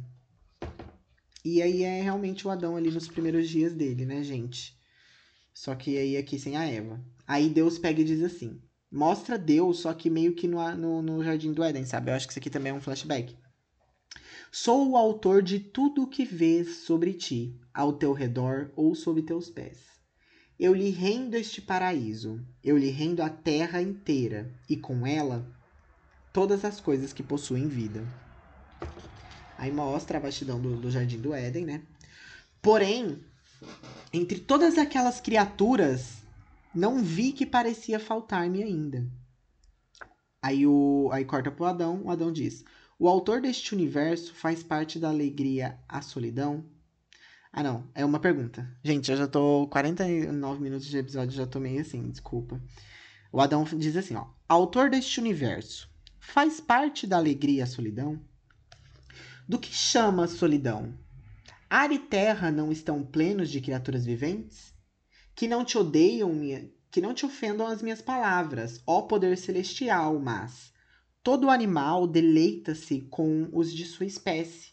E 1.43 1.62
aí 1.62 1.84
é 1.84 2.01
realmente 2.01 2.47
o 2.47 2.49
Adão 2.49 2.76
ali 2.76 2.91
nos 2.91 3.07
primeiros 3.07 3.49
dias 3.49 3.74
dele, 3.74 4.05
né, 4.05 4.24
gente? 4.24 4.78
Só 5.60 5.76
que 5.76 5.97
aí 5.97 6.16
aqui 6.16 6.39
sem 6.39 6.55
a 6.55 6.64
Eva. 6.64 7.03
Aí 7.28 7.49
Deus 7.49 7.78
pega 7.78 7.99
e 7.99 8.05
diz 8.05 8.24
assim: 8.24 8.62
mostra 8.89 9.38
Deus, 9.38 9.80
só 9.82 9.93
que 9.93 10.10
meio 10.10 10.34
que 10.34 10.47
no, 10.47 10.74
no, 10.78 11.01
no 11.01 11.22
Jardim 11.22 11.51
do 11.51 11.62
Éden, 11.62 11.84
sabe? 11.84 12.10
Eu 12.10 12.16
acho 12.16 12.26
que 12.26 12.32
isso 12.32 12.39
aqui 12.39 12.49
também 12.49 12.72
é 12.72 12.74
um 12.74 12.80
flashback. 12.80 13.36
Sou 14.49 14.89
o 14.89 14.95
autor 14.95 15.43
de 15.43 15.60
tudo 15.60 16.03
o 16.03 16.07
que 16.07 16.24
vês 16.24 16.78
sobre 16.86 17.12
ti, 17.12 17.60
ao 17.74 17.91
teu 17.91 18.14
redor 18.14 18.72
ou 18.74 18.95
sob 18.95 19.22
teus 19.22 19.49
pés. 19.49 19.80
Eu 20.57 20.74
lhe 20.74 20.91
rendo 20.91 21.36
este 21.36 21.62
paraíso, 21.62 22.39
eu 22.64 22.78
lhe 22.78 22.89
rendo 22.89 23.22
a 23.22 23.30
terra 23.30 23.82
inteira, 23.82 24.49
e 24.70 24.78
com 24.78 25.05
ela 25.05 25.45
todas 26.32 26.64
as 26.64 26.80
coisas 26.80 27.12
que 27.12 27.22
possuem 27.22 27.68
vida. 27.68 28.07
Aí 29.57 29.74
mostra 29.74 30.20
a 30.20 30.22
vastidão 30.22 30.57
do, 30.57 30.78
do 30.78 30.89
Jardim 30.89 31.20
do 31.20 31.34
Éden, 31.34 31.66
né? 31.66 31.84
Porém, 32.62 33.22
entre 34.14 34.39
todas 34.39 34.78
aquelas 34.78 35.20
criaturas, 35.20 36.18
não 36.74 37.03
vi 37.03 37.32
que 37.32 37.45
parecia 37.45 37.99
faltar-me 37.99 38.64
ainda. 38.64 39.07
Aí, 40.41 40.66
o, 40.66 41.10
aí 41.12 41.26
corta 41.26 41.51
pro 41.51 41.66
Adão, 41.66 42.01
o 42.03 42.12
Adão 42.12 42.32
diz: 42.32 42.64
O 42.97 43.07
autor 43.07 43.41
deste 43.41 43.74
universo 43.74 44.34
faz 44.34 44.64
parte 44.64 44.97
da 44.99 45.10
alegria 45.10 45.78
à 45.88 46.01
solidão? 46.01 46.66
Ah, 47.51 47.64
não, 47.64 47.89
é 47.95 48.05
uma 48.05 48.20
pergunta. 48.20 48.70
Gente, 48.84 49.12
eu 49.12 49.18
já 49.18 49.28
tô 49.28 49.68
49 49.68 50.62
minutos 50.62 50.88
de 50.88 50.97
episódio, 50.97 51.36
já 51.36 51.47
tô 51.47 51.60
meio 51.60 51.82
assim, 51.82 52.10
desculpa. 52.10 52.62
O 53.32 53.41
Adão 53.41 53.64
diz 53.64 53.95
assim, 53.97 54.16
ó: 54.16 54.28
autor 54.47 54.89
deste 54.89 55.20
universo, 55.20 55.89
faz 56.20 56.60
parte 56.60 57.05
da 57.05 57.18
alegria 57.18 57.64
a 57.64 57.68
solidão? 57.68 58.20
Do 59.47 59.57
que 59.60 59.74
chama 59.74 60.28
solidão? 60.28 60.93
Ar 61.70 61.91
e 61.91 61.99
terra 61.99 62.49
não 62.49 62.72
estão 62.72 63.05
plenos 63.05 63.47
de 63.47 63.61
criaturas 63.61 64.03
viventes? 64.03 64.74
Que 65.36 65.47
não 65.47 65.63
te 65.63 65.78
odeiam, 65.78 66.32
que 66.89 66.99
não 66.99 67.13
te 67.13 67.28
ofendam 67.28 67.67
as 67.67 67.84
minhas 67.84 68.01
palavras, 68.01 68.82
ó 68.88 69.03
poder 69.03 69.38
celestial, 69.38 70.20
mas 70.20 70.74
todo 71.22 71.47
animal 71.47 72.07
deleita-se 72.07 73.01
com 73.01 73.47
os 73.53 73.72
de 73.72 73.86
sua 73.86 74.07
espécie. 74.07 74.72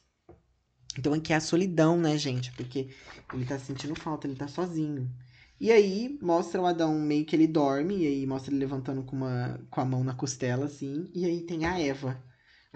Então 0.98 1.12
aqui 1.12 1.34
é 1.34 1.36
a 1.36 1.40
solidão, 1.40 1.98
né, 1.98 2.16
gente? 2.16 2.50
Porque 2.52 2.88
ele 3.34 3.44
tá 3.44 3.58
sentindo 3.58 3.94
falta, 3.94 4.26
ele 4.26 4.34
tá 4.34 4.48
sozinho. 4.48 5.14
E 5.60 5.70
aí 5.70 6.18
mostra 6.22 6.62
o 6.62 6.66
Adão 6.66 6.98
meio 6.98 7.26
que 7.26 7.36
ele 7.36 7.46
dorme, 7.46 8.04
e 8.04 8.06
aí 8.06 8.26
mostra 8.26 8.50
ele 8.50 8.60
levantando 8.60 9.02
com, 9.02 9.16
uma, 9.16 9.60
com 9.68 9.82
a 9.82 9.84
mão 9.84 10.02
na 10.02 10.14
costela, 10.14 10.64
assim, 10.64 11.10
e 11.14 11.26
aí 11.26 11.42
tem 11.42 11.66
a 11.66 11.78
Eva 11.78 12.24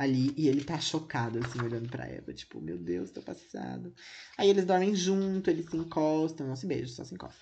ali, 0.00 0.32
e 0.34 0.48
ele 0.48 0.64
tá 0.64 0.80
chocado, 0.80 1.38
assim, 1.38 1.60
olhando 1.60 1.86
pra 1.90 2.08
Eva, 2.08 2.32
tipo, 2.32 2.58
meu 2.58 2.78
Deus, 2.78 3.10
tô 3.10 3.20
passado. 3.20 3.92
Aí 4.38 4.48
eles 4.48 4.64
dormem 4.64 4.94
junto, 4.94 5.50
eles 5.50 5.68
se 5.68 5.76
encostam, 5.76 6.46
não 6.46 6.56
se 6.56 6.66
beijam, 6.66 6.88
só 6.88 7.04
se 7.04 7.12
encostam. 7.12 7.38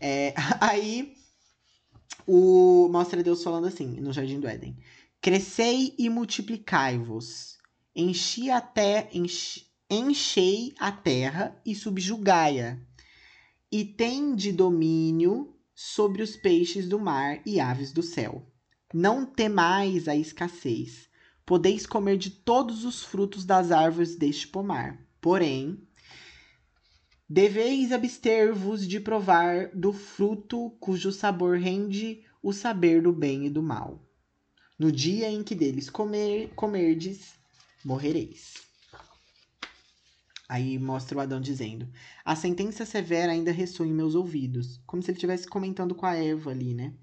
É, 0.00 0.34
aí 0.60 1.14
o 2.26 2.88
mostra 2.90 3.22
Deus 3.22 3.44
falando 3.44 3.68
assim, 3.68 4.00
no 4.00 4.12
Jardim 4.12 4.40
do 4.40 4.48
Éden. 4.48 4.76
Crescei 5.20 5.94
e 5.96 6.10
multiplicai-vos, 6.10 7.58
enchi 7.94 8.50
até 8.50 9.08
enchi, 9.12 9.68
enchei 9.88 10.74
a 10.80 10.90
terra 10.90 11.62
e 11.64 11.76
subjugai-a 11.76 12.76
e 13.70 13.84
tem 13.84 14.34
de 14.34 14.50
domínio 14.50 15.54
sobre 15.76 16.24
os 16.24 16.34
peixes 16.34 16.88
do 16.88 16.98
mar 16.98 17.40
e 17.46 17.60
aves 17.60 17.92
do 17.92 18.02
céu. 18.02 18.44
Não 18.92 19.24
temais 19.24 20.08
a 20.08 20.16
escassez. 20.16 21.08
Podeis 21.50 21.84
comer 21.84 22.16
de 22.16 22.30
todos 22.30 22.84
os 22.84 23.02
frutos 23.02 23.44
das 23.44 23.72
árvores 23.72 24.14
deste 24.14 24.46
pomar. 24.46 25.04
Porém, 25.20 25.82
deveis 27.28 27.90
abster-vos 27.90 28.86
de 28.86 29.00
provar 29.00 29.68
do 29.74 29.92
fruto 29.92 30.70
cujo 30.78 31.10
sabor 31.10 31.58
rende 31.58 32.24
o 32.40 32.52
saber 32.52 33.02
do 33.02 33.12
bem 33.12 33.46
e 33.46 33.50
do 33.50 33.64
mal. 33.64 34.00
No 34.78 34.92
dia 34.92 35.28
em 35.28 35.42
que 35.42 35.56
deles 35.56 35.90
comer, 35.90 36.52
comerdes, 36.54 37.34
morrereis. 37.84 38.54
Aí 40.48 40.78
mostra 40.78 41.18
o 41.18 41.20
Adão 41.20 41.40
dizendo: 41.40 41.88
A 42.24 42.36
sentença 42.36 42.86
severa 42.86 43.32
ainda 43.32 43.50
ressoa 43.50 43.88
em 43.88 43.92
meus 43.92 44.14
ouvidos. 44.14 44.80
Como 44.86 45.02
se 45.02 45.10
ele 45.10 45.16
estivesse 45.16 45.48
comentando 45.48 45.96
com 45.96 46.06
a 46.06 46.14
Eva 46.14 46.52
ali, 46.52 46.74
né? 46.74 46.94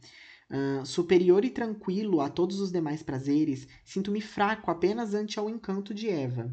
Uh, 0.49 0.85
superior 0.85 1.43
e 1.43 1.49
tranquilo 1.49 2.21
a 2.21 2.29
todos 2.29 2.61
os 2.61 2.71
demais 2.71 3.03
prazeres, 3.03 3.67
sinto-me 3.83 4.21
fraco 4.21 4.71
apenas 4.71 5.13
ante 5.13 5.37
ao 5.37 5.49
encanto 5.49 5.93
de 5.93 6.09
Eva. 6.09 6.49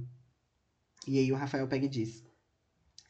E 1.06 1.18
aí 1.18 1.30
o 1.30 1.36
Rafael 1.36 1.68
pega 1.68 1.86
e 1.86 1.88
diz: 1.88 2.24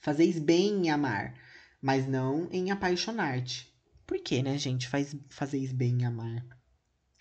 Fazeis 0.01 0.39
bem 0.39 0.87
em 0.87 0.91
amar, 0.91 1.35
mas 1.81 2.07
não 2.07 2.49
em 2.53 2.71
apaixonar-te. 2.71 3.73
Por 4.07 4.19
que, 4.19 4.43
né, 4.43 4.59
gente? 4.59 4.89
Faz, 4.89 5.17
fazeis 5.31 5.73
bem 5.73 6.03
em 6.03 6.05
amar, 6.05 6.45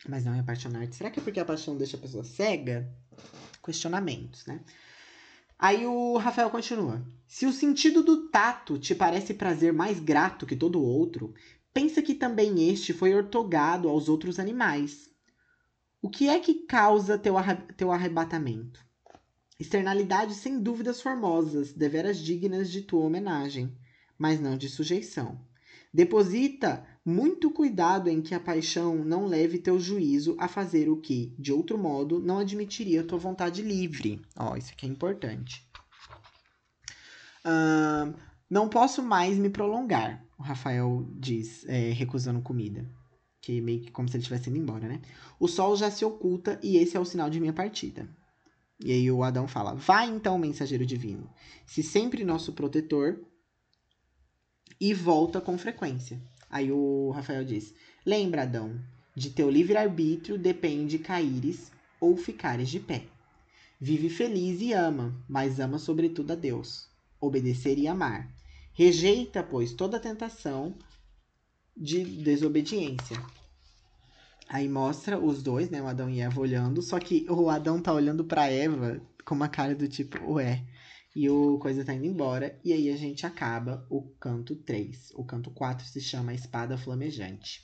mas 0.08 0.26
não 0.26 0.36
em 0.36 0.40
apaixonar-te. 0.40 0.96
Será 0.96 1.10
que 1.10 1.20
é 1.20 1.24
porque 1.24 1.40
a 1.40 1.46
paixão 1.46 1.78
deixa 1.78 1.96
a 1.96 2.00
pessoa 2.00 2.24
cega? 2.24 2.94
Questionamentos, 3.64 4.46
né? 4.46 4.60
Aí 5.58 5.86
o 5.86 6.18
Rafael 6.18 6.50
continua. 6.50 7.02
Se 7.26 7.46
o 7.46 7.54
sentido 7.54 8.04
do 8.04 8.28
tato 8.28 8.78
te 8.78 8.94
parece 8.94 9.34
prazer 9.34 9.72
mais 9.72 10.00
grato 10.00 10.46
que 10.46 10.58
todo 10.58 10.84
outro, 10.84 11.34
pensa 11.74 12.02
que 12.02 12.14
também 12.14 12.70
este 12.70 12.94
foi 12.94 13.14
ortogado 13.14 13.90
aos 13.90 14.08
outros 14.08 14.40
animais. 14.40 15.10
O 16.02 16.10
que 16.10 16.28
é 16.28 16.40
que 16.40 16.66
causa 16.66 17.18
teu, 17.18 17.38
arre 17.38 17.56
teu 17.78 17.92
arrebatamento? 17.92 18.86
Externalidades 19.60 20.38
sem 20.38 20.60
dúvidas 20.60 21.02
formosas, 21.02 21.72
deveras 21.72 22.20
dignas 22.20 22.70
de 22.70 22.82
tua 22.82 23.06
homenagem, 23.06 23.76
mas 24.18 24.40
não 24.40 24.58
de 24.58 24.68
sujeição. 24.68 25.40
Deposita 25.94 26.86
muito 27.06 27.52
cuidado 27.52 28.10
em 28.10 28.22
que 28.22 28.34
a 28.34 28.40
paixão 28.40 28.96
não 29.06 29.26
leve 29.26 29.60
teu 29.60 29.80
juízo 29.80 30.36
a 30.40 30.48
fazer 30.48 30.90
o 30.90 30.98
que, 30.98 31.36
de 31.38 31.54
outro 31.54 31.78
modo, 31.78 32.20
não 32.20 32.40
admitiria 32.40 33.04
tua 33.04 33.20
vontade 33.20 33.62
livre. 33.62 34.22
Ó, 34.36 34.56
isso 34.56 34.72
aqui 34.72 34.86
é 34.86 34.90
importante. 34.90 35.68
Uh, 37.46 38.14
não 38.54 38.70
posso 38.70 39.02
mais 39.02 39.36
me 39.36 39.50
prolongar, 39.50 40.24
o 40.38 40.44
Rafael 40.44 41.08
diz, 41.16 41.66
é, 41.68 41.90
recusando 41.90 42.40
comida. 42.40 42.88
Que 43.42 43.60
meio 43.60 43.82
que 43.82 43.90
como 43.90 44.08
se 44.08 44.16
ele 44.16 44.22
estivesse 44.22 44.52
indo 44.52 44.60
embora, 44.60 44.88
né? 44.88 45.02
O 45.40 45.48
sol 45.48 45.76
já 45.76 45.90
se 45.90 46.06
oculta 46.06 46.60
e 46.62 46.78
esse 46.78 46.96
é 46.96 47.00
o 47.00 47.04
sinal 47.04 47.32
de 47.32 47.40
minha 47.40 47.52
partida. 47.52 48.08
E 48.80 48.92
aí 48.92 49.12
o 49.12 49.24
Adão 49.24 49.48
fala: 49.48 49.74
Vai 49.74 50.08
então, 50.08 50.38
mensageiro 50.38 50.86
divino, 50.86 51.28
se 51.66 51.82
sempre 51.82 52.24
nosso 52.24 52.54
protetor, 52.54 53.20
e 54.80 54.94
volta 54.94 55.42
com 55.42 55.58
frequência. 55.58 56.22
Aí 56.48 56.72
o 56.72 57.10
Rafael 57.10 57.44
diz: 57.44 57.74
Lembra, 58.06 58.44
Adão, 58.44 58.80
de 59.16 59.32
teu 59.32 59.50
livre-arbítrio 59.50 60.38
depende 60.38 61.00
caíres 61.00 61.72
ou 62.00 62.16
ficares 62.16 62.70
de 62.70 62.80
pé. 62.80 63.08
Vive 63.82 64.10
feliz 64.10 64.62
e 64.62 64.74
ama, 64.74 65.12
mas 65.28 65.60
ama 65.60 65.80
sobretudo 65.80 66.34
a 66.34 66.36
Deus. 66.36 66.88
Obedecer 67.20 67.80
e 67.80 67.88
amar. 67.88 68.43
Rejeita, 68.74 69.44
pois, 69.44 69.74
toda 69.74 70.00
tentação 70.00 70.76
de 71.76 72.04
desobediência. 72.04 73.18
Aí 74.48 74.68
mostra 74.68 75.20
os 75.20 75.42
dois, 75.42 75.70
né, 75.70 75.82
o 75.82 75.88
Adão 75.88 76.10
e 76.10 76.22
Eva 76.22 76.40
olhando, 76.40 76.82
só 76.82 77.00
que 77.00 77.26
o 77.30 77.50
Adão 77.50 77.82
tá 77.82 77.94
olhando 77.94 78.24
para 78.24 78.48
Eva 78.48 79.02
com 79.26 79.36
uma 79.36 79.48
cara 79.48 79.74
do 79.74 79.88
tipo, 79.88 80.34
ué, 80.34 80.64
e 81.16 81.30
o 81.30 81.58
coisa 81.60 81.86
tá 81.86 81.94
indo 81.94 82.06
embora. 82.06 82.60
E 82.64 82.74
aí 82.74 82.90
a 82.90 82.98
gente 82.98 83.26
acaba 83.26 83.86
o 83.90 84.02
canto 84.20 84.56
3. 84.56 85.12
O 85.16 85.24
canto 85.24 85.52
4 85.52 85.86
se 85.86 86.02
chama 86.02 86.34
Espada 86.34 86.78
Flamejante. 86.78 87.62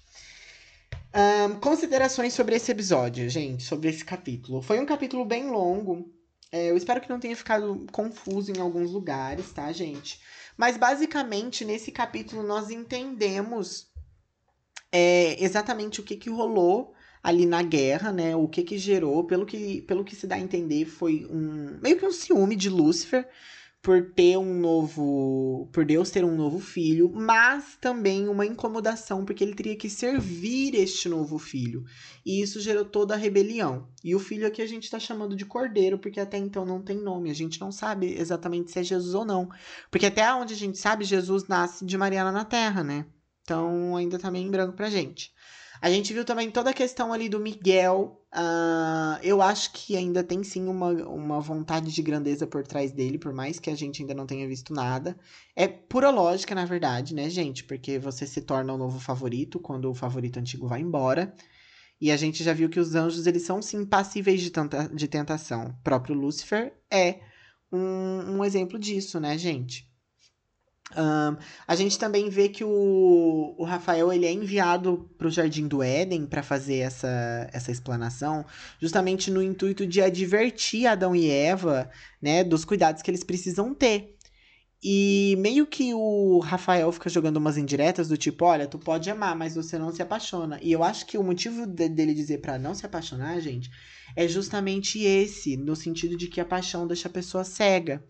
Um, 1.14 1.60
considerações 1.60 2.34
sobre 2.34 2.55
esse 2.55 2.72
episódio, 2.72 3.28
gente, 3.30 3.64
sobre 3.64 3.89
esse 3.89 4.05
capítulo. 4.05 4.62
Foi 4.62 4.80
um 4.80 4.86
capítulo 4.86 5.26
bem 5.26 5.49
longo. 5.49 6.12
É, 6.51 6.70
eu 6.70 6.78
espero 6.78 7.01
que 7.01 7.10
não 7.10 7.20
tenha 7.20 7.36
ficado 7.36 7.86
confuso 7.91 8.51
em 8.51 8.60
alguns 8.60 8.91
lugares, 8.91 9.51
tá, 9.51 9.72
gente? 9.72 10.20
Mas 10.60 10.76
basicamente 10.76 11.64
nesse 11.64 11.89
capítulo 11.89 12.43
nós 12.43 12.70
entendemos 12.70 13.89
é, 14.91 15.41
exatamente 15.41 16.01
o 16.01 16.03
que, 16.03 16.18
que 16.18 16.30
rolou 16.30 16.93
ali 17.24 17.45
na 17.45 17.64
guerra, 17.64 18.12
né? 18.12 18.36
O 18.36 18.45
que 18.45 18.64
que 18.64 18.78
gerou, 18.78 19.24
pelo 19.24 19.45
que, 19.45 19.82
pelo 19.84 20.03
que 20.03 20.18
se 20.18 20.28
dá 20.28 20.36
a 20.36 20.39
entender, 20.39 20.84
foi 20.84 21.26
um 21.30 21.80
meio 21.82 21.97
que 21.97 22.05
um 22.05 22.12
ciúme 22.12 22.57
de 22.57 22.70
Lúcifer 22.70 23.26
por 23.82 24.12
ter 24.12 24.38
um 24.38 24.60
novo, 24.60 25.70
por 25.72 25.86
Deus 25.86 26.12
ter 26.12 26.26
um 26.26 26.36
novo 26.36 26.60
filho, 26.60 27.10
mas 27.14 27.78
também 27.80 28.28
uma 28.28 28.46
incomodação 28.46 29.24
porque 29.24 29.44
ele 29.44 29.56
teria 29.56 29.76
que 29.76 29.90
servir 29.90 30.76
este 30.76 31.08
novo 31.08 31.40
filho. 31.40 31.86
E 32.26 32.42
isso 32.42 32.60
gerou 32.60 32.84
toda 32.84 33.14
a 33.14 33.18
rebelião. 33.18 33.88
E 34.04 34.14
o 34.14 34.20
filho 34.20 34.46
aqui 34.46 34.62
a 34.62 34.68
gente 34.68 34.84
está 34.84 35.00
chamando 35.00 35.36
de 35.36 35.46
Cordeiro 35.46 35.98
porque 35.98 36.20
até 36.20 36.38
então 36.38 36.66
não 36.66 36.82
tem 36.82 36.98
nome, 36.98 37.30
a 37.30 37.36
gente 37.36 37.60
não 37.62 37.72
sabe 37.72 38.14
exatamente 38.20 38.72
se 38.72 38.80
é 38.80 38.84
Jesus 38.84 39.16
ou 39.16 39.24
não, 39.24 39.50
porque 39.90 40.08
até 40.08 40.32
onde 40.34 40.54
a 40.54 40.58
gente 40.58 40.78
sabe 40.78 41.06
Jesus 41.06 41.48
nasce 41.48 41.86
de 41.86 41.98
Mariana 41.98 42.34
na 42.34 42.44
Terra, 42.44 42.84
né? 42.84 43.06
Então 43.44 43.96
ainda 43.96 44.20
tá 44.20 44.30
meio 44.30 44.46
em 44.46 44.52
branco 44.52 44.76
pra 44.76 44.90
gente. 44.90 45.32
A 45.82 45.90
gente 45.90 46.14
viu 46.14 46.26
também 46.26 46.52
toda 46.52 46.72
a 46.72 46.74
questão 46.74 47.14
ali 47.14 47.30
do 47.30 47.40
Miguel. 47.40 48.22
Uh, 48.34 49.18
eu 49.24 49.42
acho 49.42 49.72
que 49.72 49.96
ainda 49.96 50.24
tem 50.24 50.44
sim 50.44 50.68
uma, 50.68 50.90
uma 51.08 51.40
vontade 51.40 51.92
de 51.92 52.02
grandeza 52.02 52.46
por 52.46 52.68
trás 52.68 52.92
dele, 52.92 53.18
por 53.18 53.34
mais 53.34 53.60
que 53.60 53.70
a 53.70 53.76
gente 53.76 54.02
ainda 54.02 54.14
não 54.14 54.26
tenha 54.26 54.48
visto 54.48 54.74
nada. 54.74 55.18
É 55.56 55.68
pura 55.68 56.10
lógica, 56.10 56.54
na 56.54 56.66
verdade, 56.66 57.16
né, 57.16 57.30
gente? 57.30 57.64
Porque 57.64 57.98
você 57.98 58.28
se 58.28 58.42
torna 58.42 58.74
o 58.74 58.78
novo 58.78 59.00
favorito 59.00 59.60
quando 59.60 59.90
o 59.90 59.96
favorito 59.96 60.38
antigo 60.38 60.68
vai 60.68 60.82
embora. 60.82 61.34
E 62.02 62.12
a 62.12 62.18
gente 62.18 62.44
já 62.44 62.54
viu 62.54 62.70
que 62.70 62.80
os 62.80 62.96
anjos, 62.96 63.26
eles 63.26 63.44
são 63.44 63.62
sim 63.62 63.86
passíveis 63.86 64.42
de, 64.42 64.52
tanta, 64.52 64.88
de 64.88 65.08
tentação. 65.08 65.68
O 65.68 65.84
próprio 65.84 66.16
Lúcifer 66.16 66.74
é 66.92 67.20
um, 67.72 68.38
um 68.38 68.46
exemplo 68.46 68.78
disso, 68.78 69.20
né, 69.20 69.38
gente? 69.38 69.89
A 71.68 71.76
gente 71.76 72.00
também 72.00 72.30
vê 72.30 72.50
que 72.50 72.64
o, 72.64 73.56
o 73.58 73.64
Rafael 73.64 74.12
ele 74.12 74.26
é 74.26 74.32
enviado 74.32 75.10
para 75.18 75.28
o 75.28 75.32
Jardim 75.32 75.68
do 75.68 75.84
Éden 75.84 76.26
para 76.26 76.42
fazer 76.42 76.78
essa, 76.78 77.50
essa 77.54 77.72
explanação, 77.72 78.46
justamente 78.82 79.30
no 79.30 79.42
intuito 79.42 79.86
de 79.86 80.02
advertir 80.02 80.88
Adão 80.88 81.16
e 81.16 81.30
Eva 81.30 81.90
né, 82.22 82.44
dos 82.44 82.66
cuidados 82.66 83.02
que 83.02 83.12
eles 83.12 83.24
precisam 83.24 83.74
ter. 83.74 84.16
E 84.82 85.36
meio 85.40 85.68
que 85.68 85.94
o 85.94 86.40
Rafael 86.40 86.90
fica 86.94 87.10
jogando 87.10 87.36
umas 87.36 87.58
indiretas 87.58 88.08
do 88.08 88.16
tipo: 88.16 88.46
olha, 88.46 88.66
tu 88.66 88.80
pode 88.80 89.10
amar, 89.10 89.36
mas 89.36 89.56
você 89.56 89.78
não 89.78 89.92
se 89.92 90.02
apaixona. 90.02 90.58
E 90.62 90.72
eu 90.72 90.84
acho 90.84 91.06
que 91.06 91.18
o 91.18 91.24
motivo 91.24 91.68
de, 91.68 91.90
dele 91.90 92.14
dizer 92.14 92.38
para 92.40 92.58
não 92.58 92.74
se 92.74 92.86
apaixonar, 92.86 93.42
gente, 93.42 93.70
é 94.16 94.26
justamente 94.26 95.04
esse, 95.04 95.58
no 95.58 95.76
sentido 95.76 96.16
de 96.16 96.28
que 96.28 96.40
a 96.40 96.46
paixão 96.46 96.88
deixa 96.88 97.10
a 97.10 97.12
pessoa 97.12 97.44
cega. 97.44 98.02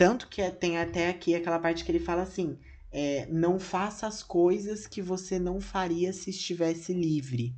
Tanto 0.00 0.28
que 0.28 0.40
é, 0.40 0.50
tem 0.50 0.78
até 0.78 1.10
aqui 1.10 1.34
aquela 1.34 1.58
parte 1.58 1.84
que 1.84 1.92
ele 1.92 2.00
fala 2.00 2.22
assim: 2.22 2.58
é, 2.90 3.26
não 3.26 3.60
faça 3.60 4.06
as 4.06 4.22
coisas 4.22 4.86
que 4.86 5.02
você 5.02 5.38
não 5.38 5.60
faria 5.60 6.10
se 6.10 6.30
estivesse 6.30 6.94
livre. 6.94 7.54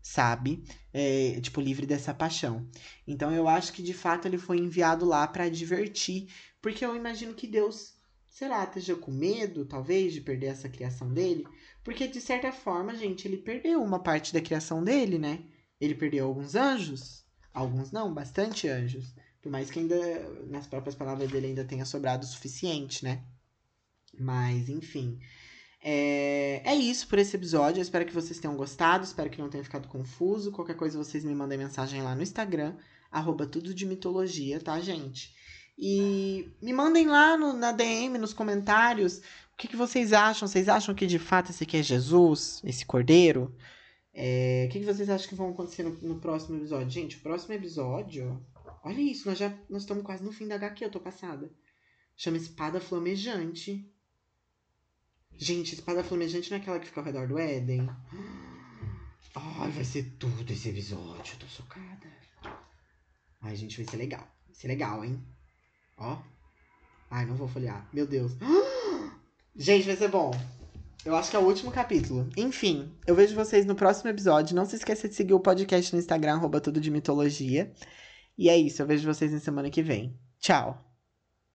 sabe? 0.00 0.62
É, 0.92 1.40
tipo, 1.40 1.60
livre 1.60 1.84
dessa 1.84 2.14
paixão. 2.14 2.68
Então 3.06 3.32
eu 3.32 3.48
acho 3.48 3.72
que 3.72 3.82
de 3.82 3.94
fato 3.94 4.28
ele 4.28 4.38
foi 4.38 4.58
enviado 4.58 5.04
lá 5.04 5.26
para 5.26 5.48
divertir, 5.48 6.28
porque 6.60 6.86
eu 6.86 6.94
imagino 6.94 7.34
que 7.34 7.48
Deus, 7.48 7.94
será, 8.28 8.62
esteja 8.64 8.94
com 8.96 9.10
medo, 9.10 9.64
talvez, 9.66 10.12
de 10.12 10.20
perder 10.20 10.46
essa 10.48 10.68
criação 10.68 11.12
dele, 11.12 11.44
porque 11.82 12.06
de 12.06 12.20
certa 12.20 12.52
forma, 12.52 12.94
gente, 12.94 13.26
ele 13.26 13.38
perdeu 13.38 13.82
uma 13.82 14.00
parte 14.00 14.32
da 14.32 14.40
criação 14.40 14.84
dele, 14.84 15.18
né? 15.18 15.44
Ele 15.80 15.96
perdeu 15.96 16.26
alguns 16.26 16.54
anjos, 16.54 17.24
alguns 17.52 17.90
não, 17.90 18.14
bastante 18.14 18.68
anjos. 18.68 19.14
Por 19.42 19.50
mais 19.50 19.70
que 19.70 19.80
ainda, 19.80 19.96
nas 20.46 20.66
próprias 20.66 20.94
palavras 20.94 21.30
dele, 21.30 21.48
ainda 21.48 21.64
tenha 21.64 21.84
sobrado 21.84 22.24
o 22.24 22.28
suficiente, 22.28 23.04
né? 23.04 23.22
Mas, 24.18 24.68
enfim. 24.68 25.18
É, 25.82 26.62
é 26.64 26.74
isso 26.76 27.08
por 27.08 27.18
esse 27.18 27.34
episódio. 27.34 27.80
Eu 27.80 27.82
espero 27.82 28.06
que 28.06 28.14
vocês 28.14 28.38
tenham 28.38 28.56
gostado. 28.56 29.04
Espero 29.04 29.28
que 29.28 29.40
não 29.40 29.50
tenha 29.50 29.64
ficado 29.64 29.88
confuso. 29.88 30.52
Qualquer 30.52 30.76
coisa, 30.76 30.96
vocês 30.96 31.24
me 31.24 31.34
mandem 31.34 31.58
mensagem 31.58 32.00
lá 32.02 32.14
no 32.14 32.22
Instagram. 32.22 32.76
Arroba 33.10 33.46
tudo 33.46 33.74
de 33.74 33.84
mitologia, 33.84 34.60
tá, 34.60 34.80
gente? 34.80 35.34
E 35.76 36.48
me 36.62 36.72
mandem 36.72 37.08
lá 37.08 37.36
no, 37.36 37.52
na 37.52 37.72
DM, 37.72 38.18
nos 38.18 38.32
comentários, 38.32 39.18
o 39.52 39.56
que, 39.56 39.66
que 39.66 39.76
vocês 39.76 40.12
acham. 40.12 40.46
Vocês 40.46 40.68
acham 40.68 40.94
que 40.94 41.06
de 41.06 41.18
fato 41.18 41.50
esse 41.50 41.64
aqui 41.64 41.78
é 41.78 41.82
Jesus, 41.82 42.62
esse 42.64 42.86
cordeiro? 42.86 43.54
É, 44.14 44.66
o 44.68 44.72
que, 44.72 44.80
que 44.80 44.86
vocês 44.86 45.08
acham 45.08 45.28
que 45.28 45.34
vão 45.34 45.50
acontecer 45.50 45.82
no, 45.82 45.90
no 46.02 46.20
próximo 46.20 46.58
episódio? 46.58 46.90
Gente, 46.90 47.16
o 47.16 47.20
próximo 47.20 47.54
episódio 47.54 48.40
Olha 48.84 49.00
isso, 49.00 49.28
nós 49.28 49.38
já 49.38 49.56
nós 49.70 49.82
estamos 49.82 50.04
quase 50.04 50.24
no 50.24 50.32
fim 50.32 50.48
da 50.48 50.56
HQ, 50.56 50.84
eu 50.84 50.90
tô 50.90 51.00
passada. 51.00 51.50
Chama 52.16 52.36
Espada 52.36 52.80
Flamejante. 52.80 53.88
Gente, 55.36 55.74
Espada 55.74 56.04
Flamejante 56.04 56.50
não 56.50 56.58
é 56.58 56.60
aquela 56.60 56.78
que 56.78 56.86
fica 56.86 57.00
ao 57.00 57.06
redor 57.06 57.28
do 57.28 57.38
Éden? 57.38 57.88
Ai, 59.34 59.70
vai 59.70 59.84
ser 59.84 60.16
tudo 60.18 60.52
esse 60.52 60.68
episódio, 60.68 61.34
eu 61.34 61.38
tô 61.38 61.46
chocada. 61.46 62.06
Ai, 63.40 63.56
gente, 63.56 63.76
vai 63.76 63.90
ser 63.90 63.96
legal. 63.96 64.28
Vai 64.46 64.54
ser 64.54 64.68
legal, 64.68 65.04
hein? 65.04 65.22
Ó. 65.96 66.18
Ai, 67.10 67.26
não 67.26 67.34
vou 67.34 67.48
folhear. 67.48 67.88
Meu 67.92 68.06
Deus. 68.06 68.32
Gente, 69.54 69.84
vai 69.84 69.96
ser 69.96 70.08
bom. 70.08 70.30
Eu 71.04 71.14
acho 71.14 71.30
que 71.30 71.36
é 71.36 71.38
o 71.38 71.44
último 71.44 71.70
capítulo. 71.70 72.30
Enfim, 72.36 72.90
eu 73.06 73.14
vejo 73.14 73.34
vocês 73.34 73.66
no 73.66 73.74
próximo 73.74 74.08
episódio. 74.08 74.56
Não 74.56 74.64
se 74.64 74.76
esqueça 74.76 75.08
de 75.08 75.14
seguir 75.14 75.34
o 75.34 75.40
podcast 75.40 75.92
no 75.92 75.98
Instagram, 75.98 76.34
arroba 76.34 76.60
tudo 76.60 76.80
de 76.80 76.90
mitologia. 76.90 77.70
E 78.36 78.48
é 78.48 78.56
isso, 78.56 78.82
eu 78.82 78.86
vejo 78.86 79.06
vocês 79.06 79.32
na 79.32 79.40
semana 79.40 79.70
que 79.70 79.82
vem. 79.82 80.18
Tchau! 80.38 80.91